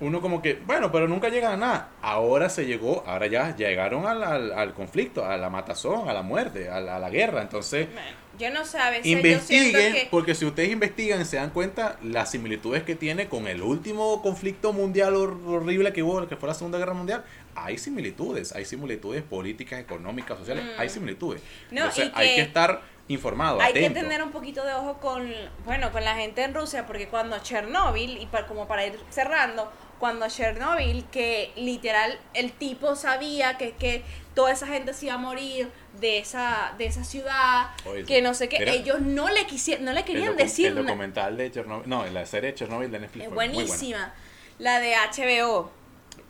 Uno 0.01 0.21
como 0.21 0.43
que, 0.43 0.55
bueno, 0.67 0.91
pero 0.91 1.07
nunca 1.07 1.29
llega 1.29 1.53
a 1.53 1.57
nada. 1.57 1.91
Ahora 2.03 2.49
se 2.49 2.67
llegó, 2.67 3.05
ahora 3.07 3.27
ya 3.29 3.55
llegaron 3.57 4.07
al, 4.07 4.23
al, 4.25 4.53
al 4.53 4.75
conflicto, 4.75 5.25
a 5.25 5.37
la 5.37 5.51
matazón, 5.51 6.09
a 6.09 6.13
la 6.13 6.23
muerte, 6.23 6.69
a 6.69 6.81
la, 6.81 6.97
a 6.97 6.99
la 6.99 7.11
guerra. 7.11 7.43
Entonces, 7.43 7.87
Bueno, 7.93 8.09
yo 8.39 8.51
no 8.51 8.65
yo 8.65 9.11
investiguen, 9.13 9.93
que... 9.93 10.09
porque 10.11 10.35
si 10.35 10.45
ustedes 10.45 10.71
investigan 10.71 11.25
se 11.25 11.37
dan 11.37 11.51
cuenta 11.51 11.97
las 12.03 12.33
similitudes 12.33 12.83
que 12.83 12.97
tiene 12.97 13.29
con 13.29 13.47
el 13.47 13.63
último 13.63 14.21
conflicto 14.21 14.73
mundial 14.73 15.15
hor- 15.15 15.39
horrible 15.47 15.93
que 15.93 16.03
hubo, 16.03 16.27
que 16.27 16.37
fue 16.37 16.49
la 16.49 16.55
Segunda 16.55 16.79
Guerra 16.79 16.95
Mundial. 16.95 17.25
Hay 17.55 17.79
similitudes, 17.79 18.53
hay 18.53 18.65
similitudes 18.65 19.23
políticas, 19.23 19.79
económicas, 19.79 20.37
sociales, 20.39 20.65
Mm. 20.65 20.81
hay 20.81 20.89
similitudes. 20.89 21.41
No, 21.71 21.83
Entonces 21.83 22.11
hay 22.15 22.35
que 22.35 22.41
estar 22.41 22.83
informado, 23.09 23.61
Hay 23.61 23.73
que 23.75 23.91
tener 23.91 24.23
un 24.23 24.31
poquito 24.31 24.65
de 24.65 24.73
ojo 24.75 24.99
con, 24.99 25.31
bueno, 25.67 25.93
con 25.93 26.05
la 26.05 26.15
gente 26.17 26.43
en 26.43 26.55
Rusia, 26.55 26.87
porque 26.87 27.09
cuando 27.09 27.39
Chernobyl, 27.41 28.17
y 28.19 28.27
pa- 28.27 28.47
como 28.47 28.67
para 28.67 28.87
ir 28.87 28.99
cerrando, 29.11 29.71
cuando 29.99 30.27
Chernobyl, 30.29 31.05
que 31.13 31.53
literal 31.57 32.19
el 32.33 32.53
tipo 32.53 32.97
sabía 32.97 33.59
que, 33.59 33.73
que 33.73 34.03
toda 34.35 34.53
esa 34.53 34.67
gente 34.67 34.95
se 34.95 35.07
iba 35.07 35.15
a 35.15 35.19
morir 35.19 35.71
de 36.01 36.19
esa, 36.19 36.73
de 36.79 36.87
esa 36.87 37.05
ciudad, 37.05 37.69
Oye, 37.87 38.05
que 38.05 38.23
no 38.23 38.33
sé 38.35 38.49
qué, 38.49 38.57
ellos 38.71 39.01
no 39.01 39.29
le 39.29 39.47
quisieron, 39.47 39.85
no 39.85 39.93
le 39.93 40.01
el, 40.01 40.07
querían 40.07 40.33
docu- 40.33 40.37
decir 40.37 40.67
el 40.69 40.75
documental 40.77 41.37
de 41.37 41.51
Chernobyl, 41.51 41.89
no, 41.89 42.07
la 42.07 42.25
serie 42.27 42.51
de 42.53 42.55
Chernobyl 42.57 42.91
de 42.91 43.01
Netflix 43.01 43.27
es 43.27 43.31
buenísima. 43.35 44.15
La 44.59 44.79
de 44.81 44.95
HBO. 44.95 45.71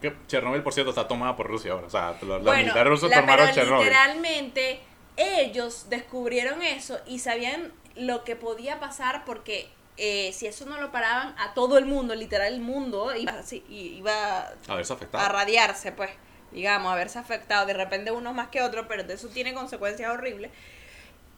Que 0.01 0.13
Chernobyl, 0.27 0.63
por 0.63 0.73
cierto, 0.73 0.91
está 0.91 1.07
tomada 1.07 1.37
por 1.37 1.47
Rusia 1.47 1.73
ahora. 1.73 1.87
O 1.87 1.91
sea, 1.91 2.13
los, 2.21 2.23
los 2.23 2.43
Bueno, 2.43 2.61
militares 2.63 2.89
rusos 2.91 3.11
la- 3.11 3.21
tomaron 3.21 3.47
pero 3.47 3.55
Chernobyl. 3.55 3.85
literalmente 3.87 4.81
ellos 5.17 5.87
descubrieron 5.91 6.63
eso 6.63 6.99
y 7.07 7.19
sabían 7.21 7.73
lo 7.95 8.25
que 8.25 8.37
podía 8.37 8.81
pasar 8.81 9.25
porque 9.25 9.69
eh, 9.97 10.33
si 10.33 10.47
eso 10.47 10.67
no 10.67 10.81
lo 10.81 10.91
paraban 10.91 11.35
a 11.39 11.55
todo 11.55 11.79
el 11.79 11.85
mundo, 11.87 12.15
literal 12.17 12.53
el 12.53 12.61
mundo 12.61 13.15
iba, 13.15 13.33
así, 13.33 13.65
y- 13.69 13.97
iba 13.99 14.53
A 14.67 14.75
ver, 14.75 14.85
se 14.85 14.93
afectado. 14.93 15.25
a 15.25 15.29
radiarse, 15.29 15.93
pues, 15.93 16.11
digamos, 16.51 16.93
a 16.93 16.97
verse 16.97 17.19
afectado. 17.21 17.65
De 17.67 17.75
repente 17.75 18.11
unos 18.11 18.35
más 18.35 18.49
que 18.49 18.61
otros, 18.63 18.87
pero 18.89 19.03
eso 19.13 19.29
tiene 19.29 19.55
consecuencias 19.55 20.11
horribles. 20.11 20.51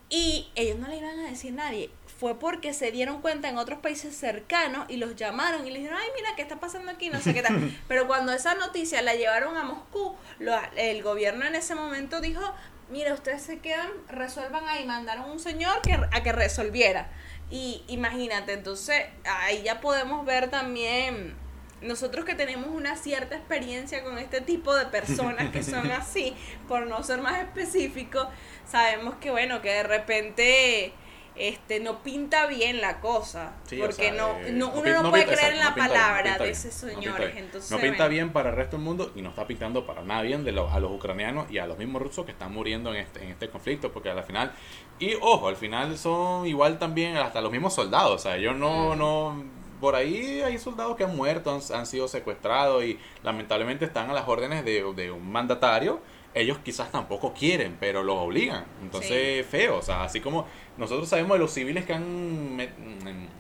Y 0.09 0.49
ellos 0.55 0.79
no 0.79 0.87
le 0.89 0.97
iban 0.99 1.19
a 1.19 1.29
decir 1.29 1.53
a 1.53 1.65
nadie. 1.65 1.91
Fue 2.19 2.39
porque 2.39 2.73
se 2.73 2.93
dieron 2.93 3.21
cuenta 3.21 3.49
en 3.51 3.59
otros 3.59 3.81
países 3.81 4.17
cercanos 4.17 4.87
y 4.89 4.97
los 4.97 5.17
llamaron 5.17 5.67
y 5.67 5.71
les 5.71 5.81
dijeron, 5.83 5.99
ay, 6.01 6.09
mira, 6.15 6.31
¿qué 6.37 6.43
está 6.43 6.59
pasando 6.61 6.91
aquí? 6.93 7.11
No 7.11 7.21
sé 7.21 7.35
qué 7.35 7.43
tal. 7.43 7.77
Pero 7.89 8.07
cuando 8.07 8.33
esa 8.33 8.55
noticia 8.55 9.03
la 9.03 9.15
llevaron 9.17 9.57
a 9.59 9.65
Moscú, 9.65 10.17
lo- 10.39 10.57
el 10.77 11.03
gobierno 11.03 11.45
en 11.45 11.57
ese 11.57 11.75
momento 11.75 12.21
dijo, 12.23 12.41
mira, 12.91 13.15
ustedes 13.15 13.43
se 13.43 13.59
quedan, 13.59 13.91
resuelvan 14.09 14.67
ahí. 14.69 14.85
Mandaron 14.85 15.31
un 15.31 15.41
señor 15.41 15.83
que, 15.83 15.93
a 15.95 16.23
que 16.23 16.33
resolviera. 16.33 17.11
Y 17.51 17.85
imagínate, 17.89 18.53
entonces 18.53 19.05
ahí 19.25 19.63
ya 19.63 19.81
podemos 19.81 20.25
ver 20.27 20.51
también 20.51 21.37
nosotros 21.83 22.25
que 22.25 22.35
tenemos 22.35 22.69
una 22.69 22.97
cierta 22.97 23.37
experiencia 23.37 24.03
con 24.03 24.19
este 24.19 24.41
tipo 24.41 24.75
de 24.75 24.87
personas 24.87 25.51
que 25.51 25.63
son 25.63 25.91
así, 25.93 26.35
por 26.69 26.87
no 26.87 27.03
ser 27.03 27.21
más 27.21 27.41
específico, 27.41 28.29
sabemos 28.67 29.17
que 29.17 29.31
bueno, 29.31 29.63
que 29.63 29.71
de 29.71 29.83
repente 29.83 30.93
este 31.39 31.81
no 31.81 32.03
pinta 32.03 32.47
bien 32.47 32.81
la 32.81 33.01
cosa, 33.01 33.53
Sí, 33.67 33.79
o 33.81 33.87
porque 33.87 33.95
sea, 34.11 34.13
no, 34.13 34.39
eh, 34.41 34.53
no- 34.53 34.69
no 34.69 34.73
uno 34.81 34.91
no, 34.93 35.03
no 35.05 35.11
puede 35.11 35.25
pinta- 35.25 35.39
creer 35.39 35.53
en 35.55 35.59
la 35.61 35.69
no 35.71 35.75
bien, 35.75 35.87
no 35.87 35.93
palabra 35.93 36.39
de 36.39 36.51
esos 36.51 36.83
no 36.83 36.89
señores, 36.91 37.33
bien. 37.33 37.45
entonces 37.45 37.71
No 37.71 37.79
pinta 37.79 38.09
bien 38.09 38.33
para 38.33 38.51
el 38.51 38.57
resto 38.57 38.77
del 38.77 38.85
mundo 38.85 39.13
y 39.15 39.23
no 39.23 39.31
está 39.31 39.47
pintando 39.47 39.87
para 39.87 40.03
nada 40.03 40.23
bien 40.23 40.45
de 40.45 40.53
los, 40.53 40.73
a 40.73 40.81
los 40.81 40.91
ucranianos 40.93 41.51
y 41.51 41.59
a 41.59 41.67
los 41.67 41.79
mismos 41.79 42.03
rusos 42.03 42.25
que 42.25 42.33
están 42.33 42.53
muriendo 42.53 42.91
en 42.95 43.01
este, 43.01 43.23
en 43.23 43.31
este 43.31 43.49
conflicto, 43.49 43.93
porque 43.93 44.11
al 44.11 44.23
final, 44.25 44.53
y 44.99 45.15
ojo, 45.21 45.49
al 45.49 45.57
final 45.57 45.97
son 45.99 46.47
igual 46.47 46.79
también 46.79 47.17
hasta 47.17 47.41
los 47.41 47.53
mismos 47.53 47.75
soldados, 47.75 48.13
o 48.15 48.19
sea, 48.19 48.37
ellos 48.37 48.57
no, 48.57 48.95
Mm. 48.95 48.99
no, 48.99 49.45
por 49.81 49.95
ahí 49.95 50.41
hay 50.41 50.57
soldados 50.59 50.97
que 50.97 51.05
han 51.05 51.15
muerto, 51.15 51.51
han, 51.55 51.61
han 51.77 51.85
sido 51.87 52.09
secuestrados 52.09 52.83
y 52.83 52.99
lamentablemente 53.23 53.85
están 53.85 54.09
a 54.11 54.15
las 54.15 54.27
órdenes 54.27 54.65
de, 54.65 54.83
de 54.95 55.11
un 55.11 55.31
mandatario 55.31 56.01
ellos 56.37 56.59
quizás 56.63 56.93
tampoco 56.93 57.33
quieren, 57.33 57.77
pero 57.81 58.03
los 58.03 58.17
obligan. 58.17 58.67
Entonces, 58.83 59.45
feo. 59.47 59.79
O 59.79 59.83
sea, 59.83 60.05
así 60.05 60.21
como 60.21 60.47
nosotros 60.77 61.09
sabemos 61.09 61.33
de 61.33 61.39
los 61.39 61.53
civiles 61.53 61.87
que 61.87 61.95
han, 61.95 62.59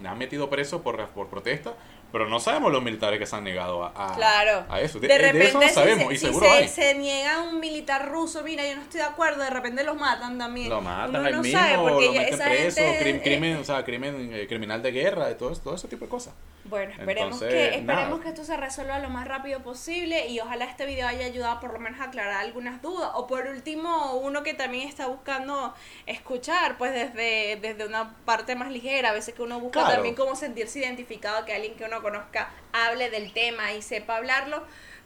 han 0.04 0.18
metido 0.18 0.48
presos 0.48 0.80
por, 0.80 1.06
por 1.08 1.28
protesta, 1.28 1.74
pero 2.10 2.26
no 2.28 2.40
sabemos 2.40 2.72
los 2.72 2.82
militares 2.82 3.18
que 3.18 3.26
se 3.26 3.36
han 3.36 3.44
negado 3.44 3.84
a, 3.84 4.14
claro. 4.14 4.64
a 4.70 4.80
eso. 4.80 4.98
De, 4.98 5.08
repente, 5.08 5.48
eso 5.48 5.60
no 5.60 5.68
sabemos, 5.68 6.12
y 6.12 6.16
seguro 6.16 6.46
se, 6.46 6.68
se 6.68 6.94
niega 6.94 7.42
un 7.42 7.60
militar 7.60 8.10
ruso, 8.10 8.42
mira, 8.42 8.66
yo 8.66 8.76
no 8.76 8.82
estoy 8.82 9.00
de 9.00 9.06
acuerdo, 9.06 9.42
de 9.42 9.50
repente 9.50 9.84
los 9.84 9.96
matan 9.96 10.38
también. 10.38 10.70
Lo 10.70 10.80
matan 10.80 11.10
Uno 11.10 11.30
no 11.30 11.42
mismo, 11.42 11.58
sabe 11.58 11.76
porque 11.76 12.06
lo 12.06 12.12
meten 12.12 12.38
preso, 12.38 12.82
crimen, 13.22 13.56
o 13.56 13.64
sea, 13.64 13.84
crimen 13.84 14.30
eh, 14.32 14.46
criminal 14.46 14.82
de 14.82 14.92
guerra, 14.92 15.36
todo, 15.36 15.54
todo 15.56 15.74
ese 15.74 15.88
tipo 15.88 16.06
de 16.06 16.10
cosas. 16.10 16.32
Bueno, 16.68 16.92
esperemos, 16.92 17.40
que, 17.40 17.76
esperemos 17.76 18.20
que 18.20 18.28
esto 18.28 18.44
se 18.44 18.56
resuelva 18.56 18.98
lo 18.98 19.08
más 19.08 19.26
rápido 19.26 19.62
posible 19.62 20.28
y 20.28 20.40
ojalá 20.40 20.64
este 20.64 20.86
video 20.86 21.06
haya 21.06 21.26
ayudado 21.26 21.60
por 21.60 21.72
lo 21.72 21.78
menos 21.78 22.00
a 22.00 22.04
aclarar 22.04 22.44
algunas 22.44 22.82
dudas. 22.82 23.10
O 23.14 23.26
por 23.26 23.46
último, 23.46 24.14
uno 24.14 24.42
que 24.42 24.54
también 24.54 24.88
está 24.88 25.06
buscando 25.06 25.74
escuchar, 26.06 26.78
pues 26.78 26.92
desde, 26.92 27.56
desde 27.56 27.86
una 27.86 28.14
parte 28.24 28.56
más 28.56 28.70
ligera, 28.70 29.10
a 29.10 29.12
veces 29.12 29.34
que 29.34 29.42
uno 29.42 29.60
busca 29.60 29.86
también 29.86 30.14
como 30.14 30.36
sentirse 30.36 30.80
identificado, 30.80 31.44
que 31.44 31.54
alguien 31.54 31.74
que 31.74 31.84
uno 31.84 32.02
conozca 32.02 32.50
hable 32.72 33.10
del 33.10 33.32
tema 33.32 33.72
y 33.72 33.82
sepa 33.82 34.16
hablarlo, 34.16 34.62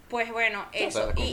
pues 0.08 0.30
bueno, 0.32 0.64
eso. 0.72 1.12
y 1.16 1.30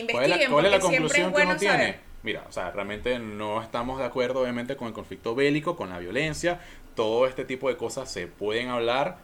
investiguen, 0.00 0.50
¿Cuál 0.50 0.66
es 0.66 0.72
la, 0.72 0.80
conclusión 0.80 1.32
que 1.32 1.42
uno 1.42 1.56
tiene? 1.56 2.08
Mira, 2.22 2.44
o 2.48 2.52
sea, 2.52 2.70
realmente 2.70 3.18
no 3.18 3.62
estamos 3.62 3.98
de 3.98 4.04
acuerdo 4.04 4.40
obviamente 4.42 4.76
con 4.76 4.88
el 4.88 4.94
conflicto 4.94 5.34
bélico, 5.34 5.76
con 5.76 5.88
la 5.90 5.98
violencia, 5.98 6.60
todo 6.94 7.26
este 7.26 7.44
tipo 7.44 7.68
de 7.68 7.76
cosas 7.76 8.10
se 8.10 8.26
pueden 8.26 8.68
hablar, 8.68 9.18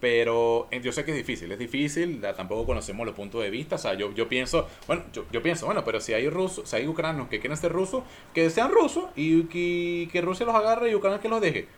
pero 0.00 0.66
eh, 0.70 0.80
yo 0.80 0.92
sé 0.92 1.04
que 1.04 1.10
es 1.10 1.16
difícil, 1.16 1.52
es 1.52 1.58
difícil, 1.58 2.20
tampoco 2.36 2.66
conocemos 2.66 3.06
los 3.06 3.14
puntos 3.14 3.42
de 3.42 3.50
vista, 3.50 3.76
o 3.76 3.78
sea, 3.78 3.94
yo, 3.94 4.12
yo 4.14 4.28
pienso, 4.28 4.68
bueno, 4.86 5.04
yo, 5.12 5.26
yo 5.30 5.42
pienso, 5.42 5.66
bueno, 5.66 5.84
pero 5.84 6.00
si 6.00 6.14
hay 6.14 6.28
rusos, 6.28 6.68
si 6.68 6.76
hay 6.76 6.88
ucranianos 6.88 7.28
que 7.28 7.40
quieren 7.40 7.56
ser 7.56 7.72
rusos, 7.72 8.02
que 8.34 8.48
sean 8.50 8.70
rusos 8.72 9.04
y 9.14 9.44
que, 9.44 10.08
que 10.10 10.20
Rusia 10.20 10.46
los 10.46 10.54
agarre 10.54 10.90
y 10.90 10.94
Ucrania 10.94 11.20
que 11.20 11.28
los 11.28 11.40
deje. 11.40 11.68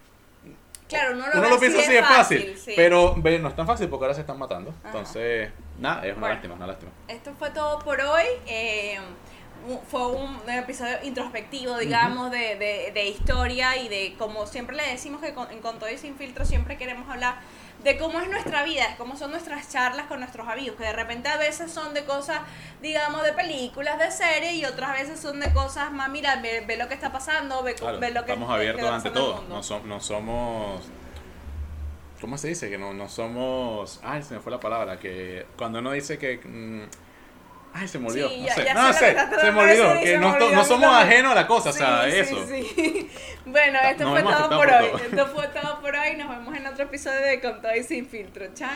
Claro, 0.88 1.14
uno 1.14 1.48
lo, 1.48 1.58
piensa 1.58 1.78
así 1.80 1.92
de 1.92 2.02
fácil, 2.02 2.54
pero 2.76 3.14
ve, 3.16 3.38
no 3.38 3.48
es 3.48 3.56
tan 3.56 3.66
fácil 3.66 3.88
porque 3.88 4.04
ahora 4.04 4.14
se 4.14 4.20
están 4.20 4.38
matando. 4.38 4.74
Entonces, 4.84 5.50
nada, 5.78 6.06
es 6.06 6.14
una 6.16 6.28
lástima, 6.28 6.54
una 6.54 6.66
lástima. 6.66 6.92
Esto 7.08 7.32
fue 7.38 7.50
todo 7.50 7.78
por 7.78 7.98
hoy. 8.00 8.24
Eh, 8.46 8.98
fue 9.88 10.06
un 10.08 10.38
episodio 10.50 10.96
introspectivo, 11.02 11.78
digamos, 11.78 12.30
de, 12.30 12.56
de, 12.56 12.90
de, 12.92 13.06
historia 13.06 13.76
y 13.76 13.88
de, 13.88 14.14
como 14.18 14.46
siempre 14.46 14.76
le 14.76 14.82
decimos 14.86 15.22
que 15.22 15.34
con, 15.34 15.50
en 15.50 15.60
Con 15.60 15.78
Todo 15.78 15.90
y 15.90 15.98
Sin 15.98 16.16
Filtro 16.16 16.44
siempre 16.44 16.76
queremos 16.76 17.08
hablar 17.08 17.36
de 17.83 17.99
cómo 17.99 18.20
es 18.20 18.28
nuestra 18.28 18.62
vida, 18.62 18.89
de 18.89 18.97
cómo 18.97 19.16
son 19.16 19.30
nuestras 19.30 19.70
charlas 19.70 20.07
con 20.07 20.20
nuestros 20.20 20.49
amigos, 20.49 20.76
que 20.76 20.85
de 20.85 20.93
repente 20.93 21.28
a 21.28 21.37
veces 21.37 21.70
son 21.70 21.95
de 21.95 22.05
cosas, 22.05 22.41
digamos, 22.80 23.22
de 23.24 23.33
películas, 23.33 23.99
de 23.99 24.11
series, 24.11 24.55
y 24.55 24.64
otras 24.64 24.93
veces 24.93 25.20
son 25.20 25.41
de 25.41 25.53
cosas 25.53 25.93
más, 25.93 26.09
mira, 26.09 26.41
ve, 26.41 26.76
lo 26.76 26.89
que 26.89 26.95
está 26.95 27.12
pasando, 27.12 27.62
ve, 27.62 27.74
lo 27.80 28.24
que 28.24 28.33
Estamos 28.33 28.51
abiertos 28.51 28.91
ante 28.91 29.11
todo, 29.11 29.45
no, 29.49 29.61
no 29.87 30.01
somos... 30.01 30.83
¿Cómo 32.20 32.39
se 32.39 32.49
dice? 32.49 32.70
Que 32.70 32.78
no, 32.78 32.95
no 32.95 33.09
somos... 33.09 33.99
Ay, 34.05 34.22
se 34.22 34.35
me 34.35 34.41
fue 34.41 34.53
la 34.53 34.61
palabra, 34.61 35.01
que 35.01 35.45
cuando 35.57 35.80
uno 35.80 35.91
dice 35.91 36.18
que... 36.18 36.39
Mm, 36.39 37.11
Ay, 37.74 37.88
se 37.88 37.98
me 37.98 38.08
olvidó. 38.08 38.28
no 38.28 38.54
sé, 38.54 38.74
no 38.74 38.92
sé, 38.92 39.16
se 39.40 39.50
me 39.50 39.60
olvidó. 39.60 40.00
Que 40.00 40.18
no, 40.18 40.38
no, 40.38 40.64
somos 40.64 40.94
ajenos 40.94 41.32
a 41.32 41.34
la 41.34 41.46
cosa, 41.46 41.70
o 41.70 41.72
sea, 41.72 42.06
eso. 42.06 42.46
Sí, 42.46 43.10
bueno, 43.46 43.78
esto 43.84 44.10
fue 44.10 44.22
todo 44.22 44.48
por, 44.50 44.68
hoy. 44.68 44.90
Esto 45.10 45.26
fue 45.28 45.48
todo 45.48 45.80
por 45.80 45.96
hoy. 45.96 46.16
Nos 46.16 46.28
vemos 46.28 46.56
en 46.56 46.66
otro 46.66 46.84
episodio 46.84 47.20
de 47.20 47.40
Con 47.40 47.62
Todo 47.62 47.74
y 47.74 47.82
Sin 47.82 48.06
Filtro. 48.06 48.46
Chao. 48.54 48.70